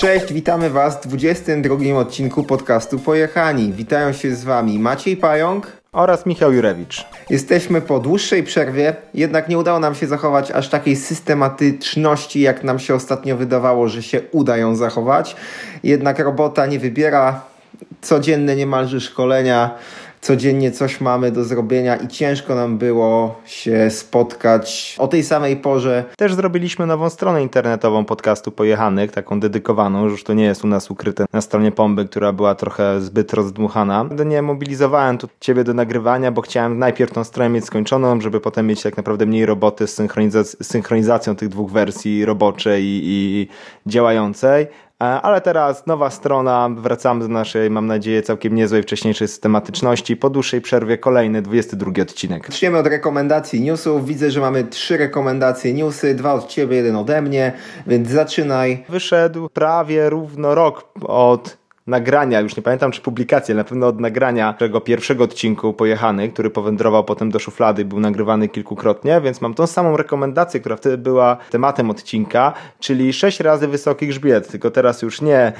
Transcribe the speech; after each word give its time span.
Cześć, 0.00 0.32
witamy 0.32 0.70
Was 0.70 0.96
w 0.96 1.06
22 1.06 1.98
odcinku 1.98 2.44
podcastu 2.44 2.98
Pojechani. 2.98 3.72
Witają 3.72 4.12
się 4.12 4.34
z 4.34 4.44
Wami 4.44 4.78
Maciej 4.78 5.16
Pająk 5.16 5.72
oraz 5.92 6.26
Michał 6.26 6.52
Jurewicz. 6.52 7.06
Jesteśmy 7.30 7.80
po 7.80 7.98
dłuższej 7.98 8.42
przerwie, 8.42 8.96
jednak 9.14 9.48
nie 9.48 9.58
udało 9.58 9.80
nam 9.80 9.94
się 9.94 10.06
zachować 10.06 10.50
aż 10.50 10.68
takiej 10.68 10.96
systematyczności, 10.96 12.40
jak 12.40 12.64
nam 12.64 12.78
się 12.78 12.94
ostatnio 12.94 13.36
wydawało, 13.36 13.88
że 13.88 14.02
się 14.02 14.20
uda 14.32 14.56
ją 14.56 14.76
zachować. 14.76 15.36
Jednak 15.82 16.18
robota 16.18 16.66
nie 16.66 16.78
wybiera 16.78 17.40
codzienne 18.00 18.56
niemalże 18.56 19.00
szkolenia 19.00 19.70
codziennie 20.20 20.72
coś 20.72 21.00
mamy 21.00 21.32
do 21.32 21.44
zrobienia 21.44 21.96
i 21.96 22.08
ciężko 22.08 22.54
nam 22.54 22.78
było 22.78 23.40
się 23.44 23.90
spotkać 23.90 24.96
o 24.98 25.08
tej 25.08 25.24
samej 25.24 25.56
porze. 25.56 26.04
Też 26.16 26.34
zrobiliśmy 26.34 26.86
nową 26.86 27.10
stronę 27.10 27.42
internetową 27.42 28.04
podcastu 28.04 28.52
Pojechanych, 28.52 29.12
taką 29.12 29.40
dedykowaną, 29.40 30.04
już 30.04 30.24
to 30.24 30.34
nie 30.34 30.44
jest 30.44 30.64
u 30.64 30.66
nas 30.66 30.90
ukryte 30.90 31.24
na 31.32 31.40
stronie 31.40 31.72
Pomby, 31.72 32.04
która 32.04 32.32
była 32.32 32.54
trochę 32.54 33.00
zbyt 33.00 33.32
rozdmuchana. 33.32 34.04
Nie 34.26 34.42
mobilizowałem 34.42 35.18
tu 35.18 35.28
Ciebie 35.40 35.64
do 35.64 35.74
nagrywania, 35.74 36.32
bo 36.32 36.42
chciałem 36.42 36.78
najpierw 36.78 37.12
tą 37.12 37.24
stronę 37.24 37.50
mieć 37.50 37.64
skończoną, 37.64 38.20
żeby 38.20 38.40
potem 38.40 38.66
mieć 38.66 38.82
tak 38.82 38.96
naprawdę 38.96 39.26
mniej 39.26 39.46
roboty 39.46 39.86
z 39.86 39.98
synchronizac- 39.98 40.56
synchronizacją 40.62 41.36
tych 41.36 41.48
dwóch 41.48 41.70
wersji 41.70 42.24
roboczej 42.24 42.84
i, 42.84 43.00
i 43.04 43.48
działającej. 43.90 44.66
E, 45.02 45.04
ale 45.04 45.40
teraz 45.40 45.86
nowa 45.86 46.10
strona, 46.10 46.68
wracamy 46.76 47.20
do 47.20 47.28
naszej, 47.28 47.70
mam 47.70 47.86
nadzieję, 47.86 48.22
całkiem 48.22 48.54
niezłej 48.54 48.82
wcześniejszej 48.82 49.28
systematyczności. 49.28 50.16
Po 50.16 50.30
dłuższej 50.30 50.60
przerwie 50.60 50.98
kolejny, 50.98 51.42
22 51.42 52.02
odcinek. 52.02 52.46
Zaczniemy 52.46 52.78
od 52.78 52.86
rekomendacji 52.86 53.60
newsów. 53.60 54.06
Widzę, 54.06 54.30
że 54.30 54.40
mamy 54.40 54.64
trzy 54.64 54.96
rekomendacje 54.96 55.74
newsy, 55.74 56.14
dwa 56.14 56.34
od 56.34 56.48
Ciebie, 56.48 56.76
jeden 56.76 56.96
ode 56.96 57.22
mnie, 57.22 57.52
więc 57.86 58.08
zaczynaj. 58.08 58.84
Wyszedł 58.88 59.48
prawie 59.48 60.10
równo 60.10 60.54
rok 60.54 60.88
od 61.02 61.57
nagrania, 61.88 62.40
już 62.40 62.56
nie 62.56 62.62
pamiętam 62.62 62.92
czy 62.92 63.00
publikacji, 63.00 63.52
ale 63.52 63.58
na 63.58 63.64
pewno 63.64 63.86
od 63.86 64.00
nagrania 64.00 64.52
tego 64.52 64.80
pierwszego 64.80 65.24
odcinku 65.24 65.72
Pojechany, 65.72 66.28
który 66.28 66.50
powędrował 66.50 67.04
potem 67.04 67.30
do 67.30 67.38
szuflady, 67.38 67.84
był 67.84 68.00
nagrywany 68.00 68.48
kilkukrotnie, 68.48 69.20
więc 69.20 69.40
mam 69.40 69.54
tą 69.54 69.66
samą 69.66 69.96
rekomendację, 69.96 70.60
która 70.60 70.76
wtedy 70.76 70.98
była 70.98 71.36
tematem 71.50 71.90
odcinka, 71.90 72.52
czyli 72.80 73.12
6 73.12 73.40
razy 73.40 73.68
wysoki 73.68 74.06
grzbiet, 74.06 74.48
tylko 74.48 74.70
teraz 74.70 75.02
już 75.02 75.20
nie 75.20 75.52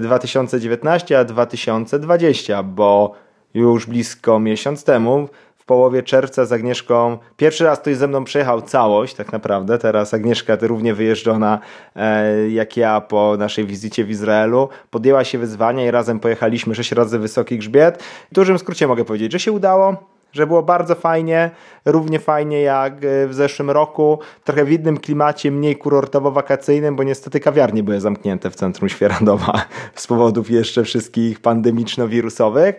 2019, 0.00 1.18
a 1.18 1.24
2020, 1.24 2.62
bo 2.62 3.14
już 3.54 3.86
blisko 3.86 4.40
miesiąc 4.40 4.84
temu 4.84 5.28
w 5.64 5.66
połowie 5.66 6.02
czerwca 6.02 6.44
z 6.44 6.52
Agnieszką. 6.52 7.18
Pierwszy 7.36 7.64
raz 7.64 7.78
ktoś 7.78 7.96
ze 7.96 8.08
mną 8.08 8.24
przejechał 8.24 8.62
całość, 8.62 9.14
tak 9.14 9.32
naprawdę. 9.32 9.78
Teraz 9.78 10.14
Agnieszka, 10.14 10.56
równie 10.60 10.94
wyjeżdżona 10.94 11.58
e, 11.96 12.50
jak 12.50 12.76
ja 12.76 13.00
po 13.00 13.36
naszej 13.38 13.66
wizycie 13.66 14.04
w 14.04 14.10
Izraelu, 14.10 14.68
podjęła 14.90 15.24
się 15.24 15.38
wyzwania 15.38 15.86
i 15.86 15.90
razem 15.90 16.20
pojechaliśmy 16.20 16.74
sześć 16.74 16.92
razy 16.92 17.18
wysoki 17.18 17.58
grzbiet. 17.58 18.02
W 18.30 18.34
dużym 18.34 18.58
skrócie 18.58 18.86
mogę 18.86 19.04
powiedzieć, 19.04 19.32
że 19.32 19.40
się 19.40 19.52
udało 19.52 20.13
że 20.34 20.46
było 20.46 20.62
bardzo 20.62 20.94
fajnie, 20.94 21.50
równie 21.84 22.18
fajnie 22.18 22.60
jak 22.60 22.92
e, 23.04 23.26
w 23.26 23.34
zeszłym 23.34 23.70
roku, 23.70 24.18
trochę 24.44 24.64
w 24.64 24.72
innym 24.72 24.98
klimacie, 24.98 25.50
mniej 25.50 25.78
kurortowo-wakacyjnym, 25.78 26.96
bo 26.96 27.02
niestety 27.02 27.40
kawiarnie 27.40 27.82
były 27.82 28.00
zamknięte 28.00 28.50
w 28.50 28.54
centrum 28.54 28.88
Świeradowa 28.88 29.64
z 29.94 30.06
powodów 30.06 30.50
jeszcze 30.50 30.84
wszystkich 30.84 31.40
pandemiczno-wirusowych, 31.40 32.74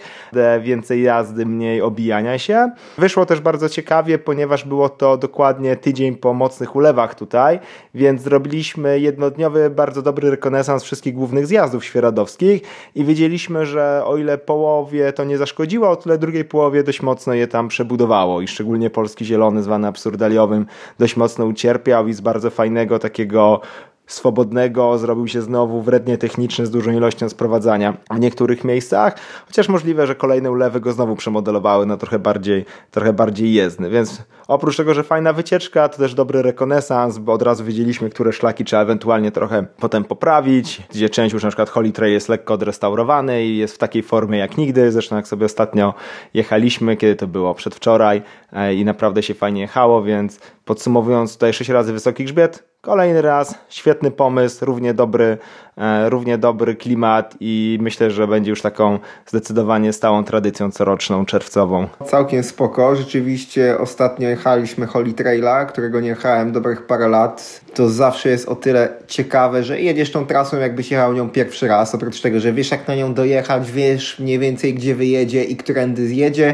więcej 0.62 1.04
jazdy, 1.04 1.46
mniej 1.46 1.82
obijania 1.82 2.38
się. 2.38 2.72
Wyszło 2.98 3.26
też 3.26 3.42
bardzo 3.42 3.70
ciekawie, 3.70 4.20
ponieważ 4.20 4.66
było 4.66 4.90
to 4.90 5.18
dokładnie 5.18 5.76
tydzień 5.76 6.16
po 6.16 6.34
mocnych 6.34 6.76
ulewach 6.76 7.16
tutaj, 7.16 7.60
więc 7.94 8.22
zrobiliśmy 8.22 9.00
jednodniowy, 9.00 9.70
bardzo 9.70 10.02
dobry 10.02 10.32
rekonesans 10.32 10.84
wszystkich 10.84 11.14
głównych 11.14 11.48
zjazdów 11.48 11.86
świeradowskich 11.86 12.62
i 12.96 13.06
wiedzieliśmy, 13.06 13.66
że 13.66 14.02
o 14.06 14.18
ile 14.18 14.38
połowie 14.38 15.14
to 15.14 15.24
nie 15.24 15.38
zaszkodziło, 15.38 15.90
o 15.90 15.96
tyle 15.96 16.18
drugiej 16.18 16.46
połowie 16.46 16.84
dość 16.84 17.02
mocno 17.02 17.34
je 17.34 17.45
tam 17.48 17.68
przebudowało 17.68 18.42
i 18.42 18.48
szczególnie 18.48 18.90
polski 18.90 19.26
zielony 19.26 19.64
zwany 19.64 19.88
absurdaliowym 19.88 20.66
dość 21.00 21.18
mocno 21.18 21.46
ucierpiał 21.46 22.08
i 22.08 22.14
z 22.14 22.22
bardzo 22.22 22.50
fajnego 22.50 23.00
takiego 23.00 23.62
swobodnego 24.08 24.98
zrobił 24.98 25.28
się 25.28 25.42
znowu 25.42 25.82
wrednie 25.82 26.18
techniczny 26.18 26.66
z 26.66 26.72
dużą 26.72 26.92
ilością 26.92 27.30
sprowadzania 27.30 27.98
w 28.12 28.20
niektórych 28.20 28.64
miejscach, 28.64 29.16
chociaż 29.48 29.70
możliwe, 29.70 30.08
że 30.08 30.16
kolejne 30.16 30.52
ulewy 30.52 30.80
go 30.80 30.94
znowu 30.94 31.16
przemodelowały 31.16 31.86
na 31.86 31.98
trochę 31.98 32.20
bardziej, 32.20 32.66
trochę 32.92 33.14
bardziej 33.14 33.54
jezdny, 33.54 33.90
więc 33.90 34.24
oprócz 34.48 34.78
tego, 34.78 34.94
że 34.94 35.04
fajna 35.04 35.34
wycieczka, 35.34 35.90
to 35.90 35.98
też 35.98 36.14
dobry 36.14 36.42
rekonesans, 36.42 37.18
bo 37.18 37.34
od 37.34 37.42
razu 37.42 37.66
wiedzieliśmy, 37.66 38.10
które 38.10 38.34
szlaki 38.34 38.66
trzeba 38.66 38.82
ewentualnie 38.82 39.32
trochę 39.32 39.66
potem 39.80 40.04
poprawić, 40.04 40.82
gdzie 40.90 41.10
część 41.10 41.34
już 41.34 41.44
na 41.44 41.50
przykład 41.50 41.70
Holy 41.70 41.92
Trail 41.92 42.14
jest 42.14 42.30
lekko 42.30 42.54
odrestaurowany 42.54 43.46
i 43.46 43.58
jest 43.58 43.76
w 43.76 43.78
takiej 43.78 44.04
formie 44.04 44.40
jak 44.40 44.58
nigdy, 44.58 44.92
zresztą 44.92 45.16
jak 45.16 45.28
sobie 45.28 45.46
ostatnio 45.46 45.94
jechaliśmy, 46.34 46.98
kiedy 46.98 47.16
to 47.16 47.28
było 47.28 47.54
przedwczoraj 47.54 48.22
e, 48.54 48.74
i 48.74 48.86
naprawdę 48.86 49.24
się 49.24 49.34
fajnie 49.34 49.62
jechało, 49.62 50.04
więc 50.04 50.40
podsumowując 50.66 51.34
tutaj 51.34 51.54
6 51.54 51.70
razy 51.70 51.94
wysoki 51.94 52.26
grzbiet, 52.26 52.76
Kolejny 52.86 53.22
raz, 53.22 53.56
świetny 53.70 54.12
pomysł, 54.12 54.66
równie 54.66 54.94
dobry, 54.94 55.38
e, 55.78 56.10
równie 56.10 56.38
dobry 56.38 56.76
klimat 56.76 57.36
i 57.40 57.78
myślę, 57.82 58.12
że 58.12 58.28
będzie 58.28 58.50
już 58.50 58.62
taką 58.62 59.00
zdecydowanie 59.26 59.94
stałą 59.94 60.24
tradycją 60.24 60.72
coroczną, 60.72 61.26
czerwcową. 61.26 61.88
Całkiem 62.06 62.44
spoko. 62.44 62.96
Rzeczywiście 62.96 63.78
ostatnio 63.80 64.30
jechaliśmy 64.36 64.86
Holy 64.86 65.14
Traila, 65.14 65.66
którego 65.66 66.00
nie 66.00 66.10
jechałem 66.10 66.52
dobrych 66.52 66.86
parę 66.86 67.08
lat. 67.08 67.62
To 67.74 67.90
zawsze 67.90 68.30
jest 68.30 68.48
o 68.48 68.56
tyle 68.56 68.90
ciekawe, 69.08 69.64
że 69.64 69.82
jedziesz 69.82 70.12
tą 70.12 70.26
trasą 70.26 70.60
jakbyś 70.60 70.92
jechał 70.92 71.14
nią 71.14 71.30
pierwszy 71.30 71.68
raz. 71.68 71.96
Oprócz 71.96 72.22
tego, 72.22 72.40
że 72.40 72.54
wiesz 72.54 72.72
jak 72.72 72.88
na 72.88 72.96
nią 72.96 73.14
dojechać, 73.14 73.72
wiesz 73.72 74.20
mniej 74.20 74.40
więcej 74.40 74.74
gdzie 74.74 74.96
wyjedzie 74.96 75.44
i 75.44 75.56
którędy 75.56 76.08
zjedzie. 76.08 76.54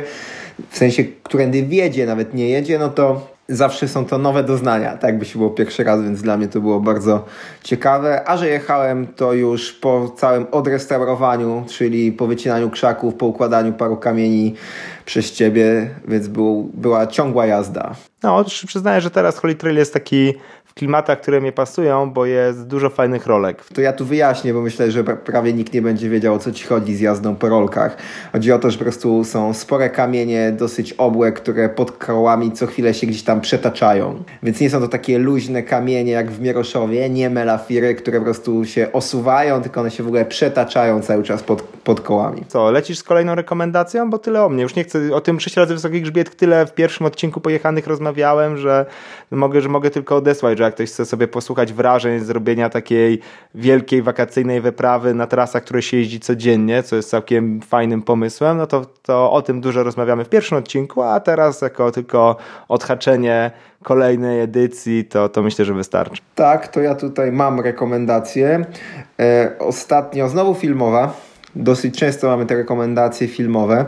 W 0.69 0.77
sensie, 0.77 1.03
którędy 1.23 1.63
wjedzie, 1.63 2.05
nawet 2.05 2.33
nie 2.33 2.49
jedzie, 2.49 2.79
no 2.79 2.89
to 2.89 3.27
zawsze 3.49 3.87
są 3.87 4.05
to 4.05 4.17
nowe 4.17 4.43
doznania. 4.43 4.97
Tak 4.97 5.19
by 5.19 5.25
się 5.25 5.39
było 5.39 5.49
pierwszy 5.49 5.83
raz, 5.83 6.03
więc 6.03 6.21
dla 6.21 6.37
mnie 6.37 6.47
to 6.47 6.61
było 6.61 6.79
bardzo 6.79 7.25
ciekawe. 7.63 8.29
A 8.29 8.37
że 8.37 8.47
jechałem 8.47 9.07
to 9.07 9.33
już 9.33 9.73
po 9.73 10.09
całym 10.09 10.47
odrestaurowaniu, 10.51 11.65
czyli 11.69 12.11
po 12.11 12.27
wycinaniu 12.27 12.69
krzaków, 12.69 13.15
po 13.15 13.25
układaniu 13.25 13.73
paru 13.73 13.97
kamieni 13.97 14.55
przez 15.05 15.31
ciebie, 15.31 15.89
więc 16.07 16.27
był, 16.27 16.71
była 16.73 17.07
ciągła 17.07 17.45
jazda. 17.45 17.95
No, 18.23 18.45
przyznaję, 18.67 19.01
że 19.01 19.11
teraz 19.11 19.37
Holy 19.37 19.55
Trail 19.55 19.77
jest 19.77 19.93
taki 19.93 20.33
w 20.71 20.73
klimatach, 20.73 21.21
które 21.21 21.41
mi 21.41 21.51
pasują, 21.51 22.11
bo 22.11 22.25
jest 22.25 22.67
dużo 22.67 22.89
fajnych 22.89 23.27
rolek. 23.27 23.63
To 23.73 23.81
ja 23.81 23.93
tu 23.93 24.05
wyjaśnię, 24.05 24.53
bo 24.53 24.61
myślę, 24.61 24.91
że 24.91 25.03
prawie 25.03 25.53
nikt 25.53 25.73
nie 25.73 25.81
będzie 25.81 26.09
wiedział 26.09 26.33
o 26.33 26.39
co 26.39 26.51
ci 26.51 26.65
chodzi 26.65 26.95
z 26.95 26.99
jazdą 26.99 27.35
po 27.35 27.49
rolkach. 27.49 27.97
Chodzi 28.31 28.51
o 28.51 28.59
to, 28.59 28.71
że 28.71 28.77
po 28.77 28.83
prostu 28.83 29.23
są 29.23 29.53
spore 29.53 29.89
kamienie, 29.89 30.51
dosyć 30.51 30.93
obłe, 30.93 31.31
które 31.31 31.69
pod 31.69 31.91
kołami 31.91 32.51
co 32.51 32.67
chwilę 32.67 32.93
się 32.93 33.07
gdzieś 33.07 33.23
tam 33.23 33.41
przetaczają. 33.41 34.23
Więc 34.43 34.59
nie 34.59 34.69
są 34.69 34.79
to 34.79 34.87
takie 34.87 35.19
luźne 35.19 35.63
kamienie 35.63 36.11
jak 36.11 36.31
w 36.31 36.41
Mieroszowie, 36.41 37.09
nie 37.09 37.29
melafiry, 37.29 37.95
które 37.95 38.17
po 38.17 38.23
prostu 38.23 38.65
się 38.65 38.91
osuwają, 38.93 39.61
tylko 39.61 39.81
one 39.81 39.91
się 39.91 40.03
w 40.03 40.07
ogóle 40.07 40.25
przetaczają 40.25 41.01
cały 41.01 41.23
czas 41.23 41.43
pod, 41.43 41.61
pod 41.61 42.01
kołami. 42.01 42.43
Co, 42.47 42.71
lecisz 42.71 42.97
z 42.97 43.03
kolejną 43.03 43.35
rekomendacją? 43.35 44.09
Bo 44.09 44.19
tyle 44.19 44.43
o 44.45 44.49
mnie. 44.49 44.63
Już 44.63 44.75
nie 44.75 44.83
chcę 44.83 44.99
o 45.13 45.21
tym 45.21 45.39
6 45.39 45.57
razy 45.57 45.73
wysoki 45.73 46.01
grzbiet, 46.01 46.35
tyle 46.35 46.65
w 46.65 46.73
pierwszym 46.73 47.05
odcinku 47.05 47.41
pojechanych 47.41 47.87
rozmawiałem, 47.87 48.57
że 48.57 48.85
mogę, 49.31 49.61
że 49.61 49.69
mogę 49.69 49.89
tylko 49.89 50.15
odesłać, 50.15 50.60
że 50.61 50.65
jak 50.65 50.73
ktoś 50.73 50.89
chce 50.89 51.05
sobie 51.05 51.27
posłuchać 51.27 51.73
wrażeń 51.73 52.19
zrobienia 52.19 52.69
takiej 52.69 53.19
wielkiej 53.55 54.01
wakacyjnej 54.01 54.61
wyprawy 54.61 55.13
na 55.13 55.27
trasach, 55.27 55.63
które 55.63 55.81
się 55.81 55.97
jeździ 55.97 56.19
codziennie, 56.19 56.83
co 56.83 56.95
jest 56.95 57.09
całkiem 57.09 57.61
fajnym 57.61 58.01
pomysłem, 58.01 58.57
no 58.57 58.67
to, 58.67 58.85
to 59.01 59.31
o 59.31 59.41
tym 59.41 59.61
dużo 59.61 59.83
rozmawiamy 59.83 60.25
w 60.25 60.29
pierwszym 60.29 60.57
odcinku, 60.57 61.01
a 61.01 61.19
teraz 61.19 61.61
jako 61.61 61.91
tylko 61.91 62.35
odhaczenie 62.67 63.51
kolejnej 63.83 64.41
edycji, 64.41 65.05
to, 65.05 65.29
to 65.29 65.41
myślę, 65.41 65.65
że 65.65 65.73
wystarczy. 65.73 66.21
Tak, 66.35 66.67
to 66.67 66.81
ja 66.81 66.95
tutaj 66.95 67.31
mam 67.31 67.59
rekomendację. 67.59 68.65
E, 69.19 69.51
ostatnio 69.59 70.29
znowu 70.29 70.53
filmowa. 70.53 71.13
Dosyć 71.55 71.99
często 71.99 72.27
mamy 72.27 72.45
te 72.45 72.55
rekomendacje 72.55 73.27
filmowe, 73.27 73.85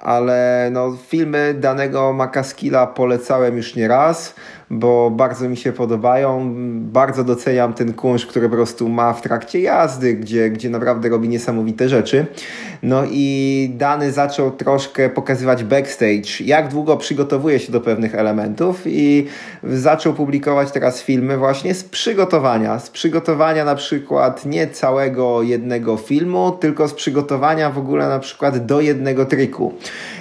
ale 0.00 0.68
no, 0.72 0.96
filmy 1.08 1.54
danego 1.54 2.12
Makaskila 2.12 2.86
polecałem 2.86 3.56
już 3.56 3.76
nie 3.76 3.88
raz 3.88 4.34
bo 4.70 5.10
bardzo 5.10 5.48
mi 5.48 5.56
się 5.56 5.72
podobają. 5.72 6.52
Bardzo 6.80 7.24
doceniam 7.24 7.74
ten 7.74 7.92
kunsz, 7.92 8.26
który 8.26 8.48
po 8.48 8.56
prostu 8.56 8.88
ma 8.88 9.12
w 9.12 9.22
trakcie 9.22 9.60
jazdy, 9.60 10.14
gdzie, 10.14 10.50
gdzie 10.50 10.70
naprawdę 10.70 11.08
robi 11.08 11.28
niesamowite 11.28 11.88
rzeczy. 11.88 12.26
No 12.82 13.02
i 13.10 13.72
Dany 13.74 14.12
zaczął 14.12 14.50
troszkę 14.50 15.08
pokazywać 15.08 15.64
backstage, 15.64 16.44
jak 16.44 16.68
długo 16.68 16.96
przygotowuje 16.96 17.58
się 17.58 17.72
do 17.72 17.80
pewnych 17.80 18.14
elementów 18.14 18.82
i 18.86 19.26
zaczął 19.64 20.14
publikować 20.14 20.70
teraz 20.70 21.02
filmy 21.02 21.36
właśnie 21.36 21.74
z 21.74 21.84
przygotowania. 21.84 22.78
Z 22.78 22.90
przygotowania 22.90 23.64
na 23.64 23.74
przykład 23.74 24.46
nie 24.46 24.66
całego 24.66 25.42
jednego 25.42 25.96
filmu, 25.96 26.50
tylko 26.50 26.88
z 26.88 26.94
przygotowania 26.94 27.70
w 27.70 27.78
ogóle 27.78 28.08
na 28.08 28.18
przykład 28.18 28.66
do 28.66 28.80
jednego 28.80 29.26
triku. 29.26 29.74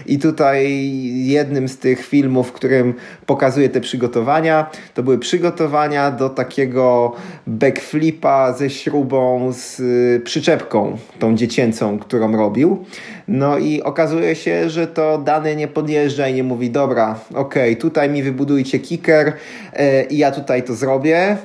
I 0.10 0.20
tutaj 0.20 0.84
jednym 1.26 1.68
z 1.68 1.78
tych 1.78 2.06
filmów, 2.06 2.48
w 2.48 2.52
którym 2.52 2.94
pokazuje 3.26 3.70
te 3.70 3.82
przygotowania. 3.82 4.70
To 4.94 5.04
były 5.04 5.20
przygotowania 5.20 6.12
do 6.12 6.30
takiego 6.30 7.16
backflipa 7.48 8.54
ze 8.54 8.70
śrubą 8.70 9.54
z 9.54 9.80
y, 9.80 10.22
przyczepką, 10.26 10.98
tą 11.20 11.36
dziecięcą, 11.36 12.00
którą 12.00 12.38
robił. 12.38 12.86
No 13.28 13.58
i 13.58 13.82
okazuje 13.82 14.36
się, 14.36 14.70
że 14.70 14.88
to 14.88 15.18
dany 15.18 15.56
nie 15.56 15.68
podjeżdża 15.68 16.28
i 16.28 16.34
nie 16.34 16.44
mówi, 16.44 16.70
dobra, 16.70 17.20
okej, 17.30 17.72
okay, 17.72 17.76
tutaj 17.76 18.10
mi 18.10 18.24
wybudujcie 18.24 18.80
kicker 18.80 19.28
yy, 19.74 20.04
i 20.10 20.18
ja 20.18 20.32
tutaj 20.32 20.64
to 20.64 20.74
zrobię. 20.74 21.38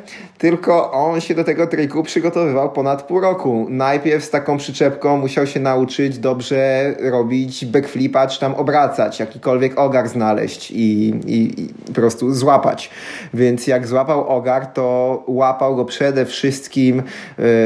Tylko 0.44 0.92
on 0.92 1.20
się 1.20 1.34
do 1.34 1.44
tego 1.44 1.66
triku 1.66 2.02
przygotowywał 2.02 2.72
ponad 2.72 3.02
pół 3.02 3.20
roku. 3.20 3.66
Najpierw 3.70 4.24
z 4.24 4.30
taką 4.30 4.56
przyczepką 4.56 5.16
musiał 5.16 5.46
się 5.46 5.60
nauczyć 5.60 6.18
dobrze 6.18 6.94
robić 7.00 7.64
backflipa, 7.66 8.26
czy 8.26 8.40
tam 8.40 8.54
obracać, 8.54 9.20
jakikolwiek 9.20 9.78
ogar 9.78 10.08
znaleźć 10.08 10.70
i, 10.70 11.08
i, 11.26 11.60
i 11.60 11.68
po 11.86 11.92
prostu 11.92 12.34
złapać. 12.34 12.90
Więc 13.34 13.66
jak 13.66 13.86
złapał 13.86 14.28
ogar, 14.28 14.66
to 14.66 15.22
łapał 15.26 15.76
go 15.76 15.84
przede 15.84 16.24
wszystkim 16.26 16.98
e, 16.98 17.02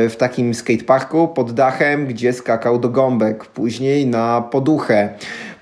w 0.09 0.17
takim 0.19 0.55
skateparku 0.55 1.29
pod 1.29 1.53
dachem, 1.53 2.07
gdzie 2.07 2.33
skakał 2.33 2.79
do 2.79 2.89
gąbek. 2.89 3.45
Później 3.45 4.07
na 4.07 4.41
poduchę. 4.41 5.09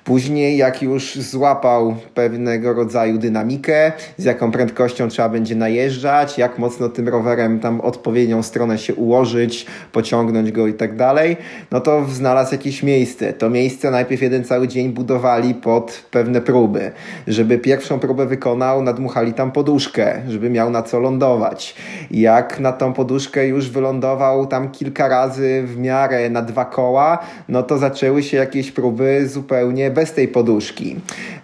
Później, 0.06 0.56
jak 0.56 0.82
już 0.82 1.14
złapał 1.14 1.96
pewnego 2.14 2.72
rodzaju 2.72 3.18
dynamikę, 3.18 3.92
z 4.16 4.24
jaką 4.24 4.50
prędkością 4.50 5.08
trzeba 5.08 5.28
będzie 5.28 5.56
najeżdżać, 5.56 6.38
jak 6.38 6.58
mocno 6.58 6.88
tym 6.88 7.08
rowerem 7.08 7.60
tam 7.60 7.80
odpowiednią 7.80 8.42
stronę 8.42 8.78
się 8.78 8.94
ułożyć, 8.94 9.66
pociągnąć 9.92 10.52
go 10.52 10.66
i 10.66 10.74
tak 10.74 10.96
dalej, 10.96 11.36
no 11.70 11.80
to 11.80 12.04
znalazł 12.04 12.52
jakieś 12.52 12.82
miejsce. 12.82 13.32
To 13.32 13.50
miejsce 13.50 13.90
najpierw 13.90 14.22
jeden 14.22 14.44
cały 14.44 14.68
dzień 14.68 14.92
budowali 14.92 15.54
pod 15.54 16.04
pewne 16.10 16.40
próby. 16.40 16.90
Żeby 17.26 17.58
pierwszą 17.58 17.98
próbę 17.98 18.26
wykonał, 18.26 18.82
nadmuchali 18.82 19.32
tam 19.32 19.52
poduszkę, 19.52 20.22
żeby 20.28 20.50
miał 20.50 20.70
na 20.70 20.82
co 20.82 21.00
lądować. 21.00 21.74
Jak 22.10 22.60
na 22.60 22.72
tą 22.72 22.92
poduszkę 22.92 23.46
już 23.46 23.70
wylądował 23.70 24.46
tam 24.46 24.70
kilka 24.70 25.08
razy 25.08 25.62
w 25.66 25.78
miarę 25.78 26.30
na 26.30 26.42
dwa 26.42 26.64
koła, 26.64 27.18
no 27.48 27.62
to 27.62 27.78
zaczęły 27.78 28.22
się 28.22 28.36
jakieś 28.36 28.72
próby 28.72 29.28
zupełnie 29.28 29.95
bez 29.96 30.12
tej 30.12 30.28
poduszki. 30.28 30.96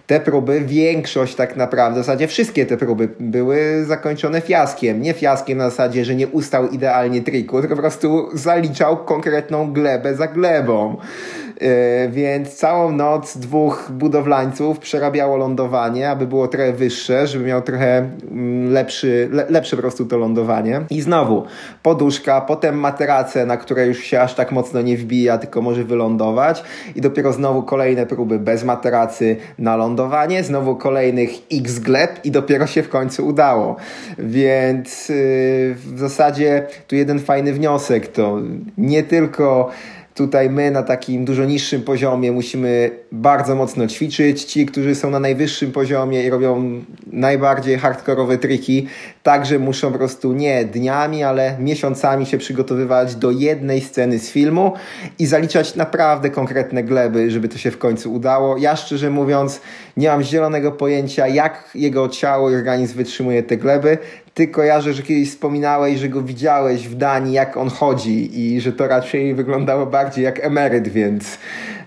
Te 0.07 0.19
próby, 0.19 0.61
większość 0.61 1.35
tak 1.35 1.55
naprawdę, 1.55 2.01
w 2.01 2.05
zasadzie 2.05 2.27
wszystkie 2.27 2.65
te 2.65 2.77
próby 2.77 3.09
były 3.19 3.85
zakończone 3.85 4.41
fiaskiem. 4.41 5.01
Nie 5.01 5.13
fiaskiem 5.13 5.57
na 5.57 5.69
zasadzie, 5.69 6.05
że 6.05 6.15
nie 6.15 6.27
ustał 6.27 6.69
idealnie 6.69 7.21
triku, 7.21 7.59
tylko 7.59 7.75
po 7.75 7.81
prostu 7.81 8.29
zaliczał 8.33 8.97
konkretną 8.97 9.73
glebę 9.73 10.15
za 10.15 10.27
glebą. 10.27 10.97
E, 11.61 12.09
więc 12.09 12.55
całą 12.55 12.91
noc 12.91 13.37
dwóch 13.37 13.91
budowlańców 13.91 14.79
przerabiało 14.79 15.37
lądowanie, 15.37 16.09
aby 16.09 16.27
było 16.27 16.47
trochę 16.47 16.73
wyższe, 16.73 17.27
żeby 17.27 17.45
miał 17.45 17.61
trochę 17.61 17.97
mm, 17.97 18.71
lepszy, 18.71 19.29
le, 19.31 19.45
lepsze 19.49 19.75
po 19.75 19.81
prostu 19.81 20.05
to 20.05 20.17
lądowanie. 20.17 20.81
I 20.89 21.01
znowu 21.01 21.43
poduszka, 21.83 22.41
potem 22.41 22.79
materace, 22.79 23.45
na 23.45 23.57
które 23.57 23.87
już 23.87 23.99
się 23.99 24.21
aż 24.21 24.33
tak 24.33 24.51
mocno 24.51 24.81
nie 24.81 24.97
wbija, 24.97 25.37
tylko 25.37 25.61
może 25.61 25.83
wylądować. 25.83 26.63
I 26.95 27.01
dopiero 27.01 27.33
znowu 27.33 27.63
kolejne 27.63 28.05
próby 28.05 28.39
bez 28.39 28.63
materacy 28.63 29.35
na 29.59 29.75
lądowanie, 29.75 30.43
znowu 30.43 30.75
kolejnych 30.75 31.29
x 31.51 31.79
gleb 31.79 32.19
i 32.23 32.31
dopiero 32.31 32.67
się 32.67 32.83
w 32.83 32.89
końcu 32.89 33.27
udało. 33.27 33.75
Więc 34.17 35.09
yy, 35.09 35.15
w 35.75 35.93
zasadzie 35.95 36.67
tu 36.87 36.95
jeden 36.95 37.19
fajny 37.19 37.53
wniosek 37.53 38.07
to 38.07 38.37
nie 38.77 39.03
tylko 39.03 39.69
Tutaj 40.15 40.49
my 40.49 40.71
na 40.71 40.83
takim 40.83 41.25
dużo 41.25 41.45
niższym 41.45 41.81
poziomie 41.81 42.31
musimy 42.31 42.91
bardzo 43.11 43.55
mocno 43.55 43.87
ćwiczyć. 43.87 44.43
Ci, 44.43 44.65
którzy 44.65 44.95
są 44.95 45.09
na 45.09 45.19
najwyższym 45.19 45.71
poziomie 45.71 46.23
i 46.23 46.29
robią 46.29 46.81
najbardziej 47.07 47.77
hardkorowe 47.77 48.37
triki, 48.37 48.87
także 49.23 49.59
muszą 49.59 49.91
po 49.91 49.97
prostu 49.97 50.33
nie 50.33 50.65
dniami, 50.65 51.23
ale 51.23 51.57
miesiącami 51.59 52.25
się 52.25 52.37
przygotowywać 52.37 53.15
do 53.15 53.31
jednej 53.31 53.81
sceny 53.81 54.19
z 54.19 54.29
filmu 54.29 54.73
i 55.19 55.25
zaliczać 55.25 55.75
naprawdę 55.75 56.29
konkretne 56.29 56.83
gleby, 56.83 57.31
żeby 57.31 57.49
to 57.49 57.57
się 57.57 57.71
w 57.71 57.77
końcu 57.77 58.13
udało. 58.13 58.57
Ja 58.57 58.75
szczerze 58.75 59.09
mówiąc, 59.09 59.61
nie 59.97 60.07
mam 60.07 60.23
zielonego 60.23 60.71
pojęcia, 60.71 61.27
jak 61.27 61.69
jego 61.75 62.09
ciało 62.09 62.51
i 62.51 62.55
organizm 62.55 62.97
wytrzymuje 62.97 63.43
te 63.43 63.57
gleby. 63.57 63.97
Ty 64.33 64.47
kojarzę, 64.47 64.93
że 64.93 65.03
kiedyś 65.03 65.29
wspominałeś, 65.29 65.99
że 65.99 66.09
go 66.09 66.21
widziałeś 66.21 66.87
w 66.87 66.95
Danii, 66.95 67.33
jak 67.33 67.57
on 67.57 67.69
chodzi 67.69 68.39
i 68.39 68.61
że 68.61 68.73
to 68.73 68.87
raczej 68.87 69.33
wyglądało 69.33 69.85
bardziej 69.85 70.23
jak 70.23 70.45
emeryt, 70.45 70.87
więc 70.87 71.37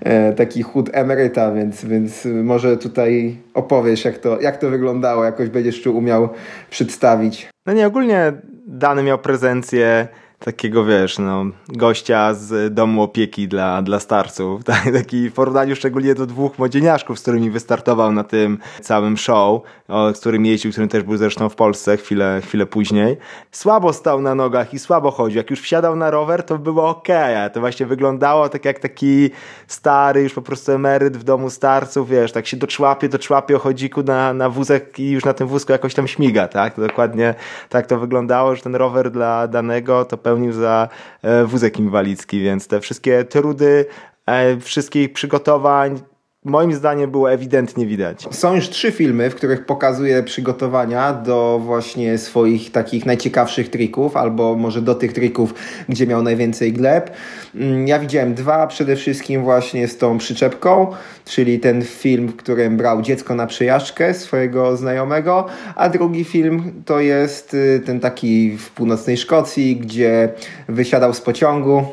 e, 0.00 0.32
taki 0.32 0.62
chód 0.62 0.91
emeryta, 0.93 1.53
więc, 1.53 1.85
więc 1.85 2.25
może 2.25 2.76
tutaj 2.76 3.37
opowiesz, 3.55 4.05
jak 4.05 4.19
to, 4.19 4.41
jak 4.41 4.56
to 4.56 4.70
wyglądało, 4.70 5.25
jakoś 5.25 5.49
będziesz 5.49 5.82
tu 5.82 5.97
umiał 5.97 6.29
przedstawić. 6.70 7.49
No 7.67 7.73
nie, 7.73 7.87
ogólnie 7.87 8.32
Dany 8.67 9.03
miał 9.03 9.19
prezencję 9.19 10.08
takiego, 10.38 10.84
wiesz, 10.84 11.18
no, 11.18 11.44
gościa 11.68 12.34
z 12.34 12.74
domu 12.74 13.02
opieki 13.02 13.48
dla, 13.48 13.82
dla 13.82 14.00
starców. 14.00 14.64
Tak, 14.76 14.92
taki 14.92 15.30
w 15.30 15.32
porównaniu 15.32 15.76
szczególnie 15.76 16.14
do 16.14 16.26
dwóch 16.26 16.58
młodzieniaszków, 16.58 17.18
z 17.18 17.22
którymi 17.22 17.50
wystartował 17.50 18.12
na 18.12 18.24
tym 18.24 18.58
całym 18.80 19.16
show, 19.16 19.62
o, 19.88 20.14
z 20.14 20.20
którym 20.20 20.46
jeździł, 20.46 20.72
który 20.72 20.88
też 20.88 21.02
był 21.02 21.16
zresztą 21.16 21.48
w 21.48 21.54
Polsce 21.54 21.96
chwilę, 21.96 22.40
chwilę 22.44 22.66
później. 22.66 23.16
Słabo 23.52 23.92
stał 23.92 24.20
na 24.20 24.34
nogach 24.34 24.74
i 24.74 24.78
słabo 24.78 25.10
chodził. 25.10 25.36
Jak 25.36 25.50
już 25.50 25.60
wsiadał 25.60 25.96
na 25.96 26.10
rower, 26.10 26.42
to 26.42 26.58
było 26.58 26.88
ok, 26.88 27.08
to 27.52 27.60
właśnie 27.60 27.86
wyglądało 27.86 28.48
tak 28.48 28.64
jak 28.64 28.78
taki 28.78 29.30
stary, 29.66 30.22
już 30.22 30.34
po 30.34 30.42
prostu 30.42 30.72
emeryt 30.72 31.16
w 31.16 31.24
domu 31.24 31.50
starców, 31.50 32.08
wiesz, 32.08 32.32
tak 32.32 32.46
się 32.46 32.56
doczłapie, 32.56 33.08
doczłapie 33.08 33.56
o 33.56 33.58
chodziku 33.58 34.02
na, 34.02 34.32
na 34.32 34.50
wózek 34.50 34.98
i 34.98 35.10
już 35.10 35.24
na 35.24 35.32
tym 35.32 35.48
wózku 35.48 35.72
jakoś 35.72 35.94
tam 35.94 36.08
śmiga, 36.08 36.48
tak? 36.48 36.74
To 36.74 36.82
dokładnie 36.82 37.34
tak 37.68 37.86
to 37.86 37.98
wyglądało, 37.98 38.56
że 38.56 38.62
ten 38.62 38.74
rower 38.74 39.10
dla 39.10 39.48
danego 39.48 40.04
to 40.04 40.16
pełnił 40.26 40.52
za 40.52 40.88
e, 41.23 41.44
wózek 41.44 41.78
inwalidzki, 41.78 42.40
więc 42.40 42.69
te 42.69 42.81
wszystkie 42.81 43.25
trudy, 43.25 43.87
e, 44.26 44.61
wszystkich 44.61 45.12
przygotowań, 45.12 46.00
moim 46.46 46.75
zdaniem 46.75 47.10
było 47.10 47.32
ewidentnie 47.32 47.87
widać. 47.87 48.26
Są 48.31 48.54
już 48.54 48.69
trzy 48.69 48.93
filmy, 48.93 49.31
w 49.31 49.34
których 49.34 49.66
pokazuje 49.66 50.22
przygotowania 50.22 51.12
do 51.12 51.60
właśnie 51.64 52.19
swoich 52.19 52.72
takich 52.72 53.06
najciekawszych 53.06 53.69
trików, 53.69 54.16
albo 54.16 54.54
może 54.54 54.82
do 54.82 54.94
tych 54.94 55.12
trików, 55.12 55.54
gdzie 55.88 56.06
miał 56.06 56.22
najwięcej 56.22 56.72
gleb. 56.72 57.10
Mm, 57.54 57.88
ja 57.88 57.98
widziałem 57.98 58.34
dwa, 58.34 58.66
przede 58.66 58.96
wszystkim 58.96 59.43
właśnie 59.43 59.88
z 59.88 59.98
tą 59.98 60.19
przyczepką, 60.19 60.87
czyli 61.25 61.60
ten 61.60 61.82
film, 61.82 62.28
w 62.28 62.37
którym 62.37 62.76
brał 62.76 63.02
dziecko 63.02 63.34
na 63.34 63.46
przejażdżkę 63.46 64.14
swojego 64.14 64.76
znajomego, 64.76 65.46
a 65.75 65.88
drugi 65.88 66.25
film 66.25 66.82
to 66.84 67.00
jest 67.00 67.54
y, 67.54 67.82
ten 67.87 68.00
taki 68.00 68.56
w 68.58 68.70
północnej 68.70 69.17
Szkocji, 69.17 69.76
gdzie 69.76 70.29
wysiadał 70.69 71.15
z 71.15 71.20
pociągu 71.20 71.86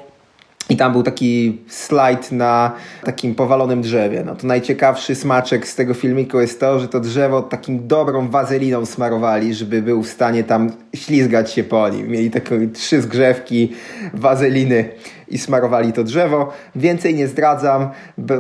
i 0.70 0.78
tam 0.78 0.92
był 0.92 1.04
taki 1.04 1.62
slajd 1.68 2.32
na 2.32 2.72
takim 3.04 3.36
powalonym 3.36 3.82
drzewie. 3.82 4.24
No 4.26 4.36
to 4.36 4.48
najciekawszy 4.48 5.16
smaczek 5.16 5.68
z 5.68 5.76
tego 5.76 5.94
filmiku 5.94 6.40
jest 6.40 6.60
to, 6.60 6.80
że 6.80 6.88
to 6.88 7.00
drzewo 7.00 7.42
takim 7.42 7.88
dobrą 7.88 8.30
wazeliną 8.30 8.86
smarowali, 8.86 9.54
żeby 9.54 9.82
był 9.82 10.04
w 10.04 10.08
stanie 10.08 10.44
tam 10.44 10.72
ślizgać 10.96 11.52
się 11.52 11.64
po 11.64 11.90
nim. 11.90 12.08
Mieli 12.08 12.32
takie 12.32 12.68
trzy 12.68 13.02
zgrzewki 13.02 13.72
wazeliny 14.14 14.90
i 15.28 15.38
smarowali 15.38 15.94
to 15.94 16.04
drzewo. 16.04 16.54
Więcej 16.76 17.16
nie 17.16 17.28
zdradzam, 17.28 17.90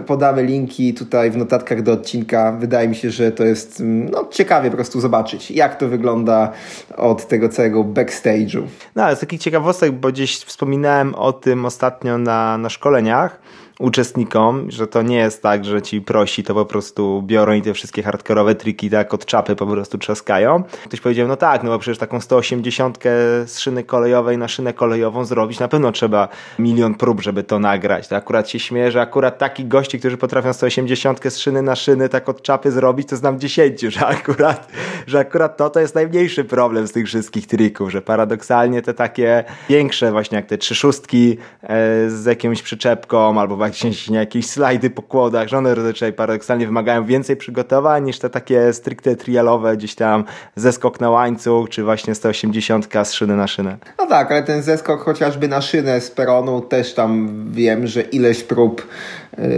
podamy 0.05 0.43
linki 0.43 0.93
tutaj 0.93 1.31
w 1.31 1.37
notatkach 1.37 1.81
do 1.81 1.93
odcinka. 1.93 2.51
Wydaje 2.51 2.87
mi 2.87 2.95
się, 2.95 3.11
że 3.11 3.31
to 3.31 3.43
jest 3.43 3.81
mm, 3.81 4.09
no, 4.09 4.27
ciekawie 4.31 4.69
po 4.69 4.75
prostu 4.75 5.01
zobaczyć, 5.01 5.51
jak 5.51 5.75
to 5.75 5.87
wygląda 5.87 6.51
od 6.97 7.27
tego 7.27 7.49
całego 7.49 7.83
backstage'u. 7.83 8.63
No 8.95 9.03
ale 9.03 9.15
z 9.15 9.19
takich 9.19 9.41
ciekawostek, 9.41 9.91
bo 9.91 10.09
gdzieś 10.09 10.39
wspominałem 10.39 11.15
o 11.15 11.33
tym 11.33 11.65
ostatnio 11.65 12.17
na, 12.17 12.57
na 12.57 12.69
szkoleniach, 12.69 13.39
uczestnikom, 13.79 14.71
że 14.71 14.87
to 14.87 15.01
nie 15.01 15.17
jest 15.17 15.41
tak, 15.41 15.65
że 15.65 15.81
ci 15.81 16.01
prosi 16.01 16.43
to 16.43 16.53
po 16.53 16.65
prostu 16.65 17.21
biorą 17.25 17.53
i 17.53 17.61
te 17.61 17.73
wszystkie 17.73 18.03
hardkorowe 18.03 18.55
triki 18.55 18.89
tak 18.89 19.13
od 19.13 19.25
czapy 19.25 19.55
po 19.55 19.67
prostu 19.67 19.97
trzaskają. 19.97 20.63
Ktoś 20.85 21.01
powiedział, 21.01 21.27
no 21.27 21.35
tak, 21.35 21.63
no 21.63 21.69
bo 21.69 21.79
przecież 21.79 21.97
taką 21.97 22.21
180 22.21 22.99
z 23.45 23.59
szyny 23.59 23.83
kolejowej 23.83 24.37
na 24.37 24.47
szynę 24.47 24.73
kolejową 24.73 25.25
zrobić, 25.25 25.59
na 25.59 25.67
pewno 25.67 25.91
trzeba 25.91 26.27
milion 26.59 26.95
prób, 26.95 27.21
żeby 27.21 27.43
to 27.43 27.59
nagrać. 27.59 28.07
To 28.07 28.15
akurat 28.15 28.49
się 28.49 28.59
śmieję, 28.59 28.91
że 28.91 29.01
akurat 29.01 29.37
takich 29.37 29.67
gości, 29.67 29.99
którzy 29.99 30.17
potrafią 30.17 30.53
180 30.53 31.19
z 31.29 31.37
szyny 31.37 31.61
na 31.61 31.75
szyny 31.75 32.09
tak 32.09 32.29
od 32.29 32.41
czapy 32.41 32.71
zrobić, 32.71 33.09
to 33.09 33.15
znam 33.17 33.39
10, 33.39 33.81
że 33.81 34.05
akurat, 34.05 34.67
że 35.07 35.19
akurat 35.19 35.57
to 35.57 35.69
to 35.69 35.79
jest 35.79 35.95
najmniejszy 35.95 36.43
problem 36.43 36.87
z 36.87 36.91
tych 36.91 37.07
wszystkich 37.07 37.47
trików, 37.47 37.91
że 37.91 38.01
paradoksalnie 38.01 38.81
te 38.81 38.93
takie 38.93 39.43
większe 39.69 40.11
właśnie 40.11 40.35
jak 40.35 40.45
te 40.45 40.57
trzy 40.57 40.75
szóstki 40.75 41.37
e, 41.63 42.09
z 42.09 42.25
jakąś 42.25 42.61
przyczepką 42.61 43.39
albo 43.39 43.57
testować 43.71 44.09
jakieś 44.09 44.49
slajdy 44.49 44.89
po 44.89 45.01
kłodach, 45.01 45.47
że 45.47 45.57
one 45.57 45.75
zazwyczaj 45.75 46.13
paradoksalnie 46.13 46.65
wymagają 46.65 47.05
więcej 47.05 47.37
przygotowań 47.37 48.03
niż 48.03 48.19
te 48.19 48.29
takie 48.29 48.73
stricte 48.73 49.15
trialowe, 49.15 49.77
gdzieś 49.77 49.95
tam 49.95 50.23
zeskok 50.55 50.99
na 50.99 51.09
łańcuch, 51.09 51.69
czy 51.69 51.83
właśnie 51.83 52.15
180 52.15 52.87
z 53.03 53.13
szyny 53.13 53.35
na 53.35 53.47
szynę. 53.47 53.77
No 53.97 54.05
tak, 54.05 54.31
ale 54.31 54.43
ten 54.43 54.63
zeskok 54.63 55.01
chociażby 55.01 55.47
na 55.47 55.61
szynę 55.61 56.01
z 56.01 56.11
peronu 56.11 56.61
też 56.61 56.93
tam 56.93 57.29
wiem, 57.51 57.87
że 57.87 58.01
ileś 58.01 58.43
prób 58.43 58.87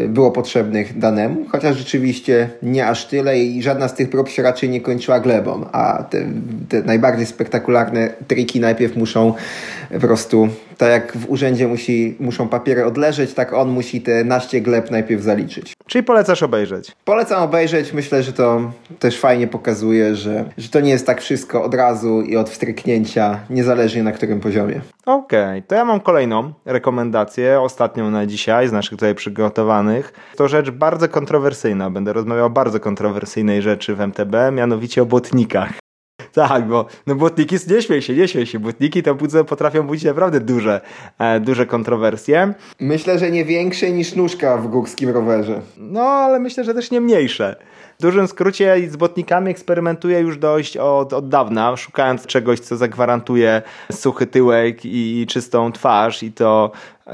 było 0.07 0.31
potrzebnych 0.31 0.99
danemu, 0.99 1.45
chociaż 1.49 1.77
rzeczywiście 1.77 2.49
nie 2.63 2.87
aż 2.87 3.05
tyle 3.05 3.39
i 3.39 3.61
żadna 3.61 3.87
z 3.87 3.95
tych 3.95 4.09
prób 4.09 4.29
się 4.29 4.43
raczej 4.43 4.69
nie 4.69 4.81
kończyła 4.81 5.19
glebą, 5.19 5.65
a 5.71 6.03
te, 6.03 6.25
te 6.69 6.81
najbardziej 6.81 7.25
spektakularne 7.25 8.09
triki 8.27 8.59
najpierw 8.59 8.95
muszą 8.95 9.33
po 9.93 9.99
prostu, 9.99 10.47
tak 10.77 10.89
jak 10.89 11.17
w 11.17 11.29
urzędzie 11.29 11.67
musi, 11.67 12.15
muszą 12.19 12.47
papiery 12.47 12.85
odleżeć, 12.85 13.33
tak 13.33 13.53
on 13.53 13.69
musi 13.69 14.01
te 14.01 14.23
naście 14.23 14.61
gleb 14.61 14.91
najpierw 14.91 15.21
zaliczyć. 15.21 15.74
Czyli 15.95 16.03
polecasz 16.03 16.43
obejrzeć? 16.43 16.91
Polecam 17.05 17.43
obejrzeć. 17.43 17.93
Myślę, 17.93 18.23
że 18.23 18.33
to 18.33 18.71
też 18.99 19.19
fajnie 19.19 19.47
pokazuje, 19.47 20.15
że, 20.15 20.45
że 20.57 20.69
to 20.69 20.79
nie 20.79 20.89
jest 20.89 21.07
tak 21.07 21.21
wszystko 21.21 21.63
od 21.63 21.73
razu 21.73 22.21
i 22.21 22.37
od 22.37 22.49
wstryknięcia, 22.49 23.39
niezależnie 23.49 24.03
na 24.03 24.11
którym 24.11 24.39
poziomie. 24.39 24.81
Okej, 25.05 25.43
okay, 25.43 25.61
to 25.61 25.75
ja 25.75 25.85
mam 25.85 25.99
kolejną 25.99 26.53
rekomendację, 26.65 27.61
ostatnią 27.61 28.11
na 28.11 28.25
dzisiaj 28.25 28.67
z 28.67 28.71
naszych 28.71 28.91
tutaj 28.91 29.15
przygotowanych. 29.15 30.13
To 30.35 30.47
rzecz 30.47 30.69
bardzo 30.69 31.09
kontrowersyjna. 31.09 31.89
Będę 31.89 32.13
rozmawiał 32.13 32.45
o 32.45 32.49
bardzo 32.49 32.79
kontrowersyjnej 32.79 33.61
rzeczy 33.61 33.95
w 33.95 34.01
MTB, 34.01 34.35
mianowicie 34.51 35.01
o 35.01 35.05
błotnikach. 35.05 35.84
Tak, 36.35 36.67
bo 36.67 36.85
no 37.07 37.15
błotniki, 37.15 37.55
nie 37.69 37.81
śmiej 37.81 38.01
się, 38.01 38.13
nie 38.13 38.27
śmiej 38.27 38.45
się, 38.45 38.59
błotniki 38.59 39.03
to 39.03 39.15
potrafią 39.45 39.87
budzić 39.87 40.05
naprawdę 40.05 40.39
duże, 40.39 40.81
e, 41.19 41.39
duże 41.39 41.65
kontrowersje. 41.65 42.53
Myślę, 42.79 43.19
że 43.19 43.31
nie 43.31 43.45
większe 43.45 43.91
niż 43.91 44.15
nóżka 44.15 44.57
w 44.57 44.67
górskim 44.67 45.09
rowerze. 45.09 45.61
No, 45.77 46.01
ale 46.01 46.39
myślę, 46.39 46.63
że 46.63 46.73
też 46.73 46.91
nie 46.91 47.01
mniejsze. 47.01 47.55
W 47.99 48.01
dużym 48.01 48.27
skrócie 48.27 48.77
z 48.89 48.95
botnikami 48.95 49.51
eksperymentuję 49.51 50.19
już 50.19 50.37
dość 50.37 50.77
od, 50.77 51.13
od 51.13 51.29
dawna, 51.29 51.77
szukając 51.77 52.25
czegoś, 52.25 52.59
co 52.59 52.77
zagwarantuje 52.77 53.61
suchy 53.91 54.27
tyłek 54.27 54.85
i, 54.85 55.21
i 55.21 55.27
czystą 55.27 55.71
twarz 55.71 56.23
i 56.23 56.31
to 56.31 56.71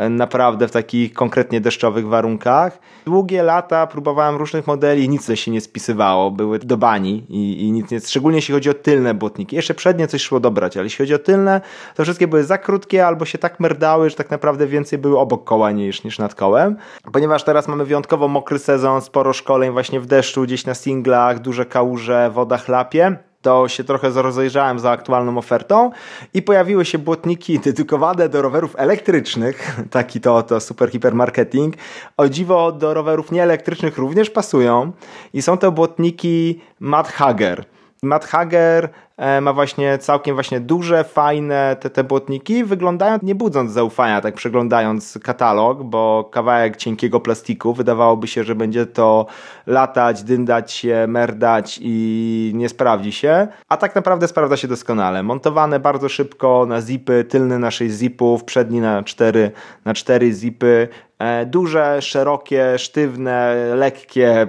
naprawdę 0.10 0.68
w 0.68 0.72
takich 0.72 1.14
konkretnie 1.14 1.62
deszczowych 1.62 2.08
warunkach. 2.08 2.80
Długie 3.06 3.44
lata 3.44 3.88
próbowałem 3.88 4.36
różnych 4.36 4.68
modeli 4.68 5.10
nic 5.10 5.32
się 5.36 5.52
nie 5.52 5.62
spisywało, 5.62 6.32
były 6.32 6.60
do 6.60 6.78
bani 6.78 7.26
i, 7.30 7.68
i 7.68 7.72
nic 7.72 7.92
nie, 7.92 8.00
szczególnie 8.00 8.38
jeśli 8.38 8.54
chodzi 8.54 8.70
o 8.70 8.74
tylne 8.74 9.14
błotniki. 9.14 9.56
Jeszcze 9.56 9.74
przednie 9.74 10.08
coś 10.08 10.22
szło 10.22 10.40
dobrać, 10.40 10.78
ale 10.78 10.84
jeśli 10.84 10.98
chodzi 10.98 11.14
o 11.14 11.20
tylne, 11.20 11.62
to 11.96 12.04
wszystkie 12.04 12.28
były 12.28 12.44
za 12.44 12.58
krótkie 12.58 13.08
albo 13.08 13.26
się 13.26 13.38
tak 13.38 13.60
merdały, 13.60 14.10
że 14.10 14.16
tak 14.16 14.32
naprawdę 14.32 14.68
więcej 14.68 15.00
były 15.00 15.20
obok 15.20 15.44
koła 15.44 15.72
niż, 15.72 16.04
niż 16.04 16.20
nad 16.20 16.36
kołem. 16.36 16.76
Ponieważ 17.14 17.44
teraz 17.44 17.68
mamy 17.68 17.86
wyjątkowo 17.86 18.28
mokry 18.28 18.60
sezon, 18.60 19.02
sporo 19.02 19.34
szkoleń 19.34 19.72
właśnie 19.72 20.00
w 20.00 20.06
deszczu, 20.06 20.44
gdzieś 20.44 20.66
na 20.66 20.74
singlach, 20.74 21.40
duże 21.40 21.66
kałuże, 21.66 22.32
woda 22.34 22.58
chlapie 22.58 23.31
to 23.42 23.68
się 23.68 23.84
trochę 23.84 24.10
rozejrzałem 24.10 24.80
za 24.80 24.92
aktualną 24.92 25.38
ofertą 25.38 25.92
i 26.34 26.42
pojawiły 26.42 26.86
się 26.86 26.98
błotniki 26.98 27.60
dedykowane 27.60 28.30
do 28.30 28.42
rowerów 28.42 28.76
elektrycznych, 28.78 29.78
taki 29.92 30.22
to, 30.22 30.44
to 30.44 30.60
super 30.60 30.92
hipermarketing. 30.92 31.76
O 32.18 32.30
dziwo 32.30 32.72
do 32.72 32.94
rowerów 32.94 33.32
nieelektrycznych 33.32 33.98
również 33.98 34.30
pasują 34.30 34.92
i 35.34 35.42
są 35.42 35.58
to 35.58 35.72
błotniki 35.72 36.62
Mad 36.80 37.08
Hager. 37.08 37.66
Matt 38.04 38.26
Hager 38.26 38.90
e, 39.18 39.42
ma 39.42 39.54
właśnie 39.54 39.98
całkiem 39.98 40.36
właśnie 40.36 40.60
duże, 40.60 41.04
fajne 41.04 41.76
te, 41.80 41.90
te 41.90 42.04
błotniki, 42.04 42.64
wyglądają 42.64 43.20
nie 43.24 43.36
budząc 43.36 43.72
zaufania, 43.72 44.22
tak 44.22 44.36
przeglądając 44.36 45.20
katalog, 45.24 45.84
bo 45.84 46.30
kawałek 46.32 46.78
cienkiego 46.78 47.20
plastiku, 47.20 47.74
wydawałoby 47.74 48.28
się, 48.28 48.44
że 48.44 48.56
będzie 48.56 48.86
to 48.86 49.26
latać, 49.68 50.24
dyndać 50.24 50.72
się, 50.72 51.06
merdać 51.08 51.80
i 51.82 52.52
nie 52.56 52.70
sprawdzi 52.70 53.12
się, 53.12 53.48
a 53.70 53.78
tak 53.78 53.96
naprawdę 53.96 54.28
sprawdza 54.28 54.58
się 54.58 54.68
doskonale. 54.68 55.24
Montowane 55.24 55.80
bardzo 55.80 56.10
szybko 56.10 56.66
na 56.66 56.82
zipy, 56.82 57.24
tylny 57.24 57.60
na 57.60 57.72
6 57.72 57.96
zipów, 57.96 58.44
przedni 58.44 58.82
na 58.82 59.04
4, 59.04 59.52
na 59.86 59.94
4 59.94 60.34
zipy, 60.34 60.88
e, 61.20 61.46
duże, 61.46 62.02
szerokie, 62.02 62.78
sztywne, 62.78 63.56
lekkie, 63.76 64.48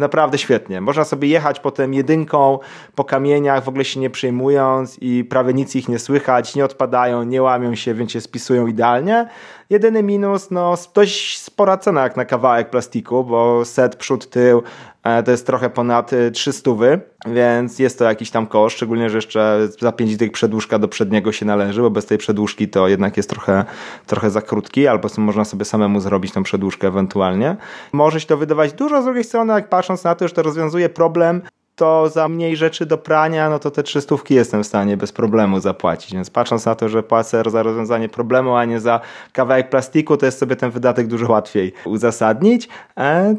naprawdę 0.00 0.38
świetnie. 0.38 0.80
Można 0.80 1.04
sobie 1.04 1.28
jechać 1.28 1.60
potem 1.60 1.94
jedynką 1.94 2.58
po 2.94 3.04
kamieniach, 3.04 3.64
w 3.64 3.68
ogóle 3.68 3.84
się 3.84 4.00
nie 4.00 4.10
przejmując 4.10 4.98
i 5.00 5.24
prawie 5.24 5.54
nic 5.54 5.76
ich 5.76 5.88
nie 5.88 5.98
słychać, 5.98 6.54
nie 6.54 6.64
odpadają, 6.64 7.22
nie 7.22 7.42
łamią 7.42 7.74
się, 7.74 7.94
więc 7.94 8.12
się 8.12 8.20
spisują 8.20 8.66
idealnie. 8.66 9.28
Jedyny 9.70 10.02
minus, 10.02 10.50
no 10.50 10.74
dość 10.94 11.38
spora 11.38 11.76
cena 11.76 12.02
jak 12.02 12.16
na 12.16 12.24
kawałek 12.24 12.70
plastiku, 12.70 13.24
bo 13.24 13.64
set 13.64 13.96
przód, 13.96 14.30
tył 14.30 14.62
e, 15.04 15.22
to 15.22 15.30
jest 15.30 15.46
trochę 15.46 15.70
ponad 15.70 16.10
300, 16.32 16.70
e, 16.70 17.00
więc 17.26 17.78
jest 17.78 17.98
to 17.98 18.04
jakiś 18.04 18.30
tam 18.30 18.46
koszt, 18.46 18.76
szczególnie, 18.76 19.10
że 19.10 19.18
jeszcze 19.18 19.68
za 19.80 19.92
5 19.92 20.16
tych 20.16 20.32
przedłużka 20.32 20.78
do 20.78 20.88
przedniego 20.88 21.32
się 21.32 21.46
należy, 21.46 21.82
bo 21.82 21.90
bez 21.90 22.06
tej 22.06 22.18
przedłużki 22.18 22.68
to 22.68 22.88
jednak 22.88 23.16
jest 23.16 23.30
trochę, 23.30 23.64
trochę 24.06 24.30
za 24.30 24.42
krótki, 24.42 24.86
albo 24.86 25.08
można 25.18 25.44
sobie 25.44 25.64
samemu 25.64 26.00
zrobić 26.00 26.32
tą 26.32 26.42
przedłużkę 26.42 26.88
ewentualnie. 26.88 27.56
Może 27.92 28.20
się 28.20 28.26
to 28.26 28.36
wydawać 28.36 28.72
dużo, 28.72 29.02
z 29.02 29.04
drugiej 29.04 29.24
strony, 29.24 29.52
jak 29.52 29.68
patrząc 29.68 30.04
na 30.04 30.14
to, 30.14 30.28
że 30.28 30.34
to 30.34 30.42
rozwiązuje 30.42 30.88
problem 30.88 31.42
to 31.80 32.08
za 32.08 32.28
mniej 32.28 32.56
rzeczy 32.56 32.86
do 32.86 32.98
prania, 32.98 33.50
no 33.50 33.58
to 33.58 33.70
te 33.70 33.82
trzystówki 33.82 34.34
jestem 34.34 34.62
w 34.62 34.66
stanie 34.66 34.96
bez 34.96 35.12
problemu 35.12 35.60
zapłacić. 35.60 36.14
Więc 36.14 36.30
patrząc 36.30 36.66
na 36.66 36.74
to, 36.74 36.88
że 36.88 37.02
płacę 37.02 37.42
za 37.46 37.62
rozwiązanie 37.62 38.08
problemu, 38.08 38.54
a 38.54 38.64
nie 38.64 38.80
za 38.80 39.00
kawałek 39.32 39.70
plastiku, 39.70 40.16
to 40.16 40.26
jest 40.26 40.38
sobie 40.38 40.56
ten 40.56 40.70
wydatek 40.70 41.06
dużo 41.06 41.32
łatwiej 41.32 41.72
uzasadnić. 41.84 42.68
E, 42.96 43.34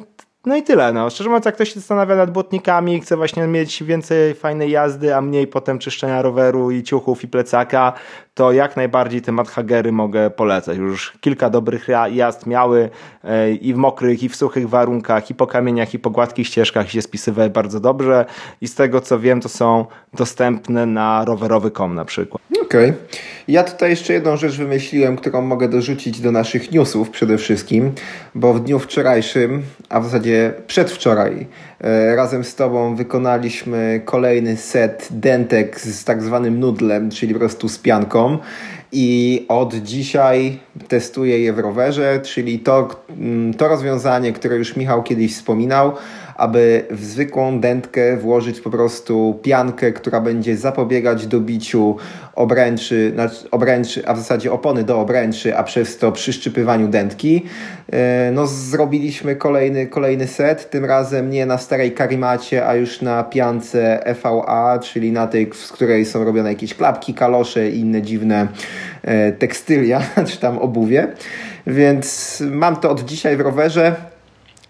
no 0.46 0.56
i 0.56 0.64
tyle. 0.64 0.94
No. 0.94 1.10
Szczerze 1.10 1.30
mówiąc, 1.30 1.46
jak 1.46 1.56
ktoś 1.56 1.70
się 1.70 1.80
zastanawia 1.80 2.16
nad 2.16 2.32
błotnikami, 2.32 3.02
chce 3.02 3.18
właśnie 3.18 3.48
mieć 3.48 3.84
więcej 3.84 4.34
fajnej 4.34 4.72
jazdy, 4.72 5.16
a 5.16 5.22
mniej 5.22 5.48
potem 5.48 5.80
czyszczenia 5.80 6.22
roweru 6.22 6.72
i 6.72 6.84
ciuchów 6.84 7.24
i 7.24 7.28
plecaka, 7.28 7.94
to 8.34 8.52
jak 8.52 8.78
najbardziej 8.78 9.22
te 9.22 9.32
madhagery 9.32 9.92
mogę 9.92 10.30
polecać. 10.30 10.78
Już 10.78 11.14
kilka 11.22 11.50
dobrych 11.50 11.88
jazd 12.12 12.46
miały 12.46 12.90
e, 13.24 13.52
i 13.52 13.74
w 13.74 13.78
mokrych, 13.78 14.24
i 14.24 14.30
w 14.30 14.36
suchych 14.36 14.70
warunkach, 14.70 15.30
i 15.30 15.36
po 15.36 15.48
kamieniach, 15.48 15.94
i 15.94 16.00
po 16.00 16.10
gładkich 16.10 16.48
ścieżkach 16.48 16.92
się 16.92 17.02
spisywały 17.02 17.50
bardzo 17.50 17.80
dobrze 17.80 18.26
i 18.62 18.68
z 18.68 18.76
tego 18.76 19.02
co 19.02 19.20
wiem, 19.20 19.42
to 19.42 19.50
są 19.50 19.86
dostępne 20.14 20.86
na 20.86 21.26
rowerowy.com 21.26 21.96
na 21.96 22.06
przykład. 22.06 22.42
Okej. 22.62 22.90
Okay. 22.90 22.94
Ja 23.48 23.64
tutaj 23.64 23.90
jeszcze 23.90 24.14
jedną 24.14 24.38
rzecz 24.38 24.58
wymyśliłem, 24.58 25.16
którą 25.16 25.42
mogę 25.42 25.70
dorzucić 25.70 26.22
do 26.22 26.32
naszych 26.32 26.72
newsów 26.72 27.10
przede 27.10 27.38
wszystkim, 27.38 27.92
bo 28.36 28.54
w 28.54 28.64
dniu 28.64 28.80
wczorajszym, 28.80 29.64
a 29.90 30.00
w 30.00 30.06
zasadzie 30.06 30.54
przedwczoraj, 30.68 31.48
razem 32.16 32.44
z 32.44 32.56
Tobą 32.56 32.96
wykonaliśmy 32.96 34.02
kolejny 34.06 34.58
set 34.58 35.08
dentek 35.12 35.80
z 35.80 36.04
tak 36.04 36.24
zwanym 36.24 36.60
nudlem, 36.60 37.10
czyli 37.10 37.34
po 37.34 37.40
prostu 37.40 37.70
z 37.70 37.80
pianką. 37.80 38.38
I 38.92 39.46
od 39.48 39.76
dzisiaj 39.76 40.60
testuję 40.88 41.40
je 41.40 41.54
w 41.54 41.60
rowerze, 41.60 42.20
czyli 42.24 42.60
to, 42.60 43.04
mm, 43.10 43.54
to 43.54 43.68
rozwiązanie, 43.68 44.34
które 44.34 44.56
już 44.56 44.76
Michał 44.76 45.04
kiedyś 45.04 45.36
wspominał, 45.36 45.94
aby 46.42 46.86
w 46.90 47.04
zwykłą 47.06 47.60
dętkę 47.60 48.18
włożyć 48.18 48.62
po 48.62 48.70
prostu 48.70 49.40
piankę, 49.44 49.92
która 49.92 50.22
będzie 50.22 50.58
zapobiegać 50.58 51.28
dobiciu 51.28 51.96
obręczy, 52.36 53.12
znaczy 53.14 53.36
obręczy, 53.52 54.08
a 54.08 54.14
w 54.14 54.18
zasadzie 54.18 54.52
opony 54.52 54.84
do 54.84 55.00
obręczy, 55.00 55.58
a 55.58 55.64
przez 55.64 55.98
to 55.98 56.12
przyszczypywaniu 56.12 56.88
dętki. 56.88 57.46
E, 57.92 58.32
no, 58.34 58.48
zrobiliśmy 58.48 59.36
kolejny, 59.36 59.88
kolejny 59.88 60.28
set, 60.28 60.70
tym 60.70 60.86
razem 60.86 61.30
nie 61.30 61.46
na 61.46 61.58
starej 61.58 61.92
karimacie, 61.92 62.68
a 62.68 62.76
już 62.76 63.02
na 63.02 63.24
piance 63.24 64.06
EVA, 64.06 64.80
czyli 64.80 65.12
na 65.12 65.28
tej, 65.28 65.50
z 65.54 65.72
której 65.72 66.06
są 66.06 66.24
robione 66.24 66.50
jakieś 66.50 66.74
klapki, 66.74 67.14
kalosze 67.14 67.70
i 67.70 67.80
inne 67.80 68.02
dziwne 68.02 68.48
e, 69.02 69.32
tekstylia, 69.32 70.02
czy 70.30 70.40
tam 70.40 70.58
obuwie. 70.58 71.08
Więc 71.68 72.44
mam 72.52 72.76
to 72.76 72.92
od 72.92 73.06
dzisiaj 73.06 73.38
w 73.38 73.42
rowerze 73.42 74.11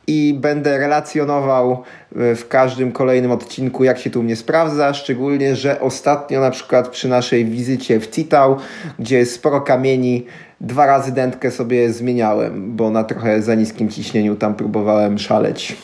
i 0.07 0.37
będę 0.39 0.77
relacjonował 0.77 1.83
e, 2.15 2.35
w 2.35 2.47
każdym 2.47 2.91
kolejnym 2.91 3.31
odcinku, 3.31 3.83
jak 3.83 3.99
się 3.99 4.09
tu 4.09 4.23
mnie 4.23 4.35
sprawdza. 4.35 4.93
Szczególnie, 4.93 5.55
że 5.55 5.79
ostatnio, 5.79 6.39
na 6.39 6.51
przykład 6.51 6.89
przy 6.89 7.07
naszej 7.07 7.45
wizycie 7.45 7.99
w 7.99 8.09
Citał, 8.09 8.57
gdzie 8.99 9.17
jest 9.17 9.33
sporo 9.33 9.61
kamieni, 9.61 10.25
dwa 10.61 10.85
razy 10.85 11.11
dętkę 11.11 11.51
sobie 11.51 11.91
zmieniałem, 11.91 12.75
bo 12.75 12.89
na 12.89 13.03
trochę 13.03 13.41
za 13.41 13.55
niskim 13.55 13.89
ciśnieniu 13.89 14.35
tam 14.35 14.55
próbowałem 14.55 15.19
szaleć. 15.19 15.77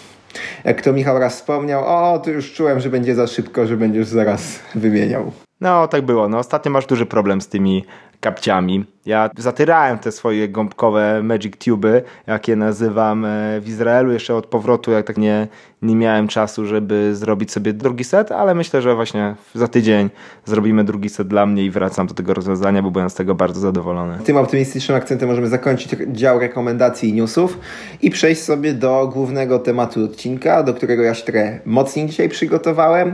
Jak 0.64 0.82
to 0.82 0.94
Michał 0.94 1.20
raz 1.20 1.36
wspomniał, 1.36 1.84
o, 1.86 2.20
to 2.20 2.30
już 2.30 2.54
czułem, 2.54 2.80
że 2.80 2.90
będzie 2.90 3.16
za 3.16 3.28
szybko, 3.28 3.68
że 3.68 3.78
będziesz 3.78 4.08
zaraz 4.08 4.60
wymieniał. 4.76 5.32
No, 5.62 5.88
tak 5.88 6.02
było. 6.02 6.30
No, 6.30 6.38
ostatnio 6.38 6.72
masz 6.72 6.86
duży 6.86 7.06
problem 7.06 7.42
z 7.42 7.48
tymi 7.48 7.86
kapciami. 8.20 8.86
Ja 9.08 9.30
zatyrałem 9.38 10.00
te 10.00 10.12
swoje 10.12 10.50
gąbkowe 10.50 11.24
Magic 11.24 11.54
Tube, 11.58 12.02
jak 12.28 12.48
je 12.48 12.56
nazywam 12.56 13.26
e, 13.26 13.62
w 13.62 13.68
Izraelu, 13.68 14.12
jeszcze 14.12 14.36
od 14.36 14.46
powrotu, 14.46 14.92
jak 14.92 15.08
tak 15.08 15.18
nie, 15.18 15.48
nie 15.82 15.96
miałem 15.96 16.28
czasu, 16.28 16.66
żeby 16.66 17.16
zrobić 17.16 17.52
sobie 17.52 17.74
drugi 17.74 18.04
set, 18.04 18.32
ale 18.32 18.56
myślę, 18.56 18.82
że 18.82 18.96
właśnie 18.96 19.36
za 19.56 19.68
tydzień 19.68 20.10
zrobimy 20.46 20.84
drugi 20.84 21.10
set 21.10 21.28
dla 21.28 21.46
mnie 21.46 21.66
i 21.66 21.72
wracam 21.72 22.08
do 22.08 22.14
tego 22.14 22.34
rozwiązania, 22.34 22.84
bo 22.84 22.92
byłem 22.92 23.10
z 23.10 23.14
tego 23.14 23.36
bardzo 23.36 23.60
zadowolony. 23.60 24.18
Tym 24.24 24.38
optymistycznym 24.38 24.98
akcentem 24.98 25.30
możemy 25.30 25.48
zakończyć 25.48 25.96
dział 26.08 26.40
rekomendacji 26.40 27.10
i 27.10 27.14
newsów 27.14 27.60
i 28.02 28.10
przejść 28.10 28.42
sobie 28.44 28.74
do 28.74 29.10
głównego 29.14 29.60
tematu 29.60 30.06
odcinka, 30.06 30.64
do 30.64 30.74
którego 30.74 31.04
ja 31.04 31.14
się 31.14 31.26
trochę 31.26 31.60
mocniej 31.66 32.08
dzisiaj 32.08 32.30
przygotowałem, 32.30 33.14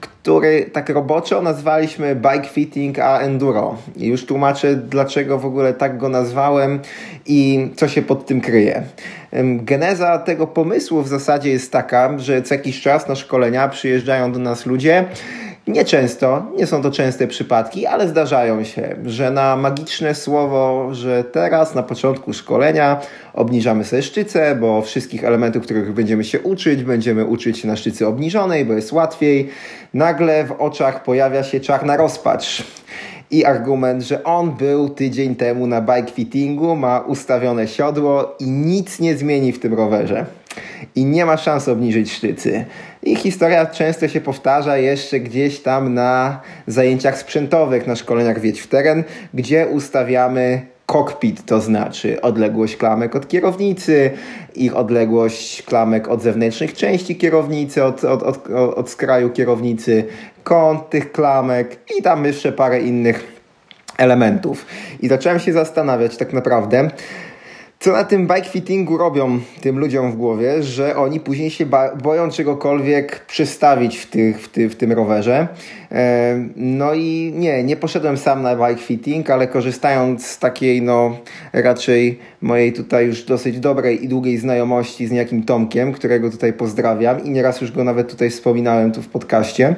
który 0.00 0.70
tak 0.72 0.88
roboczo 0.88 1.42
nazwaliśmy 1.42 2.16
bike 2.16 2.48
fitting 2.48 2.98
a 2.98 3.18
enduro. 3.18 3.76
I 3.96 4.06
już 4.06 4.26
tłumaczę, 4.26 4.76
dlaczego 4.76 5.29
w 5.38 5.46
ogóle 5.46 5.74
tak 5.74 5.98
go 5.98 6.08
nazwałem 6.08 6.80
i 7.26 7.70
co 7.76 7.88
się 7.88 8.02
pod 8.02 8.26
tym 8.26 8.40
kryje. 8.40 8.82
Geneza 9.56 10.18
tego 10.18 10.46
pomysłu 10.46 11.02
w 11.02 11.08
zasadzie 11.08 11.50
jest 11.50 11.72
taka, 11.72 12.18
że 12.18 12.42
co 12.42 12.54
jakiś 12.54 12.80
czas 12.80 13.08
na 13.08 13.14
szkolenia 13.14 13.68
przyjeżdżają 13.68 14.32
do 14.32 14.38
nas 14.38 14.66
ludzie, 14.66 15.04
Nieczęsto, 15.66 16.46
nie 16.56 16.66
są 16.66 16.82
to 16.82 16.90
częste 16.90 17.26
przypadki, 17.26 17.86
ale 17.86 18.08
zdarzają 18.08 18.64
się, 18.64 18.96
że 19.04 19.30
na 19.30 19.56
magiczne 19.56 20.14
słowo, 20.14 20.88
że 20.92 21.24
teraz 21.24 21.74
na 21.74 21.82
początku 21.82 22.32
szkolenia 22.32 23.00
obniżamy 23.34 23.84
sobie 23.84 24.02
szczycę, 24.02 24.56
bo 24.60 24.82
wszystkich 24.82 25.24
elementów, 25.24 25.64
których 25.64 25.92
będziemy 25.92 26.24
się 26.24 26.40
uczyć, 26.40 26.82
będziemy 26.82 27.24
uczyć 27.24 27.64
na 27.64 27.76
szczycy 27.76 28.06
obniżonej, 28.06 28.64
bo 28.64 28.72
jest 28.72 28.92
łatwiej. 28.92 29.48
Nagle 29.94 30.44
w 30.44 30.52
oczach 30.52 31.02
pojawia 31.02 31.42
się 31.42 31.60
czarna 31.60 31.96
rozpacz 31.96 32.64
i 33.30 33.44
argument, 33.44 34.02
że 34.02 34.24
on 34.24 34.50
był 34.50 34.88
tydzień 34.88 35.36
temu 35.36 35.66
na 35.66 35.80
bike 35.80 36.12
fittingu, 36.12 36.76
ma 36.76 37.00
ustawione 37.00 37.68
siodło 37.68 38.36
i 38.40 38.50
nic 38.50 39.00
nie 39.00 39.16
zmieni 39.16 39.52
w 39.52 39.60
tym 39.60 39.74
rowerze. 39.74 40.26
I 40.94 41.04
nie 41.04 41.26
ma 41.26 41.36
szans 41.36 41.68
obniżyć 41.68 42.12
sztycy. 42.12 42.64
I 43.02 43.16
historia 43.16 43.66
często 43.66 44.08
się 44.08 44.20
powtarza 44.20 44.76
jeszcze 44.76 45.20
gdzieś 45.20 45.60
tam 45.60 45.94
na 45.94 46.40
zajęciach 46.66 47.18
sprzętowych, 47.18 47.86
na 47.86 47.96
szkoleniach 47.96 48.40
Wiedź 48.40 48.60
w 48.60 48.66
teren, 48.66 49.04
gdzie 49.34 49.66
ustawiamy 49.66 50.66
kokpit, 50.90 51.46
to 51.46 51.60
znaczy 51.60 52.20
odległość 52.20 52.76
klamek 52.76 53.16
od 53.16 53.28
kierownicy, 53.28 54.10
ich 54.54 54.76
odległość 54.76 55.62
klamek 55.62 56.08
od 56.08 56.22
zewnętrznych 56.22 56.74
części 56.74 57.16
kierownicy, 57.16 57.84
od, 57.84 58.04
od, 58.04 58.22
od, 58.22 58.48
od 58.76 58.90
skraju 58.90 59.30
kierownicy, 59.30 60.04
kąt 60.44 60.90
tych 60.90 61.12
klamek 61.12 61.78
i 61.98 62.02
tam 62.02 62.24
jeszcze 62.24 62.52
parę 62.52 62.80
innych 62.80 63.42
elementów. 63.98 64.66
I 65.00 65.08
zacząłem 65.08 65.38
się 65.38 65.52
zastanawiać 65.52 66.16
tak 66.16 66.32
naprawdę, 66.32 66.90
co 67.80 67.92
na 67.92 68.04
tym 68.04 68.26
bike 68.26 68.48
fittingu 68.48 68.96
robią 68.96 69.40
tym 69.60 69.78
ludziom 69.78 70.12
w 70.12 70.16
głowie, 70.16 70.62
że 70.62 70.96
oni 70.96 71.20
później 71.20 71.50
się 71.50 71.66
boją 72.02 72.30
czegokolwiek 72.30 73.26
przestawić 73.26 73.98
w, 73.98 74.06
tych, 74.10 74.42
w, 74.42 74.48
ty, 74.48 74.68
w 74.68 74.76
tym 74.76 74.92
rowerze. 74.92 75.48
No 76.56 76.94
i 76.94 77.32
nie, 77.36 77.64
nie 77.64 77.76
poszedłem 77.76 78.16
sam 78.16 78.42
na 78.42 78.56
bike 78.56 78.82
fitting, 78.82 79.30
ale 79.30 79.46
korzystając 79.46 80.26
z 80.26 80.38
takiej 80.38 80.82
no 80.82 81.16
raczej 81.52 82.18
mojej 82.42 82.72
tutaj 82.72 83.06
już 83.06 83.24
dosyć 83.24 83.60
dobrej 83.60 84.04
i 84.04 84.08
długiej 84.08 84.38
znajomości 84.38 85.06
z 85.06 85.10
niejakim 85.10 85.42
Tomkiem, 85.42 85.92
którego 85.92 86.30
tutaj 86.30 86.52
pozdrawiam 86.52 87.24
i 87.24 87.30
nieraz 87.30 87.60
już 87.60 87.72
go 87.72 87.84
nawet 87.84 88.10
tutaj 88.10 88.30
wspominałem 88.30 88.92
tu 88.92 89.02
w 89.02 89.08
podcaście, 89.08 89.76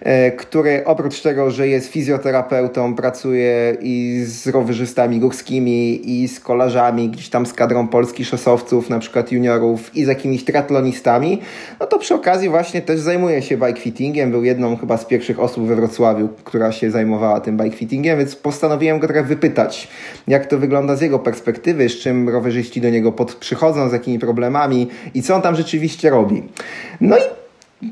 e, 0.00 0.30
który 0.30 0.84
oprócz 0.84 1.20
tego, 1.20 1.50
że 1.50 1.68
jest 1.68 1.88
fizjoterapeutą, 1.88 2.94
pracuje 2.94 3.76
i 3.80 4.22
z 4.24 4.46
rowerzystami 4.46 5.20
górskimi 5.20 6.10
i 6.10 6.28
z 6.28 6.40
kolarzami, 6.40 7.08
gdzieś 7.08 7.28
tam 7.28 7.46
z 7.46 7.52
kadrą 7.52 7.88
polskich 7.88 8.26
szosowców, 8.26 8.90
na 8.90 8.98
przykład 8.98 9.32
juniorów 9.32 9.96
i 9.96 10.04
z 10.04 10.08
jakimiś 10.08 10.44
triatlonistami, 10.44 11.40
no 11.80 11.86
to 11.86 11.98
przy 11.98 12.14
okazji 12.14 12.48
właśnie 12.48 12.82
też 12.82 13.00
zajmuje 13.00 13.42
się 13.42 13.56
bike 13.56 13.80
fittingiem, 13.80 14.30
był 14.30 14.44
jedną 14.44 14.76
chyba 14.76 14.96
z 14.96 15.04
pierwszych 15.04 15.40
osób 15.40 15.51
we 15.60 15.76
Wrocławiu, 15.76 16.28
która 16.44 16.72
się 16.72 16.90
zajmowała 16.90 17.40
tym 17.40 17.56
bike 17.56 17.76
fittingiem, 17.76 18.18
więc 18.18 18.36
postanowiłem 18.36 18.98
go 18.98 19.06
trochę 19.06 19.22
wypytać, 19.22 19.88
jak 20.28 20.46
to 20.46 20.58
wygląda 20.58 20.96
z 20.96 21.00
jego 21.00 21.18
perspektywy, 21.18 21.90
czym 21.90 22.28
rowerzyści 22.28 22.80
do 22.80 22.90
niego 22.90 23.12
pod, 23.12 23.34
przychodzą, 23.34 23.88
z 23.88 23.92
jakimi 23.92 24.18
problemami 24.18 24.88
i 25.14 25.22
co 25.22 25.34
on 25.34 25.42
tam 25.42 25.56
rzeczywiście 25.56 26.10
robi. 26.10 26.42
No 27.00 27.16
i 27.18 27.20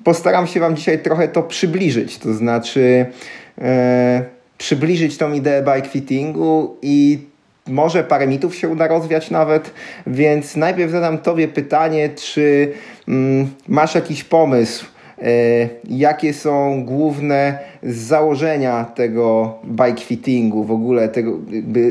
postaram 0.05 0.47
się 0.47 0.61
Wam 0.61 0.77
dzisiaj 0.77 0.99
trochę 0.99 1.29
to 1.29 1.43
przybliżyć, 1.43 2.19
to 2.19 2.35
znaczy 2.35 3.07
e, 3.59 4.25
przybliżyć 4.59 5.17
tą 5.17 5.33
ideę 5.33 5.63
bike 5.63 5.89
fittingu 5.89 6.77
i 6.83 7.19
może 7.69 8.05
parę 8.05 8.27
mitów 8.27 8.57
się 8.57 8.69
uda 8.69 8.89
rozwiać 8.89 9.31
nawet, 9.31 9.71
więc 10.07 10.57
najpierw 10.57 10.93
zadam 10.93 11.19
Tobie 11.19 11.49
pytanie, 11.49 12.09
czy 12.09 12.73
mm, 13.09 13.51
masz 13.69 13.95
jakiś 13.95 14.25
pomysł, 14.25 14.87
jakie 15.89 16.35
są 16.35 16.85
główne 16.85 17.59
założenia 17.83 18.85
tego 18.85 19.55
bike 19.65 20.01
fittingu, 20.01 20.65
w 20.65 20.71
ogóle 20.71 21.09
tego 21.09 21.39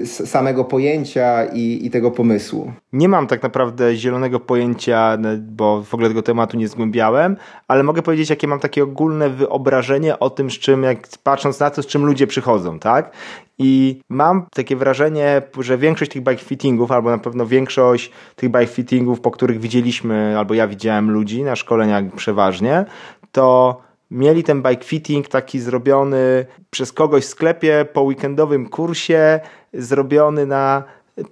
samego 0.03 0.65
pojęcia 0.65 1.45
i, 1.45 1.85
i 1.85 1.89
tego 1.89 2.11
pomysłu? 2.11 2.71
Nie 2.93 3.09
mam 3.09 3.27
tak 3.27 3.43
naprawdę 3.43 3.95
zielonego 3.95 4.39
pojęcia, 4.39 5.17
bo 5.39 5.83
w 5.83 5.93
ogóle 5.93 6.09
tego 6.09 6.21
tematu 6.21 6.57
nie 6.57 6.67
zgłębiałem, 6.67 7.37
ale 7.67 7.83
mogę 7.83 8.01
powiedzieć, 8.01 8.29
jakie 8.29 8.47
mam 8.47 8.59
takie 8.59 8.83
ogólne 8.83 9.29
wyobrażenie 9.29 10.19
o 10.19 10.29
tym, 10.29 10.51
z 10.51 10.53
czym, 10.53 10.83
jak 10.83 10.97
patrząc 11.23 11.59
na 11.59 11.69
to, 11.69 11.83
z 11.83 11.87
czym 11.87 12.05
ludzie 12.05 12.27
przychodzą, 12.27 12.79
tak? 12.79 13.11
I 13.61 14.01
mam 14.09 14.45
takie 14.53 14.75
wrażenie, 14.75 15.41
że 15.59 15.77
większość 15.77 16.11
tych 16.11 16.23
bike 16.23 16.43
fittingów, 16.43 16.91
albo 16.91 17.09
na 17.09 17.17
pewno 17.17 17.45
większość 17.45 18.11
tych 18.35 18.49
bike 18.49 18.67
fittingów, 18.67 19.21
po 19.21 19.31
których 19.31 19.59
widzieliśmy, 19.59 20.35
albo 20.37 20.53
ja 20.53 20.67
widziałem 20.67 21.11
ludzi 21.11 21.43
na 21.43 21.55
szkoleniach 21.55 22.03
przeważnie, 22.15 22.85
to 23.31 23.81
mieli 24.11 24.43
ten 24.43 24.61
bike 24.61 24.83
fitting 24.83 25.27
taki 25.27 25.59
zrobiony 25.59 26.45
przez 26.69 26.93
kogoś 26.93 27.23
w 27.23 27.29
sklepie 27.29 27.85
po 27.93 28.01
weekendowym 28.01 28.69
kursie, 28.69 29.39
zrobiony 29.73 30.45
na 30.45 30.83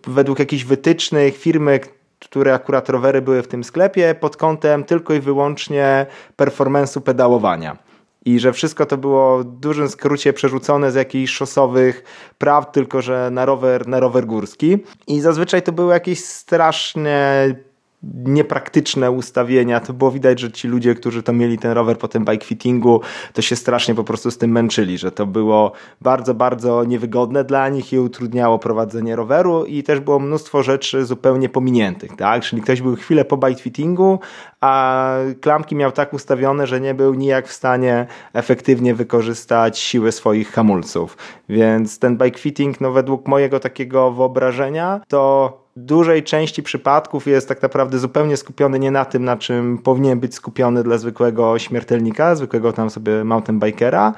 według 0.08 0.40
jakichś 0.40 0.64
wytycznych 0.64 1.38
firmy, 1.38 1.80
które 2.20 2.54
akurat 2.54 2.90
rowery 2.90 3.22
były 3.22 3.44
w 3.44 3.48
tym 3.48 3.64
sklepie, 3.64 4.16
pod 4.16 4.38
kątem 4.38 4.84
tylko 4.84 5.14
i 5.14 5.20
wyłącznie 5.20 6.06
performance'u 6.38 7.02
pedałowania. 7.02 7.78
I 8.26 8.40
że 8.40 8.54
wszystko 8.54 8.86
to 8.86 8.98
było 8.98 9.40
w 9.40 9.44
dużym 9.44 9.90
skrócie 9.90 10.34
przerzucone 10.34 10.92
z 10.92 10.96
jakichś 10.96 11.34
szosowych 11.34 12.04
praw, 12.38 12.72
tylko 12.72 13.02
że 13.02 13.30
na 13.32 13.46
rower, 13.46 13.88
na 13.88 14.00
rower 14.00 14.26
górski. 14.26 14.78
I 15.08 15.22
zazwyczaj 15.22 15.62
to 15.62 15.72
były 15.72 15.94
jakieś 15.94 16.24
strasznie 16.24 17.56
niepraktyczne 18.04 19.12
ustawienia. 19.12 19.80
To 19.80 19.94
było 19.94 20.12
widać, 20.12 20.40
że 20.40 20.52
ci 20.52 20.68
ludzie, 20.68 20.96
którzy 20.96 21.24
to 21.24 21.34
mieli 21.34 21.58
ten 21.58 21.72
rower 21.72 21.98
po 21.98 22.08
tym 22.08 22.26
bike 22.26 22.46
fittingu, 22.46 23.02
to 23.34 23.42
się 23.42 23.56
strasznie 23.56 23.96
po 23.96 24.04
prostu 24.04 24.32
z 24.32 24.38
tym 24.38 24.52
męczyli, 24.52 24.98
że 24.98 25.12
to 25.12 25.26
było 25.26 25.72
bardzo, 26.02 26.34
bardzo 26.34 26.84
niewygodne 26.84 27.44
dla 27.44 27.70
nich 27.70 27.94
i 27.94 28.00
utrudniało 28.00 28.60
prowadzenie 28.60 29.16
roweru 29.16 29.66
i 29.66 29.84
też 29.84 30.00
było 30.00 30.20
mnóstwo 30.20 30.64
rzeczy 30.64 31.06
zupełnie 31.06 31.50
pominiętych, 31.50 32.16
tak? 32.16 32.44
Czyli 32.44 32.62
ktoś 32.62 32.82
był 32.82 32.96
chwilę 32.96 33.26
po 33.26 33.38
bike 33.38 33.62
fittingu, 33.62 34.20
a 34.62 35.14
klamki 35.42 35.76
miał 35.76 35.92
tak 35.92 36.14
ustawione, 36.14 36.68
że 36.68 36.82
nie 36.82 36.94
był 36.94 37.14
nijak 37.14 37.48
w 37.48 37.54
stanie 37.54 38.08
efektywnie 38.34 38.96
wykorzystać 38.96 39.80
siły 39.80 40.12
swoich 40.12 40.52
hamulców. 40.52 41.18
Więc 41.50 42.00
ten 42.00 42.18
bike 42.18 42.40
fitting, 42.40 42.82
no 42.82 42.92
według 42.92 43.28
mojego 43.28 43.60
takiego 43.60 44.12
wyobrażenia, 44.12 45.02
to 45.08 45.67
dużej 45.78 46.24
części 46.24 46.64
przypadków 46.64 47.28
jest 47.28 47.48
tak 47.48 47.62
naprawdę 47.62 48.00
zupełnie 48.00 48.38
skupiony 48.38 48.80
nie 48.80 48.92
na 48.92 49.06
tym, 49.06 49.24
na 49.24 49.38
czym 49.38 49.78
powinien 49.78 50.20
być 50.20 50.36
skupiony 50.36 50.84
dla 50.84 50.98
zwykłego 50.98 51.60
śmiertelnika, 51.60 52.36
zwykłego 52.36 52.74
tam 52.74 52.90
sobie 52.90 53.24
mountain 53.24 53.60
bikera 53.60 54.14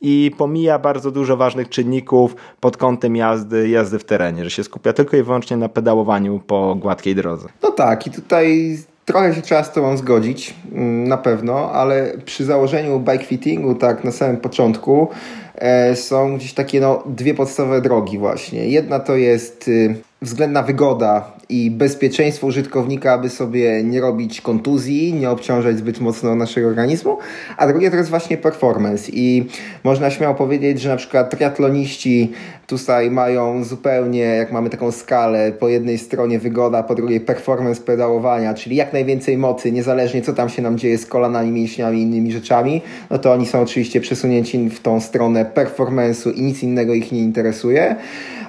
i 0.00 0.30
pomija 0.38 0.78
bardzo 0.78 1.10
dużo 1.10 1.36
ważnych 1.36 1.68
czynników 1.68 2.36
pod 2.60 2.76
kątem 2.76 3.16
jazdy, 3.16 3.68
jazdy 3.68 3.98
w 3.98 4.04
terenie, 4.04 4.44
że 4.44 4.50
się 4.50 4.64
skupia 4.64 4.92
tylko 4.92 5.16
i 5.16 5.22
wyłącznie 5.22 5.56
na 5.56 5.68
pedałowaniu 5.68 6.40
po 6.46 6.74
gładkiej 6.74 7.14
drodze. 7.14 7.48
No 7.62 7.70
tak 7.70 8.06
i 8.06 8.10
tutaj 8.10 8.78
Trochę 9.04 9.34
się 9.34 9.42
trzeba 9.42 9.64
z 9.64 9.72
Tobą 9.72 9.96
zgodzić, 9.96 10.54
mm, 10.72 11.08
na 11.08 11.16
pewno, 11.16 11.72
ale 11.72 12.12
przy 12.24 12.44
założeniu 12.44 13.00
bike 13.00 13.24
fittingu, 13.24 13.74
tak 13.74 14.04
na 14.04 14.12
samym 14.12 14.36
początku, 14.36 15.08
e, 15.54 15.96
są 15.96 16.36
gdzieś 16.36 16.54
takie 16.54 16.80
no, 16.80 17.02
dwie 17.06 17.34
podstawowe 17.34 17.80
drogi 17.80 18.18
właśnie. 18.18 18.68
Jedna 18.68 19.00
to 19.00 19.16
jest 19.16 19.68
y, 19.68 19.94
względna 20.22 20.62
wygoda 20.62 21.24
i 21.48 21.70
bezpieczeństwo 21.70 22.46
użytkownika, 22.46 23.12
aby 23.12 23.28
sobie 23.28 23.84
nie 23.84 24.00
robić 24.00 24.40
kontuzji, 24.40 25.14
nie 25.14 25.30
obciążać 25.30 25.78
zbyt 25.78 26.00
mocno 26.00 26.34
naszego 26.34 26.68
organizmu, 26.68 27.18
a 27.56 27.66
drugie 27.66 27.90
to 27.90 27.96
jest 27.96 28.10
właśnie 28.10 28.36
performance. 28.36 29.12
I 29.12 29.46
można 29.84 30.10
śmiało 30.10 30.34
powiedzieć, 30.34 30.80
że 30.80 30.88
na 30.88 30.96
przykład 30.96 31.30
triatloniści 31.30 32.32
tutaj 32.66 33.10
mają 33.10 33.64
zupełnie, 33.64 34.20
jak 34.20 34.52
mamy 34.52 34.70
taką 34.70 34.92
skalę, 34.92 35.52
po 35.52 35.68
jednej 35.68 35.98
stronie 35.98 36.38
wygoda, 36.38 36.82
po 36.82 36.94
drugiej 36.94 37.20
performance 37.20 37.82
pedałowania, 37.82 38.54
czyli 38.54 38.76
jak 38.76 38.92
najwięcej 38.92 39.38
mocy, 39.38 39.72
niezależnie 39.72 40.22
co 40.22 40.32
tam 40.32 40.48
się 40.48 40.62
nam 40.62 40.78
dzieje 40.78 40.98
z 40.98 41.06
kolanami, 41.06 41.50
mięśniami 41.50 41.98
i 41.98 42.02
innymi 42.02 42.32
rzeczami, 42.32 42.82
no 43.10 43.18
to 43.18 43.32
oni 43.32 43.46
są 43.46 43.60
oczywiście 43.60 44.00
przesunięci 44.00 44.70
w 44.70 44.80
tą 44.80 45.00
stronę 45.00 45.44
performance'u 45.54 46.32
i 46.34 46.42
nic 46.42 46.62
innego 46.62 46.94
ich 46.94 47.12
nie 47.12 47.20
interesuje 47.20 47.96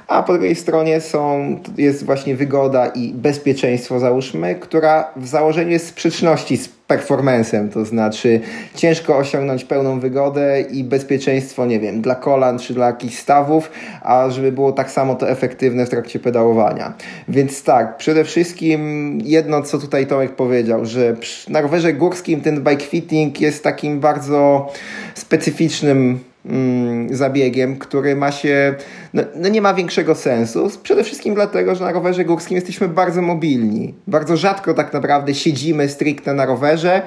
a 0.08 0.24
po 0.24 0.34
drugiej 0.34 0.56
stronie 0.56 1.02
są, 1.02 1.56
jest 1.78 2.06
właśnie 2.06 2.36
wygoda 2.36 2.88
i 2.88 3.14
bezpieczeństwo, 3.14 4.00
załóżmy, 4.00 4.56
która 4.56 5.12
w 5.16 5.28
założeniu 5.28 5.72
jest 5.72 5.88
sprzeczności 5.88 6.58
z 6.58 6.70
performancem, 6.88 7.70
to 7.70 7.86
znaczy 7.86 8.42
ciężko 8.76 9.18
osiągnąć 9.18 9.64
pełną 9.64 10.00
wygodę 10.00 10.62
i 10.62 10.84
bezpieczeństwo, 10.84 11.66
nie 11.66 11.80
wiem, 11.80 12.02
dla 12.02 12.16
kolan 12.16 12.60
czy 12.60 12.74
dla 12.74 12.86
jakichś 12.86 13.16
stawów, 13.16 13.72
a 14.02 14.30
żeby 14.30 14.52
było 14.52 14.72
tak 14.72 14.92
samo 14.92 15.16
to 15.16 15.30
efektywne 15.30 15.86
w 15.86 15.90
trakcie 15.90 16.20
pedałowania. 16.20 16.94
Więc 17.28 17.64
tak, 17.64 17.98
przede 17.98 18.24
wszystkim 18.24 19.20
jedno, 19.24 19.62
co 19.62 19.80
tutaj 19.80 20.08
Tomek 20.08 20.36
powiedział, 20.36 20.86
że 20.86 21.16
na 21.48 21.62
rowerze 21.62 21.94
górskim 21.94 22.42
ten 22.42 22.64
bike 22.64 22.86
fitting 22.86 23.42
jest 23.42 23.64
takim 23.64 24.00
bardzo 24.00 24.72
specyficznym 25.16 26.20
mm, 26.46 27.16
zabiegiem, 27.16 27.78
który 27.78 28.16
ma 28.16 28.32
się, 28.32 28.76
no, 29.14 29.24
no, 29.36 29.50
nie 29.50 29.62
ma 29.62 29.74
większego 29.74 30.16
sensu. 30.16 30.70
Przede 30.84 31.04
wszystkim 31.04 31.36
dlatego, 31.36 31.76
że 31.76 31.86
na 31.86 31.92
rowerze 31.92 32.26
górskim 32.26 32.56
jesteśmy 32.56 32.88
bardzo 32.88 33.22
mobilni. 33.22 33.94
Bardzo 34.08 34.38
rzadko 34.38 34.74
tak 34.74 34.94
naprawdę 34.94 35.34
siedzimy 35.34 35.90
stricte 35.90 36.34
na 36.34 36.46
rowerze 36.46 37.02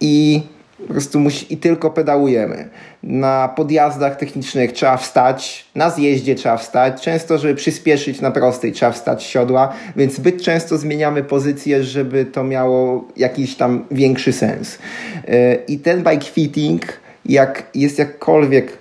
i 0.00 0.42
po 0.86 0.92
prostu 0.92 1.20
musi, 1.20 1.54
i 1.54 1.56
tylko 1.56 1.90
pedałujemy. 1.90 2.68
Na 3.02 3.48
podjazdach 3.56 4.16
technicznych 4.16 4.72
trzeba 4.72 4.96
wstać, 4.96 5.66
na 5.74 5.90
zjeździe 5.90 6.34
trzeba 6.34 6.56
wstać. 6.56 7.02
Często, 7.02 7.38
żeby 7.38 7.54
przyspieszyć 7.54 8.20
na 8.20 8.30
prostej, 8.30 8.72
trzeba 8.72 8.92
wstać 8.92 9.22
siodła, 9.22 9.72
więc 9.96 10.14
zbyt 10.14 10.42
często 10.42 10.78
zmieniamy 10.78 11.22
pozycję, 11.24 11.84
żeby 11.84 12.24
to 12.24 12.44
miało 12.44 13.08
jakiś 13.16 13.56
tam 13.56 13.84
większy 13.90 14.32
sens. 14.32 14.78
Yy, 15.28 15.34
I 15.68 15.78
ten 15.78 16.02
bike 16.02 16.24
fitting, 16.24 16.82
jak 17.30 17.62
jest 17.74 17.98
jakkolwiek 17.98 18.78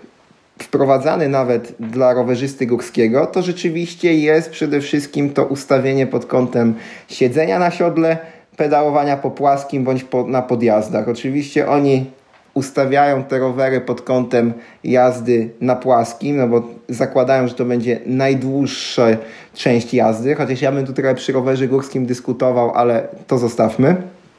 wprowadzany 0.62 1.30
nawet 1.30 1.74
dla 1.80 2.14
rowerzysty 2.14 2.66
górskiego, 2.66 3.26
to 3.26 3.42
rzeczywiście 3.42 4.14
jest 4.14 4.50
przede 4.50 4.82
wszystkim 4.82 5.30
to 5.30 5.46
ustawienie 5.46 6.08
pod 6.08 6.26
kątem 6.26 6.76
siedzenia 7.08 7.60
na 7.60 7.72
siodle, 7.72 8.18
pedałowania 8.58 9.18
po 9.18 9.32
płaskim 9.32 9.84
bądź 9.84 10.04
po, 10.04 10.28
na 10.28 10.42
podjazdach. 10.42 11.10
Oczywiście 11.10 11.68
oni 11.68 12.06
ustawiają 12.54 13.24
te 13.24 13.40
rowery 13.40 13.82
pod 13.82 14.02
kątem 14.02 14.54
jazdy 14.84 15.50
na 15.62 15.76
płaskim, 15.76 16.38
no 16.38 16.48
bo 16.48 16.64
zakładają, 16.90 17.48
że 17.48 17.54
to 17.54 17.66
będzie 17.66 18.00
najdłuższa 18.06 19.08
część 19.54 19.94
jazdy, 19.94 20.36
chociaż 20.36 20.62
ja 20.62 20.72
bym 20.72 20.86
tu 20.88 20.94
przy 21.16 21.32
rowerze 21.32 21.68
górskim 21.68 22.06
dyskutował, 22.06 22.72
ale 22.72 23.08
to 23.28 23.38
zostawmy. 23.38 23.96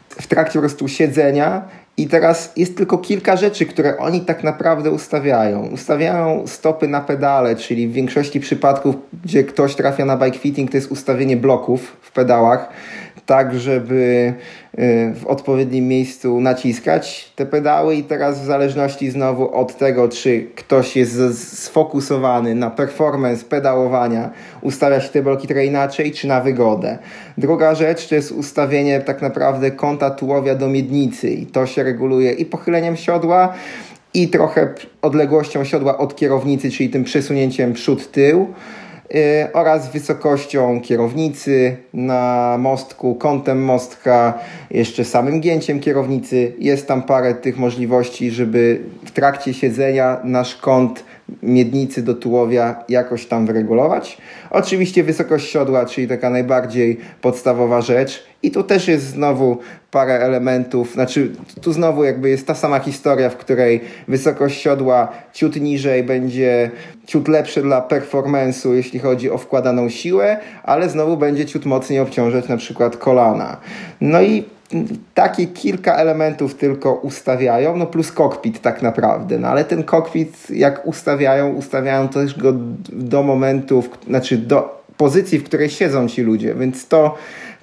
W 0.08 0.26
trakcie 0.26 0.52
po 0.52 0.60
prostu 0.60 0.88
siedzenia 0.88 1.62
i 2.00 2.08
teraz 2.08 2.52
jest 2.56 2.76
tylko 2.76 2.98
kilka 2.98 3.36
rzeczy, 3.36 3.66
które 3.66 3.98
oni 3.98 4.20
tak 4.20 4.44
naprawdę 4.44 4.90
ustawiają. 4.90 5.66
Ustawiają 5.66 6.46
stopy 6.46 6.88
na 6.88 7.00
pedale, 7.00 7.56
czyli 7.56 7.88
w 7.88 7.92
większości 7.92 8.40
przypadków, 8.40 8.96
gdzie 9.24 9.44
ktoś 9.44 9.74
trafia 9.74 10.04
na 10.04 10.16
bike 10.16 10.38
fitting, 10.38 10.70
to 10.70 10.76
jest 10.76 10.92
ustawienie 10.92 11.36
bloków 11.36 11.96
w 12.00 12.12
pedałach 12.12 12.68
tak, 13.30 13.58
żeby 13.58 14.34
y, 14.74 15.14
w 15.14 15.26
odpowiednim 15.26 15.88
miejscu 15.88 16.40
naciskać 16.40 17.32
te 17.36 17.46
pedały 17.46 17.94
i 17.94 18.04
teraz 18.04 18.40
w 18.40 18.44
zależności 18.44 19.10
znowu 19.10 19.54
od 19.54 19.78
tego, 19.78 20.08
czy 20.08 20.46
ktoś 20.56 20.96
jest 20.96 21.58
sfokusowany 21.64 22.54
na 22.54 22.70
performance 22.70 23.44
pedałowania, 23.44 24.30
ustawia 24.62 25.00
się 25.00 25.08
te 25.08 25.22
bloki 25.22 25.48
trochę 25.48 25.66
inaczej, 25.66 26.12
czy 26.12 26.26
na 26.26 26.40
wygodę. 26.40 26.98
Druga 27.38 27.74
rzecz 27.74 28.08
to 28.08 28.14
jest 28.14 28.32
ustawienie 28.32 29.00
tak 29.00 29.22
naprawdę 29.22 29.70
kąta 29.70 30.10
tułowia 30.10 30.54
do 30.54 30.68
miednicy 30.68 31.30
i 31.30 31.46
to 31.46 31.66
się 31.66 31.82
reguluje 31.82 32.32
i 32.32 32.44
pochyleniem 32.44 32.96
siodła, 32.96 33.54
i 34.14 34.28
trochę 34.28 34.74
odległością 35.02 35.64
siodła 35.64 35.98
od 35.98 36.16
kierownicy, 36.16 36.70
czyli 36.70 36.88
tym 36.88 37.04
przesunięciem 37.04 37.72
przód-tył. 37.72 38.46
Y, 39.14 39.52
oraz 39.52 39.92
wysokością 39.92 40.80
kierownicy 40.80 41.76
na 41.94 42.56
mostku, 42.58 43.14
kątem 43.14 43.64
mostka, 43.64 44.38
jeszcze 44.70 45.04
samym 45.04 45.40
gięciem 45.40 45.80
kierownicy. 45.80 46.52
Jest 46.58 46.86
tam 46.86 47.02
parę 47.02 47.34
tych 47.34 47.56
możliwości, 47.58 48.30
żeby 48.30 48.80
w 49.04 49.10
trakcie 49.10 49.54
siedzenia 49.54 50.20
nasz 50.24 50.56
kąt 50.56 51.04
miednicy 51.42 52.02
do 52.02 52.14
tułowia 52.14 52.84
jakoś 52.88 53.26
tam 53.26 53.46
wyregulować. 53.46 54.18
Oczywiście 54.50 55.04
wysokość 55.04 55.50
siodła, 55.50 55.86
czyli 55.86 56.08
taka 56.08 56.30
najbardziej 56.30 57.00
podstawowa 57.20 57.80
rzecz. 57.80 58.29
I 58.42 58.50
tu 58.50 58.62
też 58.62 58.88
jest 58.88 59.06
znowu 59.06 59.58
parę 59.90 60.20
elementów, 60.20 60.92
znaczy 60.92 61.32
tu 61.62 61.72
znowu 61.72 62.04
jakby 62.04 62.28
jest 62.30 62.46
ta 62.46 62.54
sama 62.54 62.78
historia, 62.78 63.30
w 63.30 63.36
której 63.36 63.80
wysokość 64.08 64.60
siodła 64.60 65.08
ciut 65.32 65.56
niżej 65.56 66.02
będzie 66.02 66.70
ciut 67.06 67.28
lepsze 67.28 67.62
dla 67.62 67.88
performance'u, 67.88 68.72
jeśli 68.72 68.98
chodzi 68.98 69.30
o 69.30 69.38
wkładaną 69.38 69.88
siłę, 69.88 70.36
ale 70.62 70.88
znowu 70.88 71.16
będzie 71.16 71.46
ciut 71.46 71.66
mocniej 71.66 72.00
obciążać 72.00 72.48
na 72.48 72.56
przykład 72.56 72.96
kolana. 72.96 73.56
No 74.00 74.22
i 74.22 74.44
takie 75.14 75.46
kilka 75.46 75.94
elementów 75.96 76.54
tylko 76.54 76.94
ustawiają, 76.94 77.76
no 77.76 77.86
plus 77.86 78.12
kokpit 78.12 78.60
tak 78.60 78.82
naprawdę, 78.82 79.38
no 79.38 79.48
ale 79.48 79.64
ten 79.64 79.82
kokpit 79.82 80.50
jak 80.50 80.86
ustawiają, 80.86 81.54
ustawiają 81.54 82.08
też 82.08 82.38
go 82.38 82.52
do 82.92 83.22
momentów, 83.22 83.90
znaczy 84.06 84.36
do 84.36 84.80
pozycji, 84.96 85.38
w 85.38 85.44
której 85.44 85.70
siedzą 85.70 86.08
ci 86.08 86.22
ludzie, 86.22 86.54
więc 86.54 86.88
to 86.88 87.14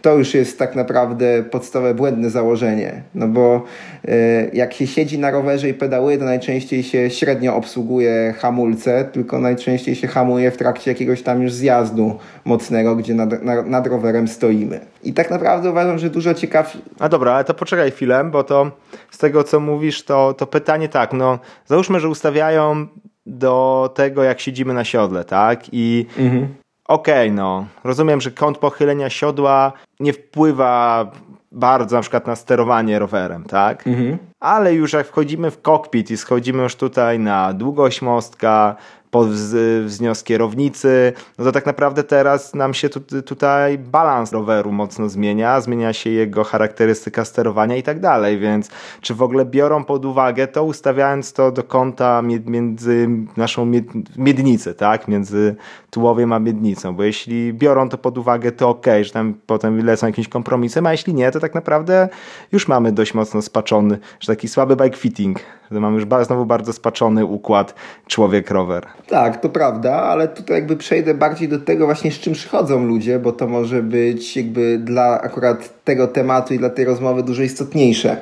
to 0.08 0.17
już 0.17 0.34
jest 0.34 0.60
tak 0.60 0.76
naprawdę 0.76 1.43
podstawowe 1.43 1.93
błędne 1.93 2.30
założenie. 2.30 3.02
No 3.15 3.28
bo 3.28 3.63
e, 4.08 4.50
jak 4.54 4.74
się 4.74 4.88
siedzi 4.88 5.20
na 5.20 5.32
rowerze 5.32 5.70
i 5.70 5.74
pedałuje, 5.74 6.17
to 6.17 6.26
najczęściej 6.26 6.84
się 6.84 7.10
średnio 7.10 7.56
obsługuje 7.56 8.34
hamulce, 8.38 9.06
tylko 9.06 9.39
najczęściej 9.39 9.96
się 9.96 10.08
hamuje 10.08 10.52
w 10.52 10.58
trakcie 10.58 10.91
jakiegoś 10.91 11.22
tam 11.22 11.41
już 11.41 11.54
zjazdu 11.54 12.17
mocnego, 12.46 12.96
gdzie 12.96 13.13
nad, 13.13 13.30
nad 13.65 13.88
rowerem 13.88 14.28
stoimy. 14.28 14.80
I 15.04 15.13
tak 15.13 15.32
naprawdę 15.32 15.70
uważam, 15.70 16.00
że 16.00 16.10
dużo 16.10 16.34
ciekawsze. 16.34 16.78
A 17.00 17.10
dobra, 17.10 17.34
ale 17.34 17.43
to 17.43 17.54
poczekaj 17.54 17.91
chwilę, 17.91 18.24
bo 18.24 18.43
to 18.43 18.72
z 19.12 19.17
tego 19.17 19.43
co 19.43 19.60
mówisz, 19.60 20.04
to, 20.04 20.34
to 20.34 20.48
pytanie 20.48 20.89
tak, 20.89 21.13
no 21.13 21.39
załóżmy, 21.65 22.00
że 22.00 22.10
ustawiają 22.10 22.88
do 23.26 23.89
tego, 23.96 24.24
jak 24.24 24.39
siedzimy 24.39 24.74
na 24.74 24.84
siodle, 24.84 25.24
tak? 25.24 25.63
I 25.72 26.06
mhm 26.20 26.48
okej, 26.88 27.28
okay, 27.28 27.32
no, 27.32 27.65
rozumiem, 27.84 28.21
że 28.21 28.32
kąt 28.32 28.58
pochylenia 28.58 29.10
siodła 29.10 29.71
nie 30.00 30.13
wpływa 30.13 31.12
bardzo 31.52 31.95
na 31.95 32.02
przykład 32.02 32.28
na 32.28 32.36
sterowanie 32.36 33.00
rowerem, 33.00 33.43
tak? 33.43 33.88
Mhm. 33.88 34.17
Ale 34.39 34.73
już 34.73 34.93
jak 34.93 35.08
wchodzimy 35.08 35.52
w 35.52 35.62
kokpit 35.62 36.12
i 36.12 36.17
schodzimy 36.17 36.63
już 36.63 36.76
tutaj 36.76 37.19
na 37.19 37.54
długość 37.54 38.02
mostka, 38.02 38.76
pod 39.18 40.24
kierownicy, 40.24 41.14
no 41.38 41.46
to 41.46 41.52
tak 41.52 41.66
naprawdę 41.66 42.04
teraz 42.04 42.56
nam 42.56 42.74
się 42.74 42.90
tu, 42.90 43.22
tutaj 43.22 43.78
balans 43.78 44.32
roweru 44.32 44.72
mocno 44.72 45.10
zmienia, 45.10 45.62
zmienia 45.62 45.94
się 45.94 46.10
jego 46.10 46.44
charakterystyka 46.44 47.26
sterowania 47.26 47.76
i 47.76 47.84
tak 47.84 48.00
dalej, 48.00 48.40
więc 48.40 48.70
czy 49.02 49.14
w 49.14 49.22
ogóle 49.22 49.46
biorą 49.46 49.84
pod 49.84 50.06
uwagę 50.06 50.48
to, 50.48 50.64
ustawiając 50.64 51.34
to 51.34 51.52
do 51.52 51.64
kąta 51.64 52.22
między 52.46 53.10
naszą 53.38 53.72
miednicę, 54.18 54.74
tak, 54.74 55.08
między 55.08 55.56
tułowiem 55.90 56.34
a 56.34 56.40
miednicą, 56.40 56.96
bo 56.96 57.04
jeśli 57.04 57.54
biorą 57.54 57.90
to 57.90 57.98
pod 57.98 58.18
uwagę, 58.18 58.52
to 58.52 58.70
ok, 58.70 58.86
że 59.02 59.12
tam 59.12 59.34
potem 59.46 59.86
lecą 59.86 60.08
jakimś 60.08 60.28
kompromisem, 60.28 60.86
a 60.86 60.92
jeśli 60.92 61.14
nie, 61.14 61.32
to 61.32 61.40
tak 61.40 61.56
naprawdę 61.56 62.10
już 62.52 62.68
mamy 62.68 62.92
dość 62.92 63.14
mocno 63.14 63.42
spaczony, 63.42 63.98
że 64.20 64.28
taki 64.28 64.48
słaby 64.48 64.76
bike 64.76 64.98
fitting, 64.98 65.40
mamy 65.72 65.96
już 65.96 66.06
znowu 66.26 66.46
bardzo 66.46 66.74
spaczony 66.74 67.26
układ 67.26 67.76
człowiek-rower. 68.08 68.82
Tak, 69.08 69.42
to 69.42 69.50
prawda, 69.50 69.94
ale 69.94 70.28
tutaj 70.28 70.56
jakby 70.56 70.78
przejdę 70.78 71.14
bardziej 71.14 71.50
do 71.50 71.60
tego 71.60 71.86
właśnie, 71.86 72.12
z 72.12 72.20
czym 72.20 72.34
przychodzą 72.34 72.86
ludzie, 72.86 73.20
bo 73.20 73.32
to 73.32 73.48
może 73.48 73.84
być 73.84 74.38
jakby 74.38 74.78
dla 74.78 75.22
akurat 75.22 75.77
tego 75.88 76.08
tematu 76.08 76.54
i 76.54 76.58
dla 76.58 76.69
tej 76.69 76.86
rozmowy 76.86 77.23
dużo 77.23 77.43
istotniejsze. 77.43 78.17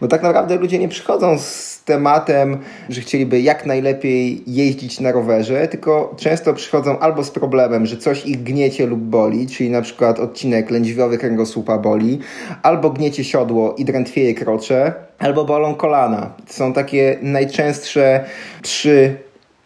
Bo 0.00 0.08
tak 0.08 0.22
naprawdę 0.22 0.56
ludzie 0.56 0.78
nie 0.78 0.88
przychodzą 0.88 1.38
z 1.38 1.82
tematem, 1.84 2.58
że 2.88 3.00
chcieliby 3.00 3.40
jak 3.40 3.66
najlepiej 3.66 4.42
jeździć 4.46 5.00
na 5.00 5.12
rowerze, 5.12 5.68
tylko 5.68 6.14
często 6.18 6.54
przychodzą 6.54 6.98
albo 6.98 7.24
z 7.24 7.30
problemem, 7.30 7.86
że 7.86 7.96
coś 7.96 8.26
ich 8.26 8.42
gniecie 8.42 8.86
lub 8.86 9.00
boli, 9.00 9.46
czyli 9.46 9.70
na 9.70 9.82
przykład 9.82 10.20
odcinek 10.20 10.70
lędźwiowy 10.70 11.18
kręgosłupa 11.18 11.78
boli, 11.78 12.18
albo 12.62 12.90
gniecie 12.90 13.24
siodło 13.24 13.74
i 13.78 13.84
drętwieje 13.84 14.34
krocze, 14.34 14.92
albo 15.18 15.44
bolą 15.44 15.74
kolana. 15.74 16.32
To 16.46 16.52
są 16.52 16.72
takie 16.72 17.18
najczęstsze 17.22 18.24
trzy 18.62 19.16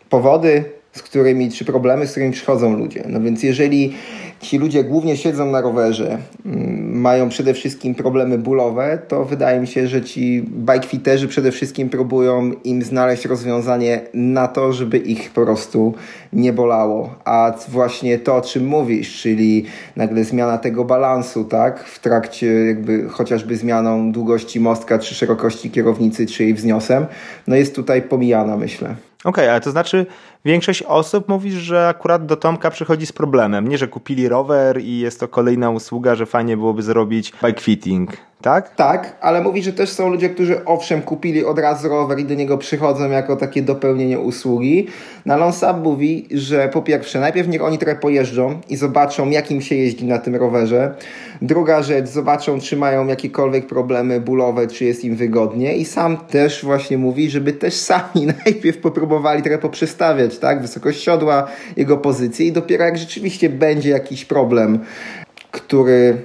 powody, 0.08 0.64
z 0.92 1.02
którymi, 1.02 1.50
czy 1.50 1.64
problemy, 1.64 2.06
z 2.06 2.10
którymi 2.10 2.32
przychodzą 2.32 2.76
ludzie. 2.76 3.02
No 3.08 3.20
więc 3.20 3.42
jeżeli 3.42 3.92
ci 4.40 4.58
ludzie 4.58 4.84
głównie 4.84 5.16
siedzą 5.16 5.50
na 5.50 5.60
rowerze, 5.60 6.18
mm, 6.46 7.00
mają 7.00 7.28
przede 7.28 7.54
wszystkim 7.54 7.94
problemy 7.94 8.38
bólowe, 8.38 8.98
to 9.08 9.24
wydaje 9.24 9.60
mi 9.60 9.66
się, 9.66 9.88
że 9.88 10.02
ci 10.02 10.42
bikefiterzy 10.42 11.28
przede 11.28 11.52
wszystkim 11.52 11.88
próbują 11.88 12.52
im 12.64 12.82
znaleźć 12.82 13.24
rozwiązanie 13.24 14.00
na 14.14 14.48
to, 14.48 14.72
żeby 14.72 14.98
ich 14.98 15.30
po 15.30 15.44
prostu 15.44 15.94
nie 16.32 16.52
bolało. 16.52 17.14
A 17.24 17.52
właśnie 17.68 18.18
to, 18.18 18.36
o 18.36 18.40
czym 18.40 18.66
mówisz, 18.66 19.20
czyli 19.22 19.64
nagle 19.96 20.24
zmiana 20.24 20.58
tego 20.58 20.84
balansu, 20.84 21.44
tak, 21.44 21.84
w 21.84 21.98
trakcie 21.98 22.46
jakby 22.46 23.08
chociażby 23.08 23.56
zmianą 23.56 24.12
długości 24.12 24.60
mostka, 24.60 24.98
czy 24.98 25.14
szerokości 25.14 25.70
kierownicy, 25.70 26.26
czy 26.26 26.44
jej 26.44 26.54
wzniosem, 26.54 27.06
no 27.46 27.56
jest 27.56 27.74
tutaj 27.74 28.02
pomijana, 28.02 28.56
myślę. 28.56 28.96
Okej, 29.26 29.44
okay, 29.44 29.50
ale 29.50 29.60
to 29.60 29.70
znaczy 29.70 30.06
większość 30.46 30.82
osób 30.82 31.28
mówi, 31.28 31.52
że 31.52 31.88
akurat 31.88 32.26
do 32.26 32.36
Tomka 32.36 32.70
przychodzi 32.70 33.06
z 33.06 33.12
problemem. 33.12 33.68
Nie, 33.68 33.78
że 33.78 33.88
kupili 33.88 34.28
rower 34.28 34.80
i 34.80 34.98
jest 34.98 35.20
to 35.20 35.28
kolejna 35.28 35.70
usługa, 35.70 36.14
że 36.14 36.26
fajnie 36.26 36.56
byłoby 36.56 36.82
zrobić 36.82 37.32
bike 37.44 37.60
fitting, 37.60 38.16
tak? 38.46 38.74
Tak, 38.74 39.16
ale 39.20 39.40
mówi, 39.40 39.62
że 39.62 39.72
też 39.72 39.90
są 39.90 40.08
ludzie, 40.08 40.28
którzy 40.28 40.64
owszem 40.64 41.02
kupili 41.02 41.44
od 41.44 41.58
razu 41.58 41.88
rower 41.88 42.18
i 42.18 42.24
do 42.24 42.34
niego 42.34 42.58
przychodzą 42.58 43.10
jako 43.10 43.36
takie 43.36 43.62
dopełnienie 43.62 44.18
usługi. 44.18 44.86
Na 45.24 45.36
Lonsab 45.36 45.82
mówi, 45.82 46.26
że 46.30 46.68
po 46.68 46.82
pierwsze 46.82 47.20
najpierw 47.20 47.48
niech 47.48 47.62
oni 47.62 47.78
trochę 47.78 47.96
pojeżdżą 47.96 48.60
i 48.68 48.76
zobaczą 48.76 49.30
jak 49.30 49.50
im 49.50 49.60
się 49.60 49.74
jeździ 49.74 50.04
na 50.04 50.18
tym 50.18 50.36
rowerze. 50.36 50.94
Druga 51.42 51.82
rzecz, 51.82 52.08
zobaczą 52.08 52.60
czy 52.60 52.76
mają 52.76 53.06
jakiekolwiek 53.06 53.66
problemy 53.66 54.20
bólowe, 54.20 54.66
czy 54.66 54.84
jest 54.84 55.04
im 55.04 55.16
wygodnie 55.16 55.76
i 55.76 55.84
sam 55.84 56.16
też 56.16 56.64
właśnie 56.64 56.98
mówi, 56.98 57.30
żeby 57.30 57.52
też 57.52 57.74
sami 57.74 58.26
najpierw 58.44 58.78
popróbowali 58.78 59.42
trochę 59.42 59.58
poprzestawiać 59.58 60.38
tak? 60.38 60.62
Wysokość 60.62 61.02
siodła, 61.02 61.46
jego 61.76 61.96
pozycję 61.98 62.46
i 62.46 62.52
dopiero 62.52 62.84
jak 62.84 62.98
rzeczywiście 62.98 63.48
będzie 63.48 63.90
jakiś 63.90 64.24
problem, 64.24 64.78
który 65.50 66.16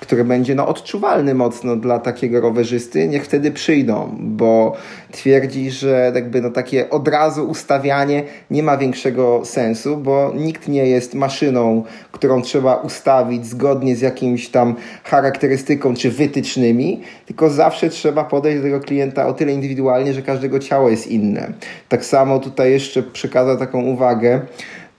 który 0.00 0.24
będzie 0.24 0.54
no, 0.54 0.68
odczuwalny 0.68 1.34
mocno 1.34 1.76
dla 1.76 1.98
takiego 1.98 2.40
rowerzysty, 2.40 3.08
niech 3.08 3.24
wtedy 3.24 3.50
przyjdą, 3.50 4.16
bo 4.20 4.76
twierdzi, 5.12 5.70
że 5.70 6.12
jakby 6.14 6.40
no, 6.40 6.50
takie 6.50 6.90
od 6.90 7.08
razu 7.08 7.48
ustawianie 7.48 8.24
nie 8.50 8.62
ma 8.62 8.76
większego 8.76 9.44
sensu, 9.44 9.96
bo 9.96 10.32
nikt 10.36 10.68
nie 10.68 10.86
jest 10.86 11.14
maszyną, 11.14 11.84
którą 12.12 12.42
trzeba 12.42 12.74
ustawić 12.74 13.46
zgodnie 13.46 13.96
z 13.96 14.00
jakimś 14.00 14.48
tam 14.48 14.74
charakterystyką 15.04 15.94
czy 15.94 16.10
wytycznymi, 16.10 17.00
tylko 17.26 17.50
zawsze 17.50 17.88
trzeba 17.88 18.24
podejść 18.24 18.58
do 18.58 18.64
tego 18.64 18.80
klienta 18.80 19.26
o 19.26 19.32
tyle 19.32 19.52
indywidualnie, 19.52 20.14
że 20.14 20.22
każdego 20.22 20.58
ciało 20.58 20.90
jest 20.90 21.06
inne. 21.06 21.52
Tak 21.88 22.04
samo 22.04 22.38
tutaj 22.38 22.70
jeszcze 22.70 23.02
przekazał 23.02 23.56
taką 23.56 23.82
uwagę, 23.82 24.40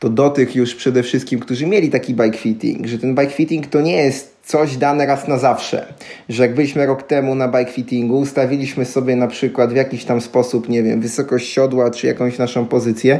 to 0.01 0.09
do 0.09 0.29
tych 0.29 0.55
już 0.55 0.75
przede 0.75 1.03
wszystkim, 1.03 1.39
którzy 1.39 1.67
mieli 1.67 1.89
taki 1.89 2.13
bike 2.13 2.37
fitting, 2.37 2.87
że 2.87 2.97
ten 2.97 3.15
bike 3.15 3.29
fitting 3.31 3.67
to 3.67 3.81
nie 3.81 3.95
jest 3.95 4.35
coś 4.45 4.77
dane 4.77 5.05
raz 5.05 5.27
na 5.27 5.37
zawsze. 5.37 5.93
Że 6.29 6.43
jak 6.43 6.55
byliśmy 6.55 6.85
rok 6.85 7.03
temu 7.03 7.35
na 7.35 7.47
bike 7.47 7.71
fittingu, 7.71 8.19
ustawiliśmy 8.19 8.85
sobie 8.85 9.15
na 9.15 9.27
przykład 9.27 9.73
w 9.73 9.75
jakiś 9.75 10.05
tam 10.05 10.21
sposób, 10.21 10.69
nie 10.69 10.83
wiem, 10.83 11.01
wysokość 11.01 11.49
siodła 11.53 11.91
czy 11.91 12.07
jakąś 12.07 12.37
naszą 12.37 12.65
pozycję, 12.65 13.19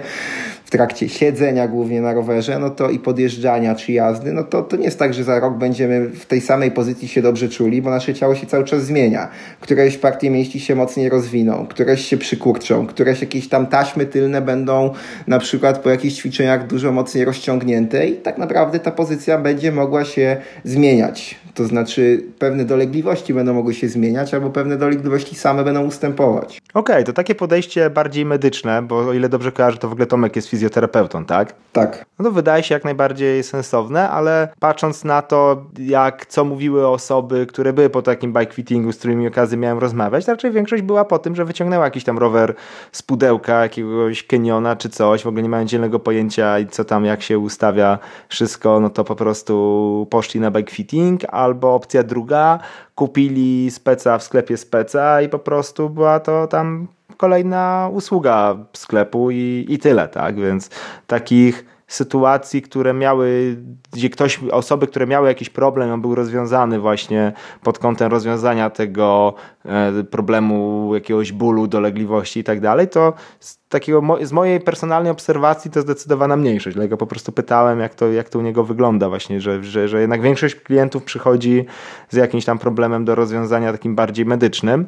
trakcie 0.71 1.09
siedzenia 1.09 1.67
głównie 1.67 2.01
na 2.01 2.13
rowerze, 2.13 2.59
no 2.59 2.69
to 2.69 2.89
i 2.89 2.99
podjeżdżania 2.99 3.75
czy 3.75 3.91
jazdy, 3.91 4.33
no 4.33 4.43
to, 4.43 4.61
to 4.61 4.77
nie 4.77 4.83
jest 4.83 4.99
tak, 4.99 5.13
że 5.13 5.23
za 5.23 5.39
rok 5.39 5.57
będziemy 5.57 6.09
w 6.09 6.25
tej 6.25 6.41
samej 6.41 6.71
pozycji 6.71 7.07
się 7.07 7.21
dobrze 7.21 7.49
czuli, 7.49 7.81
bo 7.81 7.89
nasze 7.89 8.13
ciało 8.13 8.35
się 8.35 8.47
cały 8.47 8.63
czas 8.63 8.85
zmienia. 8.85 9.29
Któreś 9.59 9.97
partie 9.97 10.29
mięśni 10.29 10.59
się 10.59 10.75
mocniej 10.75 11.09
rozwiną, 11.09 11.67
któreś 11.69 12.05
się 12.05 12.17
przykurczą, 12.17 12.87
któreś 12.87 13.21
jakieś 13.21 13.49
tam 13.49 13.67
taśmy 13.67 14.05
tylne 14.05 14.41
będą 14.41 14.93
na 15.27 15.39
przykład 15.39 15.79
po 15.79 15.89
jakichś 15.89 16.15
ćwiczeniach 16.15 16.67
dużo 16.67 16.91
mocniej 16.91 17.25
rozciągnięte 17.25 18.07
i 18.07 18.15
tak 18.15 18.37
naprawdę 18.37 18.79
ta 18.79 18.91
pozycja 18.91 19.37
będzie 19.37 19.71
mogła 19.71 20.05
się 20.05 20.37
zmieniać. 20.63 21.40
To 21.53 21.65
znaczy 21.65 22.23
pewne 22.39 22.65
dolegliwości 22.65 23.33
będą 23.33 23.53
mogły 23.53 23.73
się 23.73 23.89
zmieniać, 23.89 24.33
albo 24.33 24.49
pewne 24.49 24.77
dolegliwości 24.77 25.35
same 25.35 25.63
będą 25.63 25.85
ustępować. 25.85 26.61
Okej, 26.73 26.95
okay, 26.95 27.03
to 27.03 27.13
takie 27.13 27.35
podejście 27.35 27.89
bardziej 27.89 28.25
medyczne, 28.25 28.81
bo 28.81 28.97
o 28.97 29.13
ile 29.13 29.29
dobrze 29.29 29.51
kojarzę, 29.51 29.77
to 29.77 29.89
w 29.89 29.91
ogóle 29.91 30.05
Tomek 30.05 30.35
jest 30.35 30.47
fizjoterapeutą, 30.47 31.25
tak? 31.25 31.55
Tak. 31.73 32.05
No 32.19 32.25
to 32.25 32.31
wydaje 32.31 32.63
się 32.63 32.73
jak 32.75 32.83
najbardziej 32.83 33.43
sensowne, 33.43 34.09
ale 34.09 34.47
patrząc 34.59 35.03
na 35.03 35.21
to, 35.21 35.65
jak 35.79 36.25
co 36.25 36.45
mówiły 36.45 36.87
osoby, 36.87 37.45
które 37.45 37.73
były 37.73 37.89
po 37.89 38.01
takim 38.01 38.33
bike 38.33 38.53
fittingu, 38.53 38.91
z 38.91 38.97
którymi 38.97 39.27
okazję 39.27 39.57
miałem 39.57 39.79
rozmawiać, 39.79 40.27
raczej 40.27 40.51
większość 40.51 40.83
była 40.83 41.05
po 41.05 41.19
tym, 41.19 41.35
że 41.35 41.45
wyciągnęła 41.45 41.85
jakiś 41.85 42.03
tam 42.03 42.17
rower 42.17 42.53
z 42.91 43.01
pudełka, 43.01 43.61
jakiegoś 43.61 44.23
Keniona 44.23 44.75
czy 44.75 44.89
coś, 44.89 45.23
w 45.23 45.27
ogóle 45.27 45.43
nie 45.43 45.49
mają 45.49 45.65
dzielnego 45.65 45.99
pojęcia 45.99 46.59
i 46.59 46.67
co 46.67 46.85
tam, 46.85 47.05
jak 47.05 47.21
się 47.21 47.39
ustawia 47.39 47.99
wszystko, 48.29 48.79
no 48.79 48.89
to 48.89 49.03
po 49.03 49.15
prostu 49.15 50.07
poszli 50.09 50.39
na 50.39 50.51
bike 50.51 50.71
fitting, 50.71 51.21
albo 51.41 51.75
opcja 51.75 52.03
druga, 52.03 52.59
kupili 52.95 53.71
speca 53.71 54.17
w 54.17 54.23
sklepie 54.23 54.57
speca 54.57 55.21
i 55.21 55.29
po 55.29 55.39
prostu 55.39 55.89
była 55.89 56.19
to 56.19 56.47
tam 56.47 56.87
kolejna 57.17 57.89
usługa 57.93 58.57
sklepu 58.73 59.31
i, 59.31 59.65
i 59.69 59.79
tyle, 59.79 60.07
tak? 60.07 60.35
Więc 60.35 60.69
takich 61.07 61.65
sytuacji, 61.93 62.61
które 62.61 62.93
miały, 62.93 63.57
gdzie 63.93 64.09
ktoś, 64.09 64.39
osoby, 64.51 64.87
które 64.87 65.07
miały 65.07 65.27
jakiś 65.27 65.49
problem, 65.49 65.91
on 65.91 66.01
był 66.01 66.15
rozwiązany 66.15 66.79
właśnie 66.79 67.33
pod 67.63 67.79
kątem 67.79 68.11
rozwiązania 68.11 68.69
tego 68.69 69.33
e, 69.65 70.03
problemu, 70.03 70.89
jakiegoś 70.93 71.31
bólu, 71.31 71.67
dolegliwości 71.67 72.39
i 72.39 72.43
tak 72.43 72.59
dalej, 72.59 72.87
to 72.87 73.13
z, 73.39 73.57
takiego, 73.69 74.01
z 74.21 74.31
mojej 74.31 74.59
personalnej 74.59 75.11
obserwacji 75.11 75.71
to 75.71 75.81
zdecydowana 75.81 76.35
mniejszość. 76.35 76.75
Dlatego 76.75 76.97
po 76.97 77.07
prostu 77.07 77.31
pytałem, 77.31 77.79
jak 77.79 77.95
to, 77.95 78.11
jak 78.11 78.29
to 78.29 78.39
u 78.39 78.41
niego 78.41 78.63
wygląda 78.63 79.09
właśnie, 79.09 79.41
że, 79.41 79.63
że, 79.63 79.87
że 79.87 80.01
jednak 80.01 80.21
większość 80.21 80.55
klientów 80.55 81.03
przychodzi 81.03 81.65
z 82.09 82.15
jakimś 82.15 82.45
tam 82.45 82.59
problemem 82.59 83.05
do 83.05 83.15
rozwiązania 83.15 83.71
takim 83.71 83.95
bardziej 83.95 84.25
medycznym. 84.25 84.85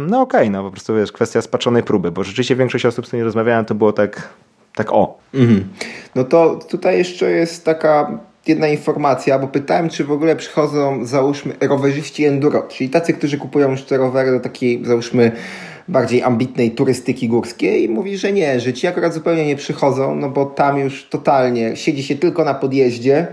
No 0.00 0.20
okej, 0.20 0.40
okay, 0.40 0.50
no 0.50 0.62
po 0.62 0.70
prostu 0.70 0.94
wiesz, 0.94 1.12
kwestia 1.12 1.42
spaczonej 1.42 1.82
próby, 1.82 2.10
bo 2.10 2.24
rzeczywiście 2.24 2.56
większość 2.56 2.86
osób, 2.86 3.04
z 3.04 3.08
którymi 3.08 3.24
rozmawiałem, 3.24 3.64
to 3.64 3.74
było 3.74 3.92
tak 3.92 4.28
tak 4.74 4.92
o. 4.92 5.18
Mhm. 5.34 5.68
No 6.14 6.24
to 6.24 6.58
tutaj 6.70 6.98
jeszcze 6.98 7.30
jest 7.30 7.64
taka 7.64 8.18
jedna 8.46 8.68
informacja, 8.68 9.38
bo 9.38 9.48
pytałem, 9.48 9.88
czy 9.88 10.04
w 10.04 10.12
ogóle 10.12 10.36
przychodzą, 10.36 11.06
załóżmy, 11.06 11.54
rowerzyści 11.60 12.24
enduro, 12.24 12.62
czyli 12.62 12.90
tacy, 12.90 13.12
którzy 13.12 13.38
kupują 13.38 13.70
już 13.70 13.82
te 13.82 13.96
rowery 13.96 14.30
do 14.30 14.40
takiej, 14.40 14.84
załóżmy, 14.84 15.32
bardziej 15.88 16.22
ambitnej 16.22 16.70
turystyki 16.70 17.28
górskiej 17.28 17.84
i 17.84 17.88
mówi, 17.88 18.18
że 18.18 18.32
nie, 18.32 18.60
że 18.60 18.72
ci 18.72 18.86
akurat 18.86 19.14
zupełnie 19.14 19.46
nie 19.46 19.56
przychodzą, 19.56 20.14
no 20.14 20.30
bo 20.30 20.46
tam 20.46 20.78
już 20.78 21.08
totalnie 21.08 21.76
siedzi 21.76 22.02
się 22.02 22.14
tylko 22.14 22.44
na 22.44 22.54
podjeździe 22.54 23.26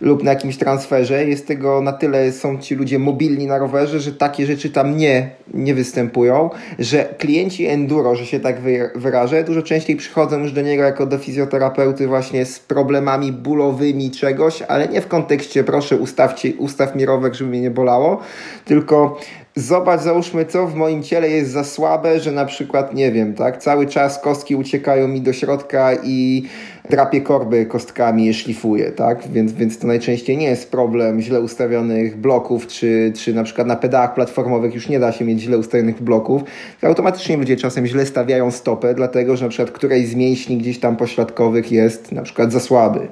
lub 0.00 0.22
na 0.22 0.30
jakimś 0.30 0.56
transferze. 0.56 1.24
Jest 1.24 1.46
tego 1.46 1.80
na 1.80 1.92
tyle, 1.92 2.32
są 2.32 2.58
ci 2.58 2.74
ludzie 2.74 2.98
mobilni 2.98 3.46
na 3.46 3.58
rowerze, 3.58 4.00
że 4.00 4.12
takie 4.12 4.46
rzeczy 4.46 4.70
tam 4.70 4.96
nie, 4.96 5.30
nie 5.54 5.74
występują, 5.74 6.50
że 6.78 7.14
klienci 7.18 7.66
enduro, 7.66 8.14
że 8.14 8.26
się 8.26 8.40
tak 8.40 8.56
wyrażę, 8.94 9.44
dużo 9.44 9.62
częściej 9.62 9.96
przychodzą 9.96 10.38
już 10.38 10.52
do 10.52 10.62
niego 10.62 10.82
jako 10.82 11.06
do 11.06 11.18
fizjoterapeuty 11.18 12.06
właśnie 12.06 12.44
z 12.44 12.58
problemami 12.58 13.32
bólowymi 13.32 14.10
czegoś, 14.10 14.62
ale 14.62 14.88
nie 14.88 15.00
w 15.00 15.08
kontekście 15.08 15.64
proszę 15.64 15.96
ustawcie, 15.96 16.52
ustaw 16.58 16.96
mi 16.96 17.06
rower, 17.06 17.34
żeby 17.34 17.50
mnie 17.50 17.60
nie 17.60 17.70
bolało, 17.70 18.20
tylko 18.64 19.18
zobacz, 19.56 20.00
załóżmy, 20.00 20.44
co 20.44 20.66
w 20.66 20.74
moim 20.74 21.02
ciele 21.02 21.30
jest 21.30 21.50
za 21.50 21.64
słabe, 21.64 22.20
że 22.20 22.32
na 22.32 22.44
przykład, 22.44 22.94
nie 22.94 23.12
wiem, 23.12 23.34
tak, 23.34 23.62
cały 23.62 23.86
czas 23.86 24.20
kostki 24.20 24.56
uciekają 24.56 25.08
mi 25.08 25.20
do 25.20 25.32
środka 25.32 25.90
i 26.04 26.42
drapie 26.90 27.20
korby 27.20 27.66
kostkami, 27.66 28.26
je 28.26 28.34
szlifuje, 28.34 28.92
tak? 28.92 29.28
Więc, 29.32 29.52
więc 29.52 29.78
to 29.78 29.86
najczęściej 29.86 30.36
nie 30.36 30.46
jest 30.46 30.70
problem 30.70 31.20
źle 31.20 31.40
ustawionych 31.40 32.16
bloków, 32.16 32.66
czy, 32.66 33.12
czy 33.16 33.34
na 33.34 33.44
przykład 33.44 33.66
na 33.66 33.76
pedałach 33.76 34.14
platformowych 34.14 34.74
już 34.74 34.88
nie 34.88 35.00
da 35.00 35.12
się 35.12 35.24
mieć 35.24 35.40
źle 35.40 35.58
ustawionych 35.58 36.02
bloków. 36.02 36.42
Automatycznie 36.82 37.36
ludzie 37.36 37.56
czasem 37.56 37.86
źle 37.86 38.06
stawiają 38.06 38.50
stopę, 38.50 38.94
dlatego 38.94 39.36
że 39.36 39.44
na 39.44 39.48
przykład 39.48 39.70
którejś 39.70 40.08
z 40.08 40.14
mięśni 40.14 40.58
gdzieś 40.58 40.78
tam 40.78 40.96
pośladkowych 40.96 41.72
jest 41.72 42.12
na 42.12 42.22
przykład 42.22 42.52
za 42.52 42.60
słaby. 42.60 43.08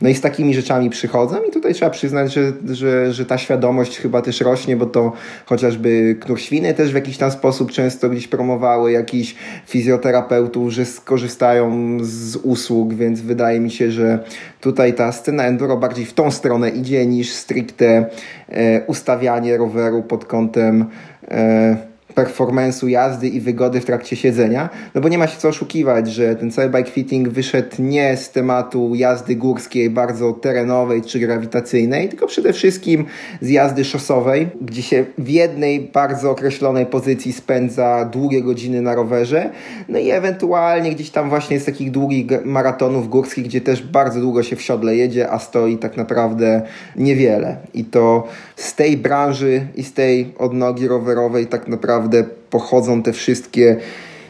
No 0.00 0.08
i 0.08 0.14
z 0.14 0.20
takimi 0.20 0.54
rzeczami 0.54 0.90
przychodzą 0.90 1.36
i 1.48 1.50
tutaj 1.50 1.74
trzeba 1.74 1.90
przyznać, 1.90 2.32
że, 2.32 2.52
że, 2.70 3.12
że 3.12 3.26
ta 3.26 3.38
świadomość 3.38 3.98
chyba 3.98 4.22
też 4.22 4.40
rośnie, 4.40 4.76
bo 4.76 4.86
to 4.86 5.12
chociażby 5.46 6.16
Knurświny 6.20 6.74
też 6.74 6.92
w 6.92 6.94
jakiś 6.94 7.18
tam 7.18 7.30
sposób 7.30 7.70
często 7.70 8.08
gdzieś 8.08 8.28
promowały 8.28 8.92
jakichś 8.92 9.34
fizjoterapeutów, 9.66 10.72
że 10.72 10.84
skorzystają 10.84 11.98
z 12.00 12.36
usług, 12.36 12.94
więc 12.94 13.11
wydaje 13.20 13.60
mi 13.60 13.70
się, 13.70 13.90
że 13.90 14.18
tutaj 14.60 14.94
ta 14.94 15.12
scena 15.12 15.44
enduro 15.44 15.76
bardziej 15.76 16.04
w 16.04 16.14
tą 16.14 16.30
stronę 16.30 16.70
idzie 16.70 17.06
niż 17.06 17.32
stricte 17.32 18.06
e, 18.48 18.86
ustawianie 18.86 19.56
roweru 19.56 20.02
pod 20.02 20.24
kątem 20.24 20.84
e, 21.28 21.91
performance'u 22.14 22.88
jazdy 22.88 23.28
i 23.28 23.40
wygody 23.40 23.80
w 23.80 23.84
trakcie 23.84 24.16
siedzenia, 24.16 24.68
no 24.94 25.00
bo 25.00 25.08
nie 25.08 25.18
ma 25.18 25.26
się 25.26 25.38
co 25.38 25.48
oszukiwać, 25.48 26.08
że 26.08 26.36
ten 26.36 26.50
cały 26.50 26.68
bike 26.68 26.90
fitting 26.90 27.28
wyszedł 27.28 27.76
nie 27.78 28.16
z 28.16 28.30
tematu 28.30 28.94
jazdy 28.94 29.36
górskiej, 29.36 29.90
bardzo 29.90 30.32
terenowej 30.32 31.02
czy 31.02 31.18
grawitacyjnej, 31.18 32.08
tylko 32.08 32.26
przede 32.26 32.52
wszystkim 32.52 33.04
z 33.40 33.48
jazdy 33.48 33.84
szosowej, 33.84 34.48
gdzie 34.60 34.82
się 34.82 35.04
w 35.18 35.28
jednej 35.28 35.80
bardzo 35.80 36.30
określonej 36.30 36.86
pozycji 36.86 37.32
spędza 37.32 38.04
długie 38.04 38.42
godziny 38.42 38.82
na 38.82 38.94
rowerze, 38.94 39.50
no 39.88 39.98
i 39.98 40.10
ewentualnie 40.10 40.90
gdzieś 40.90 41.10
tam 41.10 41.28
właśnie 41.28 41.60
z 41.60 41.64
takich 41.64 41.90
długich 41.90 42.26
maratonów 42.44 43.08
górskich, 43.08 43.44
gdzie 43.44 43.60
też 43.60 43.82
bardzo 43.82 44.20
długo 44.20 44.42
się 44.42 44.56
w 44.56 44.62
siodle 44.62 44.96
jedzie, 44.96 45.30
a 45.30 45.38
stoi 45.38 45.78
tak 45.78 45.96
naprawdę 45.96 46.62
niewiele. 46.96 47.56
I 47.74 47.84
to 47.84 48.28
z 48.62 48.74
tej 48.74 48.96
branży 48.96 49.66
i 49.74 49.82
z 49.82 49.92
tej 49.92 50.34
odnogi 50.38 50.88
rowerowej 50.88 51.46
tak 51.46 51.68
naprawdę 51.68 52.24
pochodzą 52.50 53.02
te 53.02 53.12
wszystkie 53.12 53.76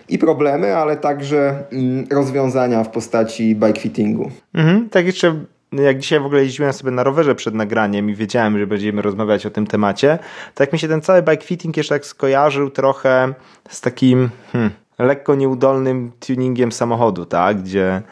i 0.09 0.19
problemy, 0.19 0.77
ale 0.77 0.97
także 0.97 1.65
mm, 1.73 2.07
rozwiązania 2.11 2.85
w 2.85 2.91
postaci 2.91 3.55
bike 3.55 3.81
fittingu. 3.81 4.31
Mhm, 4.55 4.89
tak 4.91 5.07
jeszcze 5.07 5.45
jak 5.73 5.99
dzisiaj 5.99 6.21
w 6.21 6.27
ogóle 6.27 6.43
jeździłem 6.43 6.73
sobie 6.73 6.91
na 6.91 7.03
rowerze 7.03 7.35
przed 7.35 7.55
nagraniem 7.55 8.11
i 8.11 8.15
wiedziałem, 8.15 8.59
że 8.59 8.67
będziemy 8.67 9.03
rozmawiać 9.03 9.47
o 9.47 9.51
tym 9.51 9.67
temacie, 9.67 10.19
tak 10.55 10.73
mi 10.73 10.79
się 10.79 10.89
ten 10.89 11.01
cały 11.01 11.23
bike 11.23 11.45
fitting 11.45 11.77
jeszcze 11.77 11.95
tak 11.95 12.07
skojarzył 12.07 12.71
trochę 12.71 13.35
z 13.69 13.81
takim 13.81 14.31
hmm, 14.53 14.71
lekko 14.99 15.35
nieudolnym 15.35 16.13
tuningiem 16.27 16.73
samochodu, 16.73 17.25
tak? 17.25 17.63
Gdzie, 17.63 18.03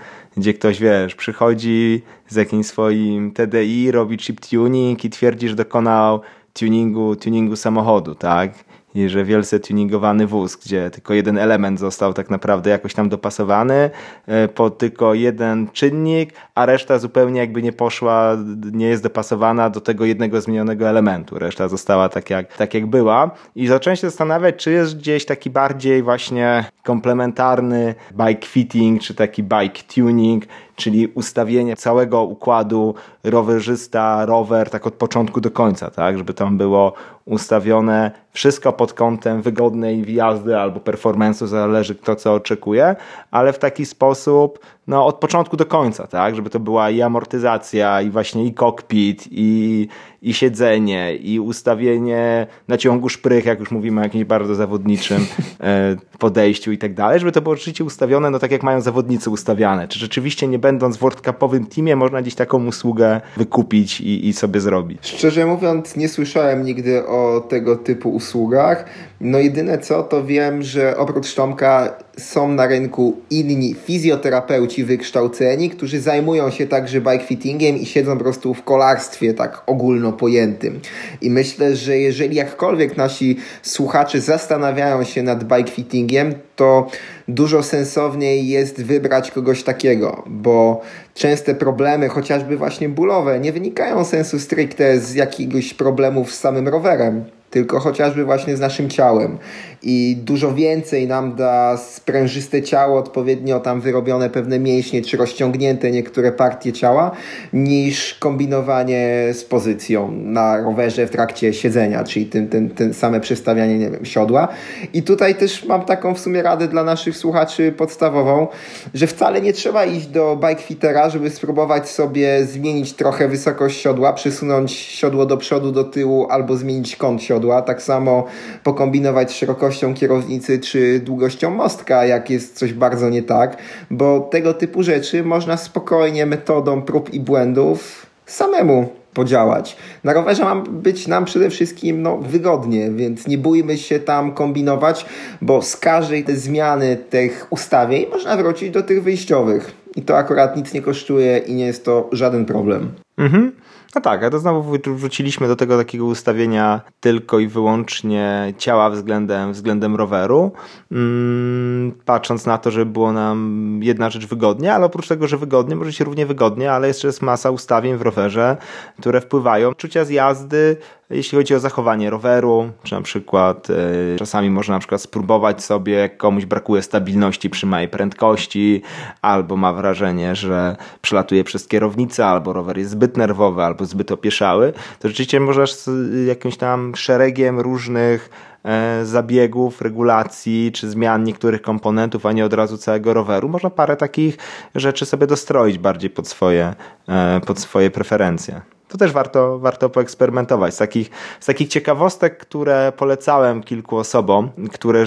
gdzie 0.40 0.54
ktoś, 0.54 0.80
wiesz, 0.80 1.14
przychodzi 1.14 2.02
z 2.28 2.36
jakimś 2.36 2.66
swoim 2.66 3.32
TDI, 3.32 3.90
robi 3.90 4.16
chip 4.16 4.40
tuning 4.40 5.04
i 5.04 5.10
twierdzi, 5.10 5.48
że 5.48 5.54
dokonał 5.54 6.20
tuningu, 6.52 7.16
tuningu 7.16 7.56
samochodu, 7.56 8.14
tak? 8.14 8.64
I 8.94 9.08
że 9.08 9.24
wielce 9.24 9.60
tuningowany 9.60 10.26
wóz, 10.26 10.56
gdzie 10.56 10.90
tylko 10.90 11.14
jeden 11.14 11.38
element 11.38 11.80
został 11.80 12.14
tak 12.14 12.30
naprawdę 12.30 12.70
jakoś 12.70 12.94
tam 12.94 13.08
dopasowany 13.08 13.90
e, 14.26 14.48
po 14.48 14.70
tylko 14.70 15.14
jeden 15.14 15.68
czynnik, 15.72 16.32
a 16.54 16.66
reszta 16.66 16.98
zupełnie 16.98 17.40
jakby 17.40 17.62
nie 17.62 17.72
poszła, 17.72 18.36
nie 18.72 18.86
jest 18.86 19.02
dopasowana 19.02 19.70
do 19.70 19.80
tego 19.80 20.04
jednego 20.04 20.40
zmienionego 20.40 20.88
elementu. 20.88 21.38
Reszta 21.38 21.68
została 21.68 22.08
tak 22.08 22.30
jak, 22.30 22.56
tak 22.56 22.74
jak 22.74 22.86
była. 22.86 23.30
I 23.56 23.66
zacząłem 23.66 23.96
się 23.96 24.06
zastanawiać, 24.06 24.56
czy 24.56 24.70
jest 24.70 24.98
gdzieś 24.98 25.24
taki 25.24 25.50
bardziej 25.50 26.02
właśnie 26.02 26.64
komplementarny 26.82 27.94
bike 28.12 28.46
fitting, 28.46 29.02
czy 29.02 29.14
taki 29.14 29.42
bike 29.42 29.82
tuning, 29.94 30.44
czyli 30.80 31.06
ustawienie 31.06 31.76
całego 31.76 32.22
układu 32.22 32.94
rowerzysta, 33.24 34.26
rower, 34.26 34.70
tak 34.70 34.86
od 34.86 34.94
początku 34.94 35.40
do 35.40 35.50
końca, 35.50 35.90
tak, 35.90 36.18
żeby 36.18 36.34
tam 36.34 36.58
było 36.58 36.92
ustawione 37.24 38.10
wszystko 38.32 38.72
pod 38.72 38.92
kątem 38.92 39.42
wygodnej 39.42 40.14
jazdy 40.14 40.58
albo 40.58 40.80
performance'u, 40.80 41.46
zależy 41.46 41.94
kto 41.94 42.16
co 42.16 42.34
oczekuje, 42.34 42.96
ale 43.30 43.52
w 43.52 43.58
taki 43.58 43.86
sposób, 43.86 44.58
no 44.90 45.06
od 45.06 45.16
początku 45.16 45.56
do 45.56 45.66
końca, 45.66 46.06
tak, 46.06 46.36
żeby 46.36 46.50
to 46.50 46.60
była 46.60 46.90
i 46.90 47.02
amortyzacja, 47.02 48.02
i 48.02 48.10
właśnie 48.10 48.44
i 48.44 48.54
cockpit, 48.54 49.28
i, 49.30 49.88
i 50.22 50.34
siedzenie, 50.34 51.16
i 51.16 51.40
ustawienie 51.40 52.46
na 52.68 52.76
ciągu 52.76 53.08
szprych, 53.08 53.44
jak 53.44 53.60
już 53.60 53.70
mówimy 53.70 54.00
o 54.00 54.04
jakimś 54.04 54.24
bardzo 54.24 54.54
zawodniczym 54.54 55.26
e, 55.60 55.96
podejściu 56.18 56.72
i 56.72 56.78
tak 56.78 56.94
dalej, 56.94 57.20
żeby 57.20 57.32
to 57.32 57.40
było 57.40 57.56
rzeczywiście 57.56 57.84
ustawione, 57.84 58.30
no 58.30 58.38
tak 58.38 58.50
jak 58.50 58.62
mają 58.62 58.80
zawodnicy 58.80 59.30
ustawiane. 59.30 59.88
Czy 59.88 59.98
rzeczywiście 59.98 60.48
nie 60.48 60.58
będąc 60.58 60.96
w 60.96 61.00
World 61.00 61.20
Cupowym 61.20 61.66
teamie 61.66 61.96
można 61.96 62.22
gdzieś 62.22 62.34
taką 62.34 62.66
usługę 62.66 63.20
wykupić 63.36 64.00
i, 64.00 64.28
i 64.28 64.32
sobie 64.32 64.60
zrobić? 64.60 65.08
Szczerze 65.08 65.46
mówiąc, 65.46 65.96
nie 65.96 66.08
słyszałem 66.08 66.64
nigdy 66.64 67.06
o 67.06 67.46
tego 67.48 67.76
typu 67.76 68.10
usługach. 68.10 68.84
No 69.20 69.38
jedyne 69.38 69.78
co, 69.78 70.02
to 70.02 70.24
wiem, 70.24 70.62
że 70.62 70.96
oprócz 70.96 71.34
Tomka 71.34 71.96
są 72.20 72.48
na 72.48 72.66
rynku 72.66 73.16
inni 73.30 73.74
fizjoterapeuci 73.74 74.84
wykształceni, 74.84 75.70
którzy 75.70 76.00
zajmują 76.00 76.50
się 76.50 76.66
także 76.66 77.00
bike 77.00 77.24
fittingiem 77.24 77.76
i 77.76 77.86
siedzą 77.86 78.12
po 78.16 78.24
prostu 78.24 78.54
w 78.54 78.62
kolarstwie 78.62 79.34
tak 79.34 79.62
ogólno 79.66 80.12
pojętym. 80.12 80.80
I 81.20 81.30
myślę, 81.30 81.76
że 81.76 81.98
jeżeli 81.98 82.36
jakkolwiek 82.36 82.96
nasi 82.96 83.36
słuchacze 83.62 84.20
zastanawiają 84.20 85.04
się 85.04 85.22
nad 85.22 85.44
bike 85.44 85.70
fittingiem, 85.70 86.34
to 86.56 86.86
dużo 87.28 87.62
sensowniej 87.62 88.48
jest 88.48 88.82
wybrać 88.82 89.30
kogoś 89.30 89.62
takiego, 89.62 90.22
bo 90.26 90.80
częste 91.14 91.54
problemy, 91.54 92.08
chociażby 92.08 92.56
właśnie 92.56 92.88
bólowe, 92.88 93.40
nie 93.40 93.52
wynikają 93.52 94.04
sensu 94.04 94.38
stricte 94.38 94.98
z 94.98 95.14
jakiegoś 95.14 95.74
problemów 95.74 96.32
z 96.32 96.40
samym 96.40 96.68
rowerem 96.68 97.24
tylko 97.50 97.80
chociażby 97.80 98.24
właśnie 98.24 98.56
z 98.56 98.60
naszym 98.60 98.90
ciałem. 98.90 99.38
I 99.82 100.16
dużo 100.24 100.54
więcej 100.54 101.06
nam 101.06 101.34
da 101.34 101.76
sprężyste 101.76 102.62
ciało, 102.62 102.98
odpowiednio 102.98 103.60
tam 103.60 103.80
wyrobione 103.80 104.30
pewne 104.30 104.58
mięśnie, 104.58 105.02
czy 105.02 105.16
rozciągnięte 105.16 105.90
niektóre 105.90 106.32
partie 106.32 106.72
ciała, 106.72 107.10
niż 107.52 108.14
kombinowanie 108.14 109.28
z 109.32 109.44
pozycją 109.44 110.12
na 110.12 110.56
rowerze 110.62 111.06
w 111.06 111.10
trakcie 111.10 111.52
siedzenia, 111.52 112.04
czyli 112.04 112.26
tym, 112.26 112.48
tym, 112.48 112.70
tym 112.70 112.94
same 112.94 113.20
przestawianie, 113.20 113.78
nie 113.78 113.90
wiem, 113.90 114.04
siodła. 114.04 114.48
I 114.94 115.02
tutaj 115.02 115.34
też 115.34 115.64
mam 115.64 115.84
taką 115.84 116.14
w 116.14 116.20
sumie 116.20 116.42
radę 116.42 116.68
dla 116.68 116.84
naszych 116.84 117.16
słuchaczy 117.16 117.72
podstawową, 117.72 118.46
że 118.94 119.06
wcale 119.06 119.40
nie 119.40 119.52
trzeba 119.52 119.84
iść 119.84 120.06
do 120.06 120.36
bikefittera, 120.36 121.10
żeby 121.10 121.30
spróbować 121.30 121.88
sobie 121.88 122.44
zmienić 122.44 122.92
trochę 122.92 123.28
wysokość 123.28 123.80
siodła, 123.80 124.12
przesunąć 124.12 124.72
siodło 124.72 125.26
do 125.26 125.36
przodu, 125.36 125.72
do 125.72 125.84
tyłu 125.84 126.26
albo 126.30 126.56
zmienić 126.56 126.96
kąt 126.96 127.22
siodła 127.22 127.39
siodła, 127.40 127.62
tak 127.62 127.82
samo 127.82 128.24
pokombinować 128.64 129.30
z 129.30 129.34
szerokością 129.34 129.94
kierownicy 129.94 130.58
czy 130.58 131.00
długością 131.00 131.50
mostka, 131.50 132.04
jak 132.04 132.30
jest 132.30 132.58
coś 132.58 132.72
bardzo 132.72 133.08
nie 133.08 133.22
tak, 133.22 133.56
bo 133.90 134.20
tego 134.20 134.54
typu 134.54 134.82
rzeczy 134.82 135.24
można 135.24 135.56
spokojnie 135.56 136.26
metodą 136.26 136.82
prób 136.82 137.14
i 137.14 137.20
błędów 137.20 138.06
samemu 138.26 138.88
podziałać. 139.14 139.76
Na 140.04 140.12
rowerze 140.12 140.44
ma 140.44 140.56
być 140.56 141.06
nam 141.06 141.24
przede 141.24 141.50
wszystkim 141.50 142.02
no, 142.02 142.16
wygodnie, 142.16 142.90
więc 142.90 143.26
nie 143.26 143.38
bójmy 143.38 143.78
się 143.78 144.00
tam 144.00 144.32
kombinować, 144.32 145.06
bo 145.42 145.62
z 145.62 145.76
każdej 145.76 146.24
te 146.24 146.36
zmiany 146.36 146.96
tych 146.96 147.46
ustawień 147.50 148.06
można 148.10 148.36
wrócić 148.36 148.70
do 148.70 148.82
tych 148.82 149.02
wyjściowych. 149.02 149.72
I 149.96 150.02
to 150.02 150.16
akurat 150.16 150.56
nic 150.56 150.72
nie 150.72 150.82
kosztuje 150.82 151.38
i 151.38 151.54
nie 151.54 151.66
jest 151.66 151.84
to 151.84 152.08
żaden 152.12 152.44
problem. 152.44 152.90
Mhm. 153.18 153.52
No 153.94 154.00
tak, 154.00 154.24
a 154.24 154.30
to 154.30 154.38
znowu 154.38 154.78
wróciliśmy 154.86 155.48
do 155.48 155.56
tego 155.56 155.78
takiego 155.78 156.04
ustawienia 156.04 156.80
tylko 157.00 157.38
i 157.38 157.46
wyłącznie 157.46 158.54
ciała 158.58 158.90
względem, 158.90 159.52
względem 159.52 159.96
roweru, 159.96 160.52
mm, 160.92 161.92
patrząc 162.04 162.46
na 162.46 162.58
to, 162.58 162.70
żeby 162.70 162.92
było 162.92 163.12
nam 163.12 163.80
jedna 163.82 164.10
rzecz 164.10 164.26
wygodnie, 164.26 164.74
ale 164.74 164.86
oprócz 164.86 165.08
tego, 165.08 165.26
że 165.26 165.36
wygodnie, 165.36 165.76
może 165.76 165.92
się 165.92 166.04
równie 166.04 166.26
wygodnie, 166.26 166.72
ale 166.72 166.88
jeszcze 166.88 167.08
jest 167.08 167.22
masa 167.22 167.50
ustawień 167.50 167.96
w 167.96 168.02
rowerze, 168.02 168.56
które 169.00 169.20
wpływają. 169.20 169.74
Czucia 169.74 170.04
z 170.04 170.10
jazdy 170.10 170.76
jeśli 171.10 171.38
chodzi 171.38 171.54
o 171.54 171.60
zachowanie 171.60 172.10
roweru, 172.10 172.70
czy 172.82 172.94
na 172.94 173.02
przykład 173.02 173.70
y, 173.70 174.16
czasami 174.18 174.50
można 174.50 174.74
na 174.74 174.78
przykład 174.78 175.02
spróbować 175.02 175.64
sobie, 175.64 175.92
jak 175.92 176.16
komuś 176.16 176.44
brakuje 176.44 176.82
stabilności 176.82 177.50
przy 177.50 177.66
małej 177.66 177.88
prędkości, 177.88 178.82
albo 179.22 179.56
ma 179.56 179.72
wrażenie, 179.72 180.34
że 180.36 180.76
przelatuje 181.02 181.44
przez 181.44 181.68
kierownicę, 181.68 182.26
albo 182.26 182.52
rower 182.52 182.78
jest 182.78 182.90
zbyt 182.90 183.16
nerwowy, 183.16 183.62
albo 183.62 183.84
zbyt 183.84 184.12
opieszały, 184.12 184.72
to 184.98 185.08
rzeczywiście 185.08 185.40
możesz 185.40 185.74
z 185.74 186.26
jakimś 186.26 186.56
tam 186.56 186.96
szeregiem 186.96 187.60
różnych 187.60 188.30
e, 188.64 189.04
zabiegów, 189.04 189.82
regulacji 189.82 190.72
czy 190.74 190.90
zmian 190.90 191.24
niektórych 191.24 191.62
komponentów, 191.62 192.26
a 192.26 192.32
nie 192.32 192.44
od 192.44 192.52
razu 192.52 192.78
całego 192.78 193.14
roweru. 193.14 193.48
Można 193.48 193.70
parę 193.70 193.96
takich 193.96 194.38
rzeczy 194.74 195.06
sobie 195.06 195.26
dostroić 195.26 195.78
bardziej 195.78 196.10
pod 196.10 196.28
swoje, 196.28 196.74
e, 197.08 197.40
pod 197.46 197.58
swoje 197.58 197.90
preferencje 197.90 198.60
to 198.90 198.98
też 198.98 199.12
warto, 199.12 199.58
warto 199.58 199.90
poeksperymentować. 199.90 200.74
Z 200.74 200.78
takich, 200.78 201.10
z 201.40 201.46
takich 201.46 201.68
ciekawostek, 201.68 202.38
które 202.38 202.92
polecałem 202.96 203.62
kilku 203.62 203.96
osobom, 203.96 204.50
które 204.72 205.06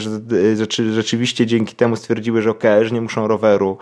rzeczy, 0.55 0.93
rzeczywiście 0.93 1.45
dzięki 1.45 1.75
temu 1.75 1.95
stwierdziły, 1.95 2.41
że 2.41 2.51
ok, 2.51 2.63
że 2.81 2.91
nie 2.91 3.01
muszą 3.01 3.27
roweru 3.27 3.77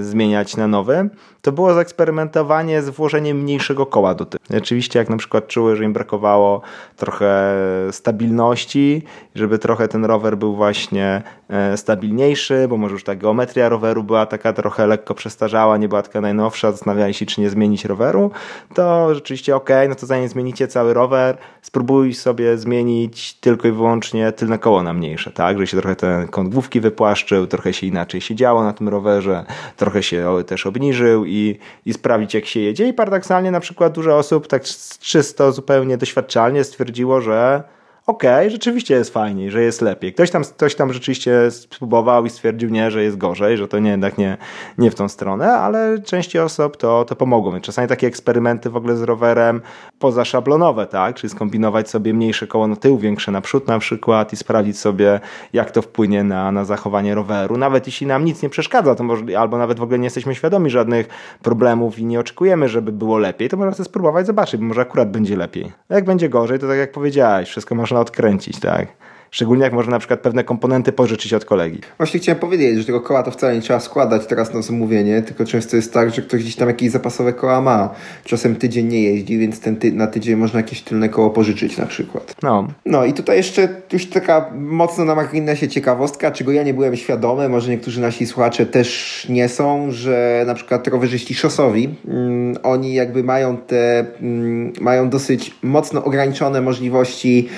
zmieniać 0.00 0.56
na 0.56 0.68
nowy, 0.68 1.10
to 1.46 1.52
było 1.52 1.74
zaeksperymentowanie 1.74 2.82
z 2.82 2.88
włożeniem 2.88 3.38
mniejszego 3.38 3.86
koła 3.86 4.14
do 4.14 4.24
tyłu. 4.26 4.42
Oczywiście 4.58 4.98
jak 4.98 5.08
na 5.08 5.16
przykład 5.16 5.46
czuły, 5.46 5.76
że 5.76 5.84
im 5.84 5.92
brakowało 5.92 6.60
trochę 6.96 7.54
stabilności, 7.90 9.02
żeby 9.34 9.58
trochę 9.58 9.88
ten 9.88 10.04
rower 10.04 10.38
był 10.38 10.56
właśnie 10.56 11.22
e, 11.48 11.76
stabilniejszy, 11.76 12.66
bo 12.68 12.76
może 12.76 12.92
już 12.92 13.04
ta 13.04 13.14
geometria 13.14 13.68
roweru 13.68 14.02
była 14.02 14.26
taka 14.26 14.52
trochę 14.52 14.86
lekko 14.86 15.14
przestarzała, 15.14 15.76
nie 15.76 15.88
była 15.88 16.02
taka 16.02 16.20
najnowsza, 16.20 16.72
zastanawiali 16.72 17.14
się, 17.14 17.26
czy 17.26 17.40
nie 17.40 17.50
zmienić 17.50 17.84
roweru, 17.84 18.30
to 18.74 19.14
rzeczywiście 19.14 19.56
ok, 19.56 19.70
no 19.88 19.94
to 19.94 20.06
zanim 20.06 20.28
zmienicie 20.28 20.68
cały 20.68 20.94
rower, 20.94 21.36
spróbuj 21.62 22.14
sobie 22.14 22.58
zmienić 22.58 23.34
tylko 23.34 23.68
i 23.68 23.72
wyłącznie 23.72 24.32
tylne 24.32 24.58
koło 24.58 24.82
na 24.82 24.92
mniejsze, 24.92 25.30
tak, 25.30 25.58
że 25.58 25.66
się 25.66 25.76
trochę 25.76 25.96
ten 25.96 26.28
kąt 26.28 26.52
główki 26.54 26.80
wypłaszczył, 26.80 27.46
trochę 27.46 27.72
się 27.72 27.86
inaczej 27.86 28.20
siedziało 28.20 28.64
na 28.64 28.72
tym 28.72 28.88
rowerze, 28.88 29.44
trochę 29.76 30.02
się 30.02 30.36
też 30.46 30.66
obniżył 30.66 31.24
i, 31.24 31.58
i 31.86 31.92
sprawdzić 31.92 32.34
jak 32.34 32.46
się 32.46 32.60
jedzie. 32.60 32.88
I 32.88 32.92
paradoksalnie 32.92 33.50
na 33.50 33.60
przykład 33.60 33.92
dużo 33.92 34.16
osób 34.16 34.46
tak 34.46 34.62
czysto 35.00 35.52
zupełnie 35.52 35.96
doświadczalnie 35.96 36.64
stwierdziło, 36.64 37.20
że 37.20 37.62
okej, 38.06 38.30
okay, 38.30 38.50
rzeczywiście 38.50 38.94
jest 38.94 39.12
fajniej, 39.12 39.50
że 39.50 39.62
jest 39.62 39.82
lepiej. 39.82 40.12
Ktoś 40.12 40.30
tam, 40.30 40.44
ktoś 40.44 40.74
tam 40.74 40.92
rzeczywiście 40.92 41.50
spróbował 41.50 42.26
i 42.26 42.30
stwierdził 42.30 42.70
nie, 42.70 42.90
że 42.90 43.02
jest 43.02 43.16
gorzej, 43.16 43.56
że 43.56 43.68
to 43.68 43.78
nie, 43.78 43.90
jednak 43.90 44.18
nie, 44.18 44.36
nie 44.78 44.90
w 44.90 44.94
tą 44.94 45.08
stronę, 45.08 45.52
ale 45.52 45.98
części 45.98 46.38
osób 46.38 46.76
to, 46.76 47.04
to 47.04 47.16
pomogło. 47.16 47.52
Więc 47.52 47.64
czasami 47.64 47.88
takie 47.88 48.06
eksperymenty 48.06 48.70
w 48.70 48.76
ogóle 48.76 48.96
z 48.96 49.02
rowerem 49.02 49.60
pozaszablonowe, 49.98 50.86
tak? 50.86 51.16
Czyli 51.16 51.30
skombinować 51.30 51.90
sobie 51.90 52.14
mniejsze 52.14 52.46
koło 52.46 52.66
na 52.66 52.76
tył, 52.76 52.98
większe 52.98 53.32
naprzód 53.32 53.68
na 53.68 53.78
przykład 53.78 54.32
i 54.32 54.36
sprawdzić 54.36 54.78
sobie, 54.78 55.20
jak 55.52 55.70
to 55.70 55.82
wpłynie 55.82 56.24
na, 56.24 56.52
na 56.52 56.64
zachowanie 56.64 57.14
roweru. 57.14 57.56
Nawet 57.56 57.86
jeśli 57.86 58.06
nam 58.06 58.24
nic 58.24 58.42
nie 58.42 58.48
przeszkadza, 58.48 58.94
to 58.94 59.04
może, 59.04 59.38
albo 59.38 59.58
nawet 59.58 59.78
w 59.78 59.82
ogóle 59.82 59.98
nie 59.98 60.06
jesteśmy 60.06 60.34
świadomi 60.34 60.70
żadnych 60.70 61.08
problemów 61.42 61.98
i 61.98 62.04
nie 62.04 62.20
oczekujemy, 62.20 62.68
żeby 62.68 62.92
było 62.92 63.18
lepiej, 63.18 63.48
to 63.48 63.56
można 63.56 63.72
sobie 63.72 63.84
spróbować 63.84 64.26
zobaczyć, 64.26 64.60
bo 64.60 64.66
może 64.66 64.80
akurat 64.80 65.10
będzie 65.10 65.36
lepiej. 65.36 65.72
Jak 65.88 66.04
będzie 66.04 66.28
gorzej, 66.28 66.58
to 66.58 66.68
tak 66.68 66.78
jak 66.78 66.92
powiedziałeś, 66.92 67.48
wszystko 67.48 67.74
można 67.74 67.95
odkręcić, 68.00 68.60
tak? 68.60 68.88
Szczególnie 69.30 69.64
jak 69.64 69.72
można 69.72 69.90
na 69.90 69.98
przykład 69.98 70.20
pewne 70.20 70.44
komponenty 70.44 70.92
pożyczyć 70.92 71.34
od 71.34 71.44
kolegi. 71.44 71.80
Właśnie 71.96 72.20
chciałem 72.20 72.40
powiedzieć, 72.40 72.78
że 72.78 72.84
tego 72.84 73.00
koła 73.00 73.22
to 73.22 73.30
wcale 73.30 73.54
nie 73.54 73.60
trzeba 73.60 73.80
składać 73.80 74.26
teraz 74.26 74.54
na 74.54 74.62
zamówienie, 74.62 75.22
tylko 75.22 75.44
często 75.44 75.76
jest 75.76 75.92
tak, 75.92 76.14
że 76.14 76.22
ktoś 76.22 76.42
gdzieś 76.42 76.56
tam 76.56 76.68
jakieś 76.68 76.90
zapasowe 76.90 77.32
koła 77.32 77.60
ma. 77.60 77.94
Czasem 78.24 78.56
tydzień 78.56 78.88
nie 78.88 79.02
jeździ, 79.02 79.38
więc 79.38 79.60
ten 79.60 79.76
ty 79.76 79.92
na 79.92 80.06
tydzień 80.06 80.36
można 80.36 80.60
jakieś 80.60 80.82
tylne 80.82 81.08
koło 81.08 81.30
pożyczyć 81.30 81.78
na 81.78 81.86
przykład. 81.86 82.34
No. 82.42 82.68
No 82.86 83.04
i 83.04 83.12
tutaj 83.12 83.36
jeszcze 83.36 83.68
już 83.92 84.06
taka 84.06 84.50
mocno 84.54 85.04
na 85.04 85.14
marginesie 85.14 85.68
ciekawostka, 85.68 86.30
czego 86.30 86.52
ja 86.52 86.62
nie 86.62 86.74
byłem 86.74 86.96
świadomy, 86.96 87.48
może 87.48 87.70
niektórzy 87.70 88.00
nasi 88.00 88.26
słuchacze 88.26 88.66
też 88.66 89.26
nie 89.28 89.48
są, 89.48 89.86
że 89.90 90.44
na 90.46 90.54
przykład 90.54 90.88
rowerzyści 90.88 91.34
szosowi, 91.34 91.94
mm, 92.08 92.56
oni 92.62 92.94
jakby 92.94 93.24
mają 93.24 93.56
te, 93.56 94.06
mm, 94.20 94.72
mają 94.80 95.10
dosyć 95.10 95.54
mocno 95.62 96.04
ograniczone 96.04 96.60
możliwości 96.60 97.48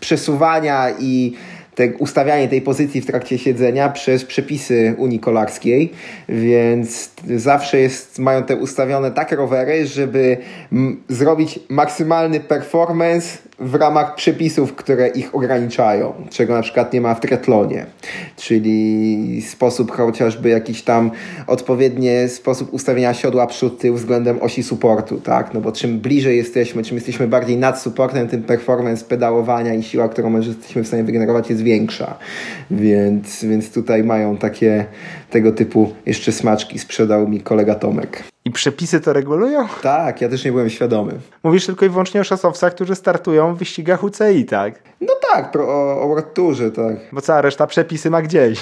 przesuwania 0.00 0.81
i 0.90 1.32
te, 1.74 1.88
ustawianie 1.98 2.48
tej 2.48 2.62
pozycji 2.62 3.00
w 3.00 3.06
trakcie 3.06 3.38
siedzenia 3.38 3.88
przez 3.88 4.24
przepisy 4.24 4.94
Unii 4.98 5.20
Kolarskiej, 5.20 5.92
więc 6.28 7.10
zawsze 7.36 7.78
jest, 7.78 8.18
mają 8.18 8.42
te 8.42 8.56
ustawione 8.56 9.10
tak 9.10 9.32
rowery, 9.32 9.86
żeby 9.86 10.36
zrobić 11.08 11.60
maksymalny 11.68 12.40
performance 12.40 13.38
w 13.58 13.74
ramach 13.74 14.14
przepisów, 14.14 14.74
które 14.74 15.08
ich 15.08 15.34
ograniczają, 15.34 16.12
czego 16.30 16.54
na 16.54 16.62
przykład 16.62 16.92
nie 16.92 17.00
ma 17.00 17.14
w 17.14 17.20
triatlonie, 17.20 17.86
czyli 18.36 19.42
sposób 19.42 19.90
chociażby 19.90 20.48
jakiś 20.48 20.82
tam 20.82 21.10
odpowiedni 21.46 22.08
sposób 22.28 22.72
ustawienia 22.72 23.14
siodła 23.14 23.46
przód 23.46 23.78
tył 23.78 23.94
względem 23.94 24.42
osi 24.42 24.62
supportu, 24.62 25.20
tak? 25.20 25.54
No 25.54 25.60
bo 25.60 25.72
czym 25.72 26.00
bliżej 26.00 26.36
jesteśmy, 26.36 26.82
czym 26.82 26.96
jesteśmy 26.96 27.28
bardziej 27.28 27.56
nad 27.56 27.80
supportem, 27.80 28.28
tym 28.28 28.42
performance 28.42 29.04
pedałowania 29.04 29.74
i 29.74 29.82
siła, 29.82 30.08
którą 30.08 30.30
my 30.30 30.38
jesteśmy 30.38 30.82
w 30.84 30.86
stanie 30.86 31.04
wygenerować 31.04 31.50
jest 31.50 31.62
większa. 31.62 32.18
Więc, 32.70 33.44
więc 33.44 33.72
tutaj 33.72 34.04
mają 34.04 34.36
takie 34.36 34.84
tego 35.30 35.52
typu 35.52 35.92
jeszcze 36.06 36.32
smaczki 36.32 36.78
sprzedał 36.78 37.28
mi 37.28 37.40
kolega 37.40 37.74
Tomek. 37.74 38.31
I 38.44 38.50
przepisy 38.50 39.00
to 39.00 39.12
regulują? 39.12 39.66
Tak, 39.82 40.20
ja 40.20 40.28
też 40.28 40.44
nie 40.44 40.52
byłem 40.52 40.70
świadomy. 40.70 41.12
Mówisz 41.42 41.66
tylko 41.66 41.86
i 41.86 41.88
wyłącznie 41.88 42.20
o 42.20 42.24
szosowcach, 42.24 42.74
którzy 42.74 42.94
startują 42.94 43.54
w 43.54 43.58
wyścigach 43.58 44.04
UCI, 44.04 44.44
tak? 44.44 44.82
No 45.00 45.14
tak, 45.32 45.50
pro, 45.50 45.68
o, 45.68 46.02
o 46.02 46.08
World 46.08 46.34
Tourze, 46.34 46.70
tak. 46.70 46.96
Bo 47.12 47.20
cała 47.20 47.40
reszta 47.40 47.66
przepisy 47.66 48.10
ma 48.10 48.22
gdzieś. 48.22 48.60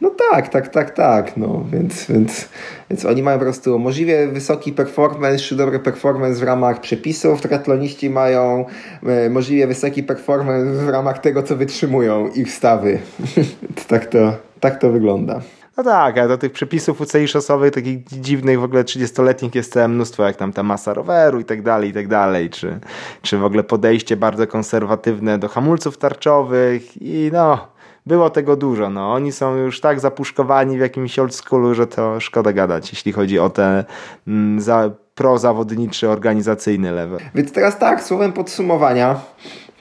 No 0.00 0.10
tak, 0.30 0.48
tak, 0.48 0.68
tak, 0.68 0.90
tak, 0.90 1.36
no, 1.36 1.64
więc, 1.72 2.06
więc, 2.06 2.48
więc 2.90 3.04
oni 3.04 3.22
mają 3.22 3.38
po 3.38 3.44
prostu 3.44 3.78
możliwie 3.78 4.28
wysoki 4.28 4.72
performance, 4.72 5.38
czy 5.38 5.56
dobry 5.56 5.78
performance 5.78 6.40
w 6.40 6.42
ramach 6.42 6.80
przepisów, 6.80 7.40
triatloniści 7.40 8.10
mają 8.10 8.64
e, 9.06 9.30
możliwie 9.30 9.66
wysoki 9.66 10.02
performance 10.02 10.84
w 10.84 10.88
ramach 10.88 11.18
tego, 11.18 11.42
co 11.42 11.56
wytrzymują 11.56 12.28
ich 12.28 12.52
stawy. 12.52 12.98
tak, 13.88 14.06
to, 14.06 14.36
tak 14.60 14.80
to 14.80 14.90
wygląda. 14.90 15.40
No 15.76 15.82
tak, 15.82 16.18
a 16.18 16.28
do 16.28 16.38
tych 16.38 16.52
przepisów 16.52 17.00
UCI 17.00 17.28
szosowych, 17.28 17.72
takich 17.72 18.04
dziwnych 18.06 18.60
w 18.60 18.64
ogóle 18.64 18.84
30-letnich 18.84 19.54
jest 19.54 19.72
całe 19.72 19.88
mnóstwo, 19.88 20.22
jak 20.22 20.36
tam 20.36 20.52
ta 20.52 20.62
masa 20.62 20.94
roweru 20.94 21.40
i 21.40 21.44
tak 21.44 21.62
dalej, 21.62 21.90
i 21.90 21.92
tak 21.92 22.08
dalej, 22.08 22.50
czy, 22.50 22.80
czy 23.22 23.38
w 23.38 23.44
ogóle 23.44 23.64
podejście 23.64 24.16
bardzo 24.16 24.46
konserwatywne 24.46 25.38
do 25.38 25.48
hamulców 25.48 25.98
tarczowych 25.98 27.02
i 27.02 27.30
no, 27.32 27.68
było 28.06 28.30
tego 28.30 28.56
dużo. 28.56 28.90
No. 28.90 29.12
Oni 29.12 29.32
są 29.32 29.56
już 29.56 29.80
tak 29.80 30.00
zapuszkowani 30.00 30.76
w 30.76 30.80
jakimś 30.80 31.18
old 31.18 31.34
schoolu, 31.34 31.74
że 31.74 31.86
to 31.86 32.20
szkoda 32.20 32.52
gadać, 32.52 32.92
jeśli 32.92 33.12
chodzi 33.12 33.38
o 33.38 33.50
te 33.50 33.84
mm, 34.26 34.60
za, 34.60 34.90
prozawodniczy, 35.14 36.08
organizacyjny 36.08 36.92
level. 36.92 37.20
Więc 37.34 37.52
teraz 37.52 37.78
tak, 37.78 38.02
słowem 38.02 38.32
podsumowania, 38.32 39.20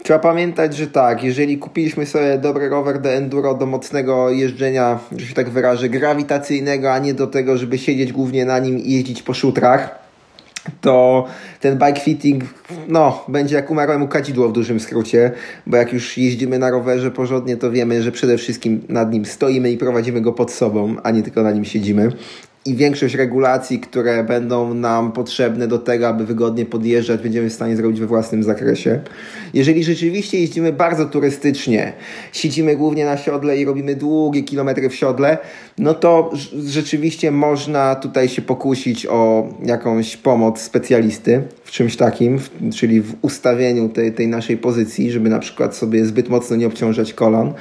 Trzeba 0.03 0.19
pamiętać, 0.19 0.75
że 0.75 0.87
tak, 0.87 1.23
jeżeli 1.23 1.57
kupiliśmy 1.57 2.05
sobie 2.05 2.37
dobry 2.37 2.69
rower 2.69 3.01
do 3.01 3.09
enduro, 3.09 3.53
do 3.53 3.65
mocnego 3.65 4.29
jeżdżenia, 4.29 4.99
że 5.17 5.25
się 5.25 5.33
tak 5.33 5.49
wyrażę, 5.49 5.89
grawitacyjnego, 5.89 6.93
a 6.93 6.99
nie 6.99 7.13
do 7.13 7.27
tego, 7.27 7.57
żeby 7.57 7.77
siedzieć 7.77 8.13
głównie 8.13 8.45
na 8.45 8.59
nim 8.59 8.79
i 8.79 8.91
jeździć 8.91 9.23
po 9.23 9.33
szutrach, 9.33 9.99
to 10.81 11.25
ten 11.59 11.77
bike 11.77 11.99
fitting 11.99 12.43
no, 12.87 13.25
będzie 13.27 13.55
jak 13.55 13.71
umarłemu 13.71 14.07
kadzidło 14.07 14.49
w 14.49 14.53
dużym 14.53 14.79
skrócie, 14.79 15.31
bo 15.67 15.77
jak 15.77 15.93
już 15.93 16.17
jeździmy 16.17 16.59
na 16.59 16.69
rowerze 16.69 17.11
porządnie, 17.11 17.57
to 17.57 17.71
wiemy, 17.71 18.03
że 18.03 18.11
przede 18.11 18.37
wszystkim 18.37 18.81
nad 18.89 19.13
nim 19.13 19.25
stoimy 19.25 19.71
i 19.71 19.77
prowadzimy 19.77 20.21
go 20.21 20.33
pod 20.33 20.51
sobą, 20.51 20.95
a 21.03 21.11
nie 21.11 21.23
tylko 21.23 21.43
na 21.43 21.51
nim 21.51 21.65
siedzimy 21.65 22.11
i 22.65 22.75
większość 22.75 23.15
regulacji, 23.15 23.79
które 23.79 24.23
będą 24.23 24.73
nam 24.73 25.11
potrzebne 25.11 25.67
do 25.67 25.79
tego, 25.79 26.07
aby 26.07 26.25
wygodnie 26.25 26.65
podjeżdżać, 26.65 27.21
będziemy 27.21 27.49
w 27.49 27.53
stanie 27.53 27.75
zrobić 27.75 27.99
we 27.99 28.07
własnym 28.07 28.43
zakresie. 28.43 29.01
Jeżeli 29.53 29.83
rzeczywiście 29.83 30.39
jeździmy 30.39 30.73
bardzo 30.73 31.05
turystycznie, 31.05 31.93
siedzimy 32.31 32.75
głównie 32.75 33.05
na 33.05 33.17
siodle 33.17 33.57
i 33.57 33.65
robimy 33.65 33.95
długie 33.95 34.43
kilometry 34.43 34.89
w 34.89 34.95
siodle, 34.95 35.37
no 35.77 35.93
to 35.93 36.31
rzeczywiście 36.65 37.31
można 37.31 37.95
tutaj 37.95 38.29
się 38.29 38.41
pokusić 38.41 39.05
o 39.05 39.49
jakąś 39.65 40.17
pomoc 40.17 40.61
specjalisty 40.61 41.43
w 41.63 41.71
czymś 41.71 41.95
takim, 41.95 42.39
czyli 42.75 43.01
w 43.01 43.15
ustawieniu 43.21 43.89
tej, 43.89 44.13
tej 44.13 44.27
naszej 44.27 44.57
pozycji, 44.57 45.11
żeby 45.11 45.29
na 45.29 45.39
przykład 45.39 45.75
sobie 45.75 46.05
zbyt 46.05 46.29
mocno 46.29 46.55
nie 46.55 46.67
obciążać 46.67 47.13
kolan 47.13 47.53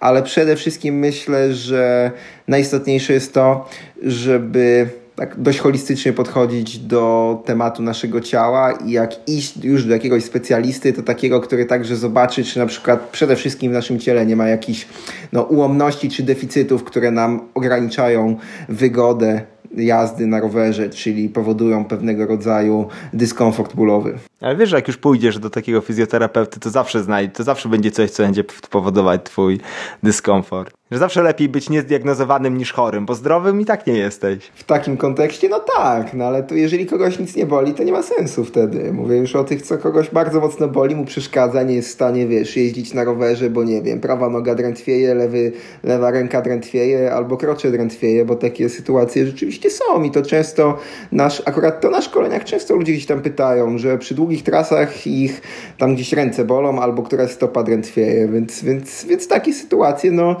ale 0.00 0.22
przede 0.22 0.56
wszystkim 0.56 0.98
myślę, 0.98 1.54
że 1.54 2.10
najistotniejsze 2.48 3.12
jest 3.12 3.34
to, 3.34 3.68
żeby 4.02 4.88
tak 5.18 5.40
dość 5.40 5.58
holistycznie 5.58 6.12
podchodzić 6.12 6.78
do 6.78 7.42
tematu 7.46 7.82
naszego 7.82 8.20
ciała 8.20 8.72
i 8.72 8.90
jak 8.90 9.28
iść 9.28 9.64
już 9.64 9.84
do 9.84 9.92
jakiegoś 9.92 10.24
specjalisty, 10.24 10.92
to 10.92 11.02
takiego, 11.02 11.40
który 11.40 11.64
także 11.64 11.96
zobaczy, 11.96 12.44
czy 12.44 12.58
na 12.58 12.66
przykład 12.66 13.08
przede 13.12 13.36
wszystkim 13.36 13.70
w 13.70 13.74
naszym 13.74 13.98
ciele 13.98 14.26
nie 14.26 14.36
ma 14.36 14.48
jakichś 14.48 14.86
no, 15.32 15.42
ułomności 15.42 16.10
czy 16.10 16.22
deficytów, 16.22 16.84
które 16.84 17.10
nam 17.10 17.40
ograniczają 17.54 18.36
wygodę 18.68 19.42
jazdy 19.76 20.26
na 20.26 20.40
rowerze, 20.40 20.90
czyli 20.90 21.28
powodują 21.28 21.84
pewnego 21.84 22.26
rodzaju 22.26 22.88
dyskomfort 23.12 23.74
bólowy. 23.74 24.18
Ale 24.40 24.56
wiesz, 24.56 24.72
jak 24.72 24.88
już 24.88 24.96
pójdziesz 24.96 25.38
do 25.38 25.50
takiego 25.50 25.80
fizjoterapeuty, 25.80 26.60
to 26.60 26.70
zawsze 26.70 27.02
znajdzie, 27.02 27.32
to 27.32 27.44
zawsze 27.44 27.68
będzie 27.68 27.90
coś, 27.90 28.10
co 28.10 28.22
będzie 28.22 28.44
powodować 28.70 29.20
twój 29.24 29.60
dyskomfort. 30.02 30.77
Że 30.90 30.98
zawsze 30.98 31.22
lepiej 31.22 31.48
być 31.48 31.70
niezdiagnozowanym 31.70 32.58
niż 32.58 32.72
chorym, 32.72 33.06
bo 33.06 33.14
zdrowym 33.14 33.60
i 33.60 33.64
tak 33.64 33.86
nie 33.86 33.92
jesteś. 33.92 34.38
W 34.54 34.64
takim 34.64 34.96
kontekście, 34.96 35.48
no 35.48 35.60
tak, 35.76 36.14
no 36.14 36.24
ale 36.24 36.42
tu 36.42 36.56
jeżeli 36.56 36.86
kogoś 36.86 37.18
nic 37.18 37.36
nie 37.36 37.46
boli, 37.46 37.74
to 37.74 37.82
nie 37.82 37.92
ma 37.92 38.02
sensu 38.02 38.44
wtedy. 38.44 38.92
Mówię 38.92 39.16
już 39.16 39.36
o 39.36 39.44
tych, 39.44 39.62
co 39.62 39.78
kogoś 39.78 40.10
bardzo 40.10 40.40
mocno 40.40 40.68
boli, 40.68 40.96
mu 40.96 41.04
przeszkadza, 41.04 41.62
nie 41.62 41.74
jest 41.74 41.88
w 41.88 41.92
stanie, 41.92 42.26
wiesz, 42.26 42.56
jeździć 42.56 42.94
na 42.94 43.04
rowerze, 43.04 43.50
bo 43.50 43.64
nie 43.64 43.82
wiem, 43.82 44.00
prawa 44.00 44.28
noga 44.28 44.54
drętwieje, 44.54 45.14
lewy, 45.14 45.52
lewa 45.82 46.10
ręka 46.10 46.42
drętwieje, 46.42 47.12
albo 47.12 47.36
krocze 47.36 47.70
drętwieje, 47.70 48.24
bo 48.24 48.36
takie 48.36 48.68
sytuacje 48.68 49.26
rzeczywiście 49.26 49.70
są 49.70 50.02
i 50.02 50.10
to 50.10 50.22
często 50.22 50.78
nasz, 51.12 51.42
akurat 51.44 51.80
to 51.80 51.90
na 51.90 52.02
szkoleniach 52.02 52.44
często 52.44 52.76
ludzie 52.76 52.92
gdzieś 52.92 53.06
tam 53.06 53.20
pytają, 53.20 53.78
że 53.78 53.98
przy 53.98 54.14
długich 54.14 54.42
trasach 54.42 55.06
ich 55.06 55.42
tam 55.78 55.94
gdzieś 55.94 56.12
ręce 56.12 56.44
bolą, 56.44 56.80
albo 56.80 57.02
która 57.02 57.28
stopa 57.28 57.62
drętwieje, 57.62 58.28
więc, 58.28 58.64
więc, 58.64 59.04
więc 59.04 59.28
takie 59.28 59.52
sytuacje, 59.52 60.10
no 60.10 60.36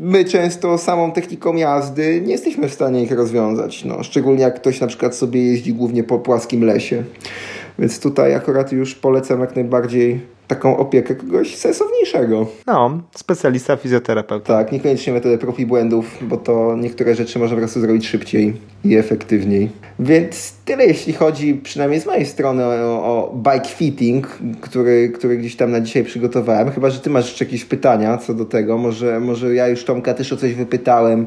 my 0.00 0.24
często 0.24 0.78
samą 0.78 1.12
techniką 1.12 1.56
jazdy 1.56 2.20
nie 2.20 2.32
jesteśmy 2.32 2.68
w 2.68 2.74
stanie 2.74 3.02
ich 3.02 3.12
rozwiązać. 3.12 3.84
No, 3.84 4.02
szczególnie 4.02 4.42
jak 4.42 4.54
ktoś 4.54 4.80
na 4.80 4.86
przykład 4.86 5.16
sobie 5.16 5.42
jeździ 5.46 5.74
głównie 5.74 6.04
po 6.04 6.18
płaskim 6.18 6.64
lesie. 6.64 7.04
Więc 7.78 8.00
tutaj 8.00 8.34
akurat 8.34 8.72
już 8.72 8.94
polecam 8.94 9.40
jak 9.40 9.56
najbardziej 9.56 10.20
taką 10.50 10.76
opiekę 10.76 11.14
kogoś 11.14 11.56
sensowniejszego. 11.56 12.46
No, 12.66 13.00
specjalista, 13.16 13.76
fizjoterapeuta. 13.76 14.58
Tak, 14.58 14.72
niekoniecznie 14.72 15.12
metodę 15.12 15.38
prób 15.38 15.58
i 15.58 15.66
błędów, 15.66 16.18
bo 16.22 16.36
to 16.36 16.76
niektóre 16.76 17.14
rzeczy 17.14 17.38
można 17.38 17.56
po 17.56 17.60
prostu 17.60 17.80
zrobić 17.80 18.08
szybciej 18.08 18.52
i 18.84 18.96
efektywniej. 18.96 19.70
Więc 19.98 20.52
tyle 20.64 20.86
jeśli 20.86 21.12
chodzi 21.12 21.54
przynajmniej 21.54 22.00
z 22.00 22.06
mojej 22.06 22.26
strony 22.26 22.64
o, 22.64 23.04
o 23.04 23.34
bike 23.36 23.68
fitting, 23.68 24.38
który, 24.60 25.08
który 25.08 25.36
gdzieś 25.36 25.56
tam 25.56 25.70
na 25.70 25.80
dzisiaj 25.80 26.04
przygotowałem. 26.04 26.70
Chyba, 26.70 26.90
że 26.90 27.00
ty 27.00 27.10
masz 27.10 27.26
jeszcze 27.26 27.44
jakieś 27.44 27.64
pytania 27.64 28.18
co 28.18 28.34
do 28.34 28.44
tego. 28.44 28.78
Może, 28.78 29.20
może 29.20 29.54
ja 29.54 29.68
już 29.68 29.84
Tomka 29.84 30.14
też 30.14 30.32
o 30.32 30.36
coś 30.36 30.54
wypytałem, 30.54 31.26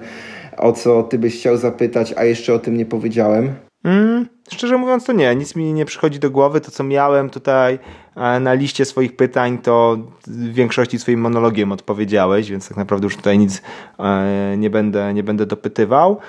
o 0.57 0.71
co 0.71 1.03
ty 1.03 1.19
byś 1.19 1.39
chciał 1.39 1.57
zapytać, 1.57 2.13
a 2.17 2.23
jeszcze 2.23 2.53
o 2.53 2.59
tym 2.59 2.77
nie 2.77 2.85
powiedziałem. 2.85 3.53
Mm, 3.83 4.25
Szczerze 4.51 4.77
mówiąc, 4.77 5.05
to 5.05 5.13
nie, 5.13 5.35
nic 5.35 5.55
mi 5.55 5.73
nie 5.73 5.85
przychodzi 5.85 6.19
do 6.19 6.31
głowy. 6.31 6.61
To, 6.61 6.71
co 6.71 6.83
miałem 6.83 7.29
tutaj 7.29 7.79
e, 8.15 8.39
na 8.39 8.53
liście 8.53 8.85
swoich 8.85 9.15
pytań, 9.15 9.57
to 9.57 9.97
w 10.27 10.53
większości 10.53 10.99
swoim 10.99 11.19
monologiem 11.19 11.71
odpowiedziałeś, 11.71 12.51
więc 12.51 12.67
tak 12.67 12.77
naprawdę 12.77 13.05
już 13.05 13.17
tutaj 13.17 13.37
nic 13.37 13.61
e, 13.99 14.57
nie 14.57 14.69
będę, 14.69 15.13
nie 15.13 15.23
będę 15.23 15.45
dopytywał. 15.45 16.19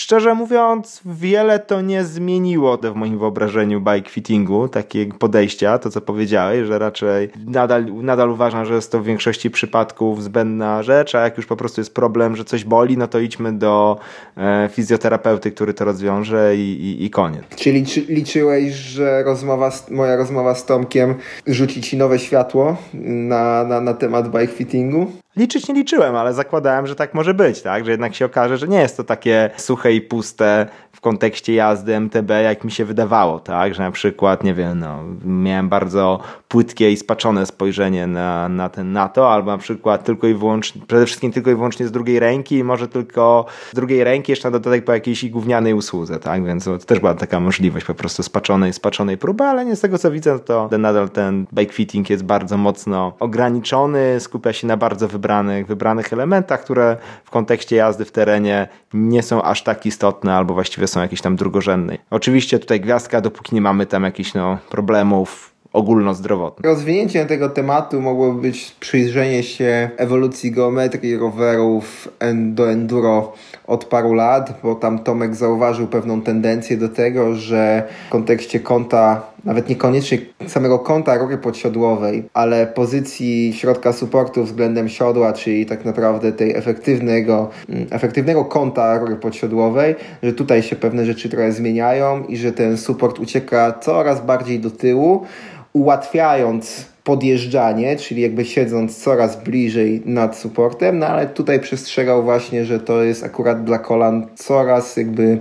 Szczerze 0.00 0.34
mówiąc, 0.34 1.00
wiele 1.06 1.58
to 1.58 1.80
nie 1.80 2.04
zmieniło 2.04 2.76
w 2.76 2.94
moim 2.94 3.18
wyobrażeniu 3.18 3.80
bike 3.80 4.10
fittingu, 4.10 4.68
takiego 4.68 5.18
podejścia, 5.18 5.78
to 5.78 5.90
co 5.90 6.00
powiedziałeś, 6.00 6.66
że 6.66 6.78
raczej 6.78 7.28
nadal, 7.46 7.84
nadal 7.94 8.30
uważam, 8.30 8.66
że 8.66 8.74
jest 8.74 8.92
to 8.92 9.00
w 9.00 9.04
większości 9.04 9.50
przypadków 9.50 10.22
zbędna 10.22 10.82
rzecz, 10.82 11.14
a 11.14 11.20
jak 11.20 11.36
już 11.36 11.46
po 11.46 11.56
prostu 11.56 11.80
jest 11.80 11.94
problem, 11.94 12.36
że 12.36 12.44
coś 12.44 12.64
boli, 12.64 12.96
no 12.96 13.06
to 13.06 13.18
idźmy 13.18 13.52
do 13.52 13.98
e, 14.36 14.68
fizjoterapeuty, 14.72 15.52
który 15.52 15.74
to 15.74 15.84
rozwiąże 15.84 16.56
i, 16.56 16.60
i, 16.60 17.04
i 17.04 17.10
koniec. 17.10 17.44
Czyli 17.56 17.84
liczyłeś, 18.08 18.74
że 18.74 19.22
rozmowa 19.22 19.70
z, 19.70 19.90
moja 19.90 20.16
rozmowa 20.16 20.54
z 20.54 20.66
Tomkiem 20.66 21.14
rzuci 21.46 21.82
ci 21.82 21.96
nowe 21.96 22.18
światło 22.18 22.76
na, 22.94 23.64
na, 23.64 23.80
na 23.80 23.94
temat 23.94 24.28
bike 24.28 24.52
fittingu? 24.52 25.12
Liczyć 25.36 25.68
nie 25.68 25.74
liczyłem, 25.74 26.16
ale 26.16 26.34
zakładałem, 26.34 26.86
że 26.86 26.96
tak 26.96 27.14
może 27.14 27.34
być, 27.34 27.62
tak? 27.62 27.84
Że 27.84 27.90
jednak 27.90 28.14
się 28.14 28.24
okaże, 28.24 28.58
że 28.58 28.68
nie 28.68 28.80
jest 28.80 28.96
to 28.96 29.04
takie 29.04 29.50
suche 29.56 29.92
i 29.92 30.00
puste 30.00 30.66
w 31.00 31.02
kontekście 31.02 31.54
jazdy 31.54 31.94
MTB, 31.94 32.30
jak 32.42 32.64
mi 32.64 32.70
się 32.70 32.84
wydawało, 32.84 33.40
tak? 33.40 33.74
Że 33.74 33.82
na 33.82 33.90
przykład, 33.90 34.44
nie 34.44 34.54
wiem, 34.54 34.78
no, 34.78 34.98
miałem 35.24 35.68
bardzo 35.68 36.20
płytkie 36.48 36.92
i 36.92 36.96
spaczone 36.96 37.46
spojrzenie 37.46 38.06
na, 38.06 38.48
na 38.48 38.68
ten 38.68 38.92
NATO, 38.92 39.32
albo 39.32 39.50
na 39.50 39.58
przykład 39.58 40.04
tylko 40.04 40.26
i 40.26 40.34
wyłącznie, 40.34 40.82
przede 40.86 41.06
wszystkim 41.06 41.32
tylko 41.32 41.50
i 41.50 41.54
wyłącznie 41.54 41.86
z 41.86 41.92
drugiej 41.92 42.18
ręki 42.20 42.56
i 42.56 42.64
może 42.64 42.88
tylko 42.88 43.46
z 43.72 43.74
drugiej 43.74 44.04
ręki 44.04 44.32
jeszcze 44.32 44.48
na 44.50 44.58
dodatek 44.58 44.84
po 44.84 44.92
jakiejś 44.92 45.30
gównianej 45.30 45.74
usłudze, 45.74 46.18
tak? 46.18 46.44
Więc 46.44 46.64
to 46.64 46.78
też 46.78 47.00
była 47.00 47.14
taka 47.14 47.40
możliwość 47.40 47.86
po 47.86 47.94
prostu 47.94 48.22
spaczonej, 48.22 48.72
spaczonej 48.72 49.18
próby, 49.18 49.44
ale 49.44 49.64
nie 49.64 49.76
z 49.76 49.80
tego 49.80 49.98
co 49.98 50.10
widzę, 50.10 50.38
to 50.38 50.68
nadal 50.78 51.10
ten 51.10 51.46
bike 51.54 51.72
fitting 51.72 52.10
jest 52.10 52.24
bardzo 52.24 52.56
mocno 52.56 53.12
ograniczony, 53.20 54.20
skupia 54.20 54.52
się 54.52 54.66
na 54.66 54.76
bardzo 54.76 55.08
wybranych, 55.08 55.66
wybranych 55.66 56.12
elementach, 56.12 56.60
które 56.60 56.96
w 57.24 57.30
kontekście 57.30 57.76
jazdy 57.76 58.04
w 58.04 58.12
terenie 58.12 58.68
nie 58.94 59.22
są 59.22 59.42
aż 59.42 59.62
tak 59.62 59.86
istotne, 59.86 60.34
albo 60.34 60.54
właściwie 60.54 60.89
są 60.90 61.00
jakieś 61.00 61.20
tam 61.20 61.36
drugorzędne. 61.36 61.98
Oczywiście 62.10 62.58
tutaj 62.58 62.80
gwiazdka, 62.80 63.20
dopóki 63.20 63.54
nie 63.54 63.60
mamy 63.60 63.86
tam 63.86 64.04
jakichś 64.04 64.34
no, 64.34 64.58
problemów 64.70 65.50
ogólnozdrowotnych. 65.72 66.64
Rozwinięciem 66.64 67.28
tego 67.28 67.48
tematu 67.48 68.00
mogłoby 68.00 68.40
być 68.40 68.76
przyjrzenie 68.80 69.42
się 69.42 69.90
ewolucji 69.96 70.52
geometrii 70.52 71.16
rowerów 71.16 72.08
do 72.34 72.70
enduro 72.70 73.32
od 73.66 73.84
paru 73.84 74.14
lat, 74.14 74.60
bo 74.62 74.74
tam 74.74 74.98
Tomek 74.98 75.34
zauważył 75.34 75.86
pewną 75.86 76.22
tendencję 76.22 76.76
do 76.76 76.88
tego, 76.88 77.34
że 77.34 77.88
w 78.06 78.10
kontekście 78.10 78.60
kąta, 78.60 79.22
nawet 79.44 79.68
niekoniecznie 79.68 80.18
samego 80.46 80.78
kąta 80.78 81.18
rury 81.18 81.38
podsiodłowej, 81.38 82.24
ale 82.34 82.66
pozycji 82.66 83.52
środka 83.52 83.92
supportu 83.92 84.44
względem 84.44 84.88
siodła, 84.88 85.32
czyli 85.32 85.66
tak 85.66 85.84
naprawdę 85.84 86.32
tej 86.32 86.56
efektywnego, 86.56 87.50
mm, 87.68 87.86
efektywnego 87.90 88.44
kąta 88.44 88.98
rury 88.98 89.16
podsiodłowej, 89.16 89.94
że 90.22 90.32
tutaj 90.32 90.62
się 90.62 90.76
pewne 90.76 91.04
rzeczy 91.04 91.28
trochę 91.28 91.52
zmieniają 91.52 92.24
i 92.24 92.36
że 92.36 92.52
ten 92.52 92.76
support 92.76 93.18
ucieka 93.18 93.72
coraz 93.80 94.26
bardziej 94.26 94.60
do 94.60 94.70
tyłu, 94.70 95.26
ułatwiając 95.72 96.90
podjeżdżanie, 97.04 97.96
czyli 97.96 98.22
jakby 98.22 98.44
siedząc 98.44 98.96
coraz 99.02 99.42
bliżej 99.44 100.02
nad 100.04 100.36
supportem, 100.36 100.98
no 100.98 101.06
ale 101.06 101.26
tutaj 101.26 101.60
przestrzegał 101.60 102.22
właśnie, 102.22 102.64
że 102.64 102.80
to 102.80 103.02
jest 103.02 103.24
akurat 103.24 103.64
dla 103.64 103.78
kolan 103.78 104.26
coraz 104.34 104.96
jakby 104.96 105.38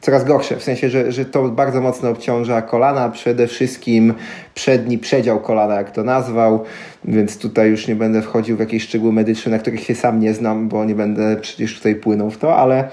coraz 0.00 0.24
gorsze, 0.24 0.56
w 0.56 0.62
sensie, 0.62 0.90
że, 0.90 1.12
że 1.12 1.24
to 1.24 1.48
bardzo 1.48 1.80
mocno 1.80 2.10
obciąża 2.10 2.62
kolana, 2.62 3.08
przede 3.08 3.46
wszystkim 3.46 4.14
przedni 4.54 4.98
przedział 4.98 5.40
kolana, 5.40 5.74
jak 5.74 5.90
to 5.90 6.02
nazwał, 6.02 6.64
więc 7.04 7.38
tutaj 7.38 7.70
już 7.70 7.88
nie 7.88 7.96
będę 7.96 8.22
wchodził 8.22 8.56
w 8.56 8.60
jakieś 8.60 8.82
szczegóły 8.82 9.12
medyczne, 9.12 9.52
na 9.52 9.58
których 9.58 9.80
się 9.80 9.94
sam 9.94 10.20
nie 10.20 10.34
znam, 10.34 10.68
bo 10.68 10.84
nie 10.84 10.94
będę 10.94 11.36
przecież 11.36 11.76
tutaj 11.76 11.94
płynął 11.94 12.30
w 12.30 12.38
to, 12.38 12.56
ale 12.56 12.88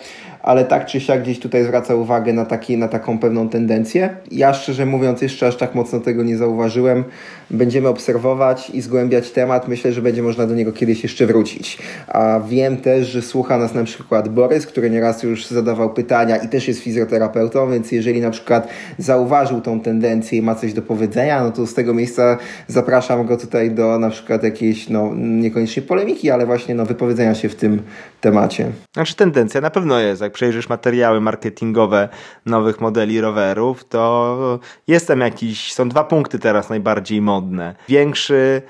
ale 0.47 0.65
tak 0.65 0.85
czy 0.85 0.99
siak 0.99 1.21
gdzieś 1.21 1.39
tutaj 1.39 1.63
zwraca 1.63 1.95
uwagę 1.95 2.33
na, 2.33 2.45
taki, 2.45 2.77
na 2.77 2.87
taką 2.87 3.19
pewną 3.19 3.49
tendencję. 3.49 4.09
Ja 4.31 4.53
szczerze 4.53 4.85
mówiąc 4.85 5.21
jeszcze 5.21 5.47
aż 5.47 5.55
tak 5.55 5.75
mocno 5.75 5.99
tego 5.99 6.23
nie 6.23 6.37
zauważyłem. 6.37 7.03
Będziemy 7.51 7.87
obserwować 7.87 8.69
i 8.69 8.81
zgłębiać 8.81 9.31
temat. 9.31 9.67
Myślę, 9.67 9.93
że 9.93 10.01
będzie 10.01 10.23
można 10.23 10.47
do 10.47 10.55
niego 10.55 10.71
kiedyś 10.71 11.03
jeszcze 11.03 11.25
wrócić. 11.25 11.77
A 12.07 12.39
wiem 12.49 12.77
też, 12.77 13.07
że 13.07 13.21
słucha 13.21 13.57
nas 13.57 13.73
na 13.73 13.83
przykład 13.83 14.29
Borys, 14.29 14.67
który 14.67 14.89
nieraz 14.89 15.23
już 15.23 15.47
zadawał 15.47 15.93
pytania 15.93 16.37
i 16.37 16.47
też 16.49 16.67
jest 16.67 16.79
fizjoterapeutą, 16.79 17.71
więc 17.71 17.91
jeżeli 17.91 18.21
na 18.21 18.31
przykład 18.31 18.67
zauważył 18.97 19.61
tą 19.61 19.79
tendencję 19.79 20.39
i 20.39 20.41
ma 20.41 20.55
coś 20.55 20.73
do 20.73 20.81
powiedzenia, 20.81 21.43
no 21.43 21.51
to 21.51 21.67
z 21.67 21.73
tego 21.73 21.93
miejsca 21.93 22.37
zapraszam 22.67 23.25
go 23.25 23.37
tutaj 23.37 23.71
do 23.71 23.99
na 23.99 24.09
przykład 24.09 24.43
jakiejś, 24.43 24.89
no 24.89 25.11
niekoniecznie 25.15 25.81
polemiki, 25.81 26.31
ale 26.31 26.45
właśnie 26.45 26.75
no, 26.75 26.85
wypowiedzenia 26.85 27.35
się 27.35 27.49
w 27.49 27.55
tym 27.55 27.81
temacie. 28.21 28.71
Znaczy 28.93 29.15
tendencja 29.15 29.61
na 29.61 29.69
pewno 29.69 29.99
jest, 29.99 30.21
jak 30.21 30.36
przejrzysz 30.37 30.69
materiały 30.69 31.21
marketingowe 31.21 32.09
nowych 32.45 32.81
modeli 32.81 33.21
rowerów, 33.21 33.85
to 33.85 34.59
jest 34.87 35.07
tam 35.07 35.19
jakiś, 35.19 35.73
są 35.73 35.89
dwa 35.89 36.03
punkty 36.03 36.39
teraz 36.39 36.69
najbardziej 36.69 37.21
modne. 37.21 37.75
Większy 37.89 38.61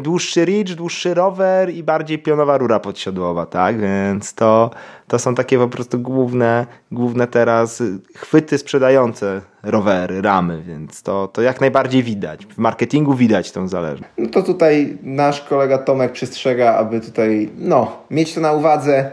dłuższy 0.00 0.44
ridge, 0.44 0.74
dłuższy 0.74 1.14
rower 1.14 1.70
i 1.70 1.82
bardziej 1.82 2.18
pionowa 2.18 2.58
rura 2.58 2.80
podsiodłowa, 2.80 3.46
tak? 3.46 3.80
Więc 3.80 4.34
to, 4.34 4.70
to 5.06 5.18
są 5.18 5.34
takie 5.34 5.58
po 5.58 5.68
prostu 5.68 5.98
główne, 5.98 6.66
główne 6.92 7.26
teraz 7.26 7.82
chwyty 8.14 8.58
sprzedające 8.58 9.40
rowery, 9.62 10.22
ramy, 10.22 10.62
więc 10.62 11.02
to, 11.02 11.28
to 11.28 11.42
jak 11.42 11.60
najbardziej 11.60 12.02
widać. 12.02 12.46
W 12.46 12.58
marketingu 12.58 13.14
widać 13.14 13.52
tą 13.52 13.68
zależność. 13.68 14.12
No 14.18 14.28
to 14.28 14.42
tutaj 14.42 14.98
nasz 15.02 15.40
kolega 15.40 15.78
Tomek 15.78 16.12
przestrzega, 16.12 16.74
aby 16.74 17.00
tutaj 17.00 17.50
no, 17.58 17.96
mieć 18.10 18.34
to 18.34 18.40
na 18.40 18.52
uwadze 18.52 19.10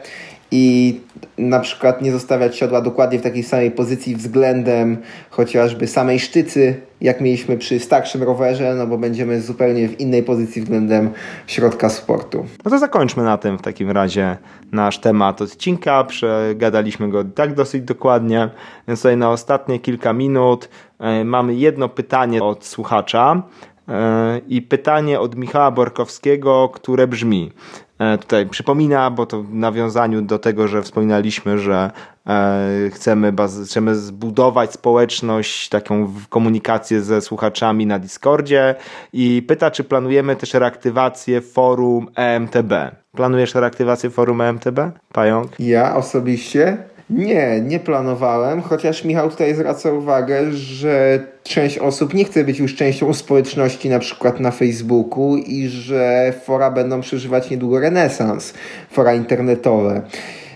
i 0.57 0.99
na 1.37 1.59
przykład 1.59 2.01
nie 2.01 2.11
zostawiać 2.11 2.57
siodła 2.57 2.81
dokładnie 2.81 3.19
w 3.19 3.21
takiej 3.21 3.43
samej 3.43 3.71
pozycji 3.71 4.15
względem 4.15 4.97
chociażby 5.29 5.87
samej 5.87 6.19
sztycy, 6.19 6.81
jak 7.01 7.21
mieliśmy 7.21 7.57
przy 7.57 7.79
starszym 7.79 8.23
rowerze, 8.23 8.75
no 8.75 8.87
bo 8.87 8.97
będziemy 8.97 9.41
zupełnie 9.41 9.87
w 9.87 9.99
innej 9.99 10.23
pozycji 10.23 10.61
względem 10.61 11.09
środka 11.47 11.89
sportu. 11.89 12.45
No 12.65 12.71
to 12.71 12.79
zakończmy 12.79 13.23
na 13.23 13.37
tym 13.37 13.57
w 13.57 13.61
takim 13.61 13.91
razie 13.91 14.37
nasz 14.71 14.99
temat 14.99 15.41
odcinka. 15.41 16.03
Przegadaliśmy 16.03 17.09
go 17.09 17.23
tak 17.23 17.53
dosyć 17.53 17.83
dokładnie, 17.83 18.49
więc 18.87 18.99
tutaj 18.99 19.17
na 19.17 19.29
ostatnie 19.29 19.79
kilka 19.79 20.13
minut 20.13 20.69
e, 20.99 21.23
mamy 21.23 21.55
jedno 21.55 21.89
pytanie 21.89 22.43
od 22.43 22.65
słuchacza. 22.65 23.43
E, 23.89 24.41
I 24.47 24.61
pytanie 24.61 25.19
od 25.19 25.35
Michała 25.35 25.71
Borkowskiego, 25.71 26.69
które 26.73 27.07
brzmi: 27.07 27.51
E, 27.99 28.17
tutaj 28.17 28.45
przypomina, 28.45 29.11
bo 29.11 29.25
to 29.25 29.43
w 29.43 29.53
nawiązaniu 29.53 30.21
do 30.21 30.39
tego, 30.39 30.67
że 30.67 30.81
wspominaliśmy, 30.81 31.59
że 31.59 31.91
e, 32.27 32.89
chcemy, 32.93 33.33
chcemy 33.65 33.95
zbudować 33.95 34.71
społeczność, 34.71 35.69
taką 35.69 36.13
komunikację 36.29 37.01
ze 37.01 37.21
słuchaczami 37.21 37.85
na 37.85 37.99
Discordzie 37.99 38.75
i 39.13 39.43
pyta, 39.47 39.71
czy 39.71 39.83
planujemy 39.83 40.35
też 40.35 40.53
reaktywację 40.53 41.41
forum 41.41 42.07
EMTB. 42.15 42.73
Planujesz 43.11 43.55
reaktywację 43.55 44.09
forum 44.09 44.41
EMTB, 44.41 44.79
Pająk? 45.13 45.59
Ja 45.59 45.95
osobiście 45.95 46.77
nie, 47.09 47.61
nie 47.61 47.79
planowałem, 47.79 48.61
chociaż 48.61 49.03
Michał 49.03 49.29
tutaj 49.29 49.55
zwraca 49.55 49.91
uwagę, 49.91 50.51
że 50.51 51.19
część 51.43 51.77
osób 51.77 52.13
nie 52.13 52.25
chce 52.25 52.43
być 52.43 52.59
już 52.59 52.75
częścią 52.75 53.13
społeczności 53.13 53.89
na 53.89 53.99
przykład 53.99 54.39
na 54.39 54.51
Facebooku 54.51 55.37
i 55.37 55.67
że 55.67 56.33
fora 56.43 56.71
będą 56.71 57.01
przeżywać 57.01 57.49
niedługo 57.49 57.79
renesans, 57.79 58.53
fora 58.91 59.13
internetowe. 59.13 60.01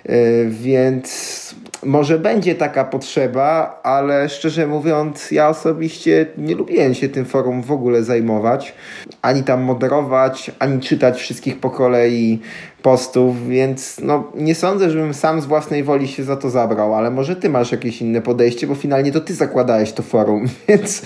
E, 0.06 0.46
więc 0.50 1.49
może 1.84 2.20
będzie 2.20 2.56
taka 2.56 2.84
potrzeba, 2.84 3.80
ale 3.84 4.30
szczerze 4.30 4.68
mówiąc, 4.68 5.32
ja 5.32 5.50
osobiście 5.50 6.26
nie 6.38 6.56
lubiłem 6.56 6.94
się 6.94 7.10
tym 7.10 7.26
forum 7.26 7.62
w 7.62 7.72
ogóle 7.72 8.04
zajmować, 8.04 8.74
ani 9.22 9.44
tam 9.44 9.62
moderować, 9.62 10.52
ani 10.60 10.80
czytać 10.80 11.20
wszystkich 11.20 11.60
po 11.60 11.70
kolei 11.70 12.40
postów, 12.82 13.48
więc 13.48 14.00
no, 14.04 14.32
nie 14.36 14.56
sądzę, 14.56 14.90
żebym 14.90 15.14
sam 15.14 15.42
z 15.42 15.46
własnej 15.46 15.84
woli 15.84 16.08
się 16.08 16.24
za 16.24 16.36
to 16.36 16.50
zabrał, 16.50 16.96
ale 16.96 17.12
może 17.12 17.36
ty 17.36 17.50
masz 17.50 17.72
jakieś 17.72 18.02
inne 18.02 18.22
podejście, 18.22 18.68
bo 18.68 18.76
finalnie 18.76 19.12
to 19.12 19.22
ty 19.22 19.34
zakładałeś 19.34 19.92
to 19.92 20.04
forum, 20.04 20.46
więc 20.68 21.02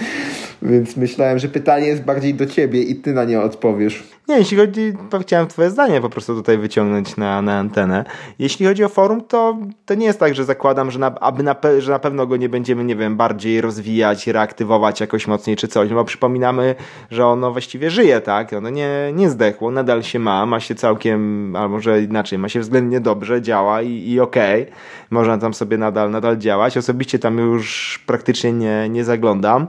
Więc 0.66 0.97
myślałem, 0.97 1.39
że 1.39 1.47
pytanie 1.47 1.88
jest 1.88 2.03
bardziej 2.03 2.34
do 2.34 2.45
ciebie 2.45 2.82
i 2.82 2.95
ty 2.95 3.14
na 3.14 3.24
nie 3.24 3.41
odpowiesz. 3.41 4.03
Nie, 4.28 4.38
jeśli 4.38 4.57
chodzi, 4.57 4.93
chciałem 5.22 5.47
twoje 5.47 5.70
zdanie 5.70 6.01
po 6.01 6.09
prostu 6.09 6.36
tutaj 6.36 6.57
wyciągnąć 6.57 7.18
na, 7.18 7.41
na 7.41 7.59
antenę. 7.59 8.05
Jeśli 8.39 8.66
chodzi 8.66 8.84
o 8.84 8.89
forum, 8.89 9.22
to, 9.22 9.57
to 9.86 9.93
nie 9.93 10.05
jest 10.05 10.20
tak, 10.20 10.36
że 10.36 10.45
zakładam, 10.45 10.91
że 10.91 10.99
na, 10.99 11.16
aby 11.20 11.43
na, 11.43 11.55
że 11.80 11.91
na 11.91 11.99
pewno 11.99 12.28
go 12.28 12.38
nie 12.38 12.49
będziemy, 12.49 12.84
nie 12.84 12.95
wiem, 12.95 13.18
bardziej 13.18 13.61
rozwijać, 13.61 14.28
reaktywować 14.28 15.01
jakoś 15.01 15.28
mocniej 15.28 15.55
czy 15.55 15.68
coś, 15.68 15.89
no 15.89 15.95
bo 15.95 16.03
przypominamy, 16.03 16.76
że 17.11 17.26
ono 17.26 17.51
właściwie 17.51 17.89
żyje, 17.89 18.22
tak? 18.22 18.53
Ono 18.53 18.70
nie, 18.70 19.11
nie 19.14 19.30
zdechło, 19.30 19.72
nadal 19.72 20.03
się 20.03 20.20
ma, 20.20 20.45
ma 20.45 20.59
się 20.59 20.76
całkiem, 20.76 21.55
albo 21.55 21.70
może 21.70 22.01
inaczej, 22.01 22.39
ma 22.39 22.49
się 22.49 22.59
względnie 22.59 22.99
dobrze, 22.99 23.41
działa 23.41 23.82
i, 23.82 24.09
i 24.09 24.20
okej. 24.20 24.61
Okay. 24.61 24.76
Można 25.09 25.38
tam 25.38 25.53
sobie 25.53 25.78
nadal, 25.78 26.11
nadal 26.11 26.38
działać. 26.38 26.78
Osobiście 26.78 27.20
tam 27.20 27.38
już 27.38 27.99
praktycznie 28.05 28.53
nie, 28.53 28.89
nie 28.89 29.03
zaglądam. 29.03 29.68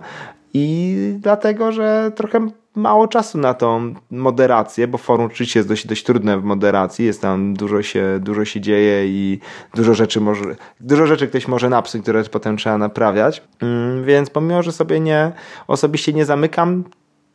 I 0.55 0.97
dlatego, 1.19 1.73
że 1.73 2.13
trochę 2.15 2.49
mało 2.75 3.09
czasu 3.09 3.39
na 3.39 3.55
tą 3.55 3.95
moderację, 4.11 4.89
bo 4.89 4.99
forum 4.99 5.27
oczywiście 5.27 5.61
jest 5.61 5.69
dość, 5.69 5.87
dość 5.87 6.05
trudne 6.05 6.39
w 6.39 6.45
moderacji, 6.45 7.07
jest 7.07 7.23
tam 7.23 7.55
dużo 7.55 7.83
się, 7.83 8.19
dużo 8.21 8.45
się 8.45 8.61
dzieje 8.61 9.07
i 9.07 9.41
dużo 9.75 9.95
rzeczy 9.95 10.21
może, 10.21 10.45
dużo 10.81 11.07
rzeczy 11.07 11.29
ktoś 11.29 11.49
może 11.49 11.69
napsuć, 11.69 12.03
które 12.03 12.25
potem 12.25 12.57
trzeba 12.57 12.79
naprawiać, 12.79 13.43
mm, 13.61 14.05
więc 14.05 14.31
pomimo, 14.31 14.63
że 14.63 14.73
sobie 14.73 15.01
nie, 15.01 15.33
osobiście 15.67 16.13
nie 16.13 16.25
zamykam 16.25 16.85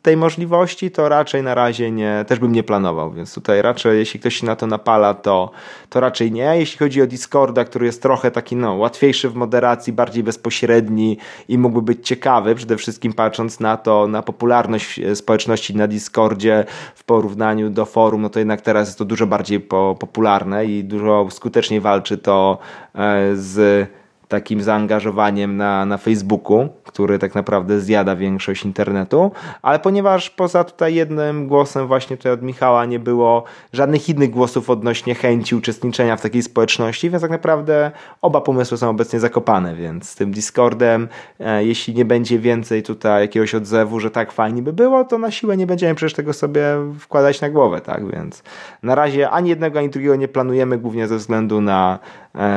tej 0.02 0.16
możliwości, 0.16 0.90
to 0.90 1.08
raczej 1.08 1.42
na 1.42 1.54
razie 1.54 1.90
nie, 1.90 2.24
też 2.28 2.38
bym 2.38 2.52
nie 2.52 2.62
planował, 2.62 3.12
więc 3.12 3.34
tutaj 3.34 3.62
raczej, 3.62 3.98
jeśli 3.98 4.20
ktoś 4.20 4.36
się 4.36 4.46
na 4.46 4.56
to 4.56 4.66
napala, 4.66 5.14
to, 5.14 5.50
to 5.88 6.00
raczej 6.00 6.32
nie. 6.32 6.56
Jeśli 6.56 6.78
chodzi 6.78 7.02
o 7.02 7.06
Discorda, 7.06 7.64
który 7.64 7.86
jest 7.86 8.02
trochę 8.02 8.30
taki, 8.30 8.56
no, 8.56 8.74
łatwiejszy 8.74 9.30
w 9.30 9.34
moderacji, 9.34 9.92
bardziej 9.92 10.22
bezpośredni 10.22 11.18
i 11.48 11.58
mógłby 11.58 11.82
być 11.82 12.08
ciekawy, 12.08 12.54
przede 12.54 12.76
wszystkim 12.76 13.12
patrząc 13.12 13.60
na 13.60 13.76
to, 13.76 14.06
na 14.06 14.22
popularność 14.22 14.98
e, 14.98 15.16
społeczności 15.16 15.76
na 15.76 15.86
Discordzie 15.86 16.64
w 16.94 17.04
porównaniu 17.04 17.70
do 17.70 17.86
forum, 17.86 18.22
no 18.22 18.30
to 18.30 18.38
jednak 18.38 18.60
teraz 18.60 18.88
jest 18.88 18.98
to 18.98 19.04
dużo 19.04 19.26
bardziej 19.26 19.60
po, 19.60 19.96
popularne 20.00 20.66
i 20.66 20.84
dużo 20.84 21.26
skuteczniej 21.30 21.80
walczy 21.80 22.18
to 22.18 22.58
e, 22.94 23.36
z 23.36 23.88
takim 24.30 24.62
zaangażowaniem 24.62 25.56
na, 25.56 25.86
na 25.86 25.98
Facebooku, 25.98 26.68
który 26.90 27.18
tak 27.18 27.34
naprawdę 27.34 27.80
zjada 27.80 28.16
większość 28.16 28.64
internetu, 28.64 29.32
ale 29.62 29.78
ponieważ 29.78 30.30
poza 30.30 30.64
tutaj 30.64 30.94
jednym 30.94 31.48
głosem 31.48 31.86
właśnie 31.86 32.16
tutaj 32.16 32.32
od 32.32 32.42
Michała 32.42 32.84
nie 32.84 32.98
było 32.98 33.44
żadnych 33.72 34.08
innych 34.08 34.30
głosów 34.30 34.70
odnośnie 34.70 35.14
chęci 35.14 35.54
uczestniczenia 35.54 36.16
w 36.16 36.20
takiej 36.20 36.42
społeczności, 36.42 37.10
więc 37.10 37.22
tak 37.22 37.30
naprawdę 37.30 37.90
oba 38.22 38.40
pomysły 38.40 38.78
są 38.78 38.90
obecnie 38.90 39.20
zakopane, 39.20 39.74
więc 39.74 40.08
z 40.08 40.14
tym 40.14 40.32
Discordem, 40.32 41.08
e, 41.40 41.64
jeśli 41.64 41.94
nie 41.94 42.04
będzie 42.04 42.38
więcej 42.38 42.82
tutaj 42.82 43.22
jakiegoś 43.22 43.54
odzewu, 43.54 44.00
że 44.00 44.10
tak 44.10 44.32
fajnie 44.32 44.62
by 44.62 44.72
było, 44.72 45.04
to 45.04 45.18
na 45.18 45.30
siłę 45.30 45.56
nie 45.56 45.66
będziemy 45.66 45.94
przecież 45.94 46.14
tego 46.14 46.32
sobie 46.32 46.64
wkładać 46.98 47.40
na 47.40 47.50
głowę, 47.50 47.80
tak, 47.80 48.12
więc 48.12 48.42
na 48.82 48.94
razie 48.94 49.30
ani 49.30 49.48
jednego, 49.48 49.78
ani 49.78 49.90
drugiego 49.90 50.16
nie 50.16 50.28
planujemy, 50.28 50.78
głównie 50.78 51.06
ze 51.06 51.16
względu 51.16 51.60
na, 51.60 51.98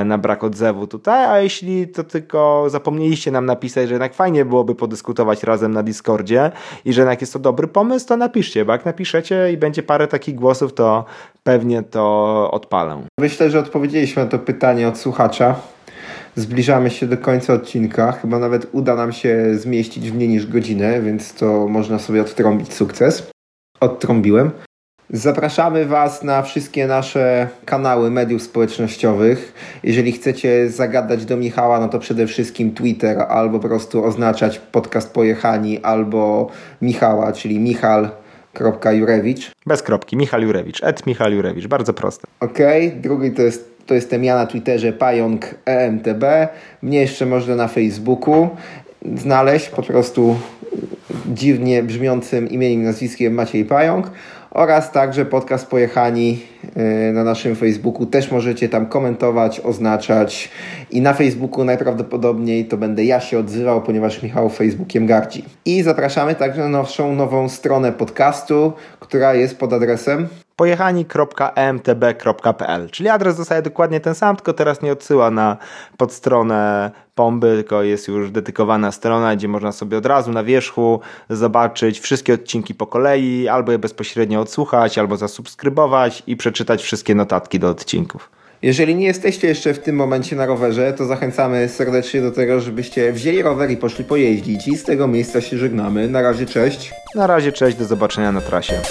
na 0.05 0.17
brak 0.17 0.43
odzewu 0.43 0.87
tutaj, 0.87 1.25
a 1.25 1.39
jeśli 1.39 1.87
to 1.87 2.03
tylko 2.03 2.65
zapomnieliście 2.69 3.31
nam 3.31 3.45
napisać, 3.45 3.87
że 3.87 3.93
jednak 3.93 4.13
fajnie 4.13 4.45
byłoby 4.45 4.75
podyskutować 4.75 5.43
razem 5.43 5.73
na 5.73 5.83
Discordzie 5.83 6.51
i 6.85 6.93
że 6.93 7.01
jednak 7.01 7.21
jest 7.21 7.33
to 7.33 7.39
dobry 7.39 7.67
pomysł, 7.67 8.07
to 8.07 8.17
napiszcie, 8.17 8.65
bo 8.65 8.71
jak 8.71 8.85
napiszecie 8.85 9.51
i 9.53 9.57
będzie 9.57 9.83
parę 9.83 10.07
takich 10.07 10.35
głosów, 10.35 10.73
to 10.73 11.05
pewnie 11.43 11.83
to 11.83 12.51
odpalę. 12.51 13.01
Myślę, 13.19 13.49
że 13.49 13.59
odpowiedzieliśmy 13.59 14.23
na 14.23 14.29
to 14.29 14.39
pytanie 14.39 14.87
od 14.87 14.97
słuchacza. 14.97 15.55
Zbliżamy 16.35 16.89
się 16.89 17.07
do 17.07 17.17
końca 17.17 17.53
odcinka. 17.53 18.11
Chyba 18.11 18.39
nawet 18.39 18.67
uda 18.71 18.95
nam 18.95 19.13
się 19.13 19.55
zmieścić 19.55 20.11
w 20.11 20.15
mniej 20.15 20.29
niż 20.29 20.47
godzinę, 20.47 21.01
więc 21.01 21.33
to 21.33 21.67
można 21.67 21.99
sobie 21.99 22.21
odtrąbić 22.21 22.73
sukces. 22.73 23.31
Odtrąbiłem. 23.79 24.51
Zapraszamy 25.15 25.85
Was 25.85 26.23
na 26.23 26.41
wszystkie 26.41 26.87
nasze 26.87 27.47
kanały 27.65 28.11
mediów 28.11 28.41
społecznościowych. 28.41 29.53
Jeżeli 29.83 30.11
chcecie 30.11 30.69
zagadać 30.69 31.25
do 31.25 31.37
Michała, 31.37 31.79
no 31.79 31.89
to 31.89 31.99
przede 31.99 32.27
wszystkim 32.27 32.73
Twitter 32.73 33.19
albo 33.19 33.59
po 33.59 33.67
prostu 33.67 34.05
oznaczać 34.05 34.59
podcast 34.59 35.13
Pojechani 35.13 35.79
albo 35.83 36.49
Michała, 36.81 37.33
czyli 37.33 37.59
Michal.jurewicz. 37.59 39.51
Bez 39.65 39.83
kropki, 39.83 40.17
Michal 40.17 40.41
Jurewicz, 40.41 40.83
et 40.83 41.07
Michal 41.07 41.33
Jurewicz, 41.33 41.67
bardzo 41.67 41.93
proste. 41.93 42.27
Okej, 42.39 42.87
okay. 42.87 43.01
drugi 43.01 43.31
to 43.31 43.41
jest 43.41 43.73
to 43.85 43.93
jestem 43.93 44.23
ja 44.23 44.35
na 44.35 44.45
Twitterze 44.45 44.93
pająk 44.93 45.55
EMTB. 45.65 46.23
Mnie 46.81 47.01
jeszcze 47.01 47.25
można 47.25 47.55
na 47.55 47.67
Facebooku 47.67 48.49
znaleźć 49.15 49.69
po 49.69 49.83
prostu 49.83 50.35
dziwnie 51.27 51.83
brzmiącym 51.83 52.49
imieniem 52.49 52.83
nazwiskiem 52.83 53.33
Maciej 53.33 53.65
Pająk 53.65 54.11
oraz 54.53 54.91
także 54.91 55.25
podcast 55.25 55.67
Pojechani 55.67 56.39
y, 57.09 57.13
na 57.13 57.23
naszym 57.23 57.55
Facebooku. 57.55 58.05
Też 58.05 58.31
możecie 58.31 58.69
tam 58.69 58.85
komentować, 58.85 59.59
oznaczać 59.59 60.49
i 60.91 61.01
na 61.01 61.13
Facebooku 61.13 61.63
najprawdopodobniej 61.63 62.65
to 62.65 62.77
będę 62.77 63.03
ja 63.05 63.19
się 63.19 63.39
odzywał, 63.39 63.81
ponieważ 63.81 64.23
Michał 64.23 64.49
Facebookiem 64.49 65.05
gardzi. 65.05 65.45
I 65.65 65.83
zapraszamy 65.83 66.35
także 66.35 66.61
na 66.61 66.69
naszą 66.69 67.15
nową 67.15 67.49
stronę 67.49 67.91
podcastu, 67.91 68.73
która 68.99 69.33
jest 69.33 69.57
pod 69.57 69.73
adresem 69.73 70.27
pojechani.emtb.pl 70.55 72.89
Czyli 72.89 73.09
adres 73.09 73.35
zostaje 73.35 73.61
dokładnie 73.61 73.99
ten 73.99 74.15
sam, 74.15 74.35
tylko 74.35 74.53
teraz 74.53 74.81
nie 74.81 74.91
odsyła 74.91 75.31
na 75.31 75.57
podstronę 75.97 76.91
Pomby, 77.15 77.55
tylko 77.55 77.83
jest 77.83 78.07
już 78.07 78.31
dedykowana 78.31 78.91
strona, 78.91 79.35
gdzie 79.35 79.47
można 79.47 79.71
sobie 79.71 79.97
od 79.97 80.05
razu 80.05 80.31
na 80.31 80.43
wierzchu 80.43 80.99
zobaczyć 81.29 81.99
wszystkie 81.99 82.33
odcinki 82.33 82.75
po 82.75 82.87
kolei, 82.87 83.47
albo 83.47 83.71
je 83.71 83.79
bezpośrednio 83.79 84.41
odsłuchać, 84.41 84.97
albo 84.97 85.17
zasubskrybować 85.17 86.23
i 86.27 86.37
przeczytać 86.37 86.83
wszystkie 86.83 87.15
notatki 87.15 87.59
do 87.59 87.69
odcinków. 87.69 88.29
Jeżeli 88.63 88.95
nie 88.95 89.05
jesteście 89.05 89.47
jeszcze 89.47 89.73
w 89.73 89.79
tym 89.79 89.95
momencie 89.95 90.35
na 90.35 90.45
rowerze, 90.45 90.93
to 90.93 91.05
zachęcamy 91.05 91.69
serdecznie 91.69 92.21
do 92.21 92.31
tego, 92.31 92.59
żebyście 92.59 93.13
wzięli 93.13 93.41
rower 93.41 93.71
i 93.71 93.77
poszli 93.77 94.05
pojeździć. 94.05 94.67
I 94.67 94.77
z 94.77 94.83
tego 94.83 95.07
miejsca 95.07 95.41
się 95.41 95.57
żegnamy. 95.57 96.07
Na 96.07 96.21
razie 96.21 96.45
cześć. 96.45 96.93
Na 97.15 97.27
razie 97.27 97.51
cześć, 97.51 97.77
do 97.77 97.85
zobaczenia 97.85 98.31
na 98.31 98.41
trasie. 98.41 98.81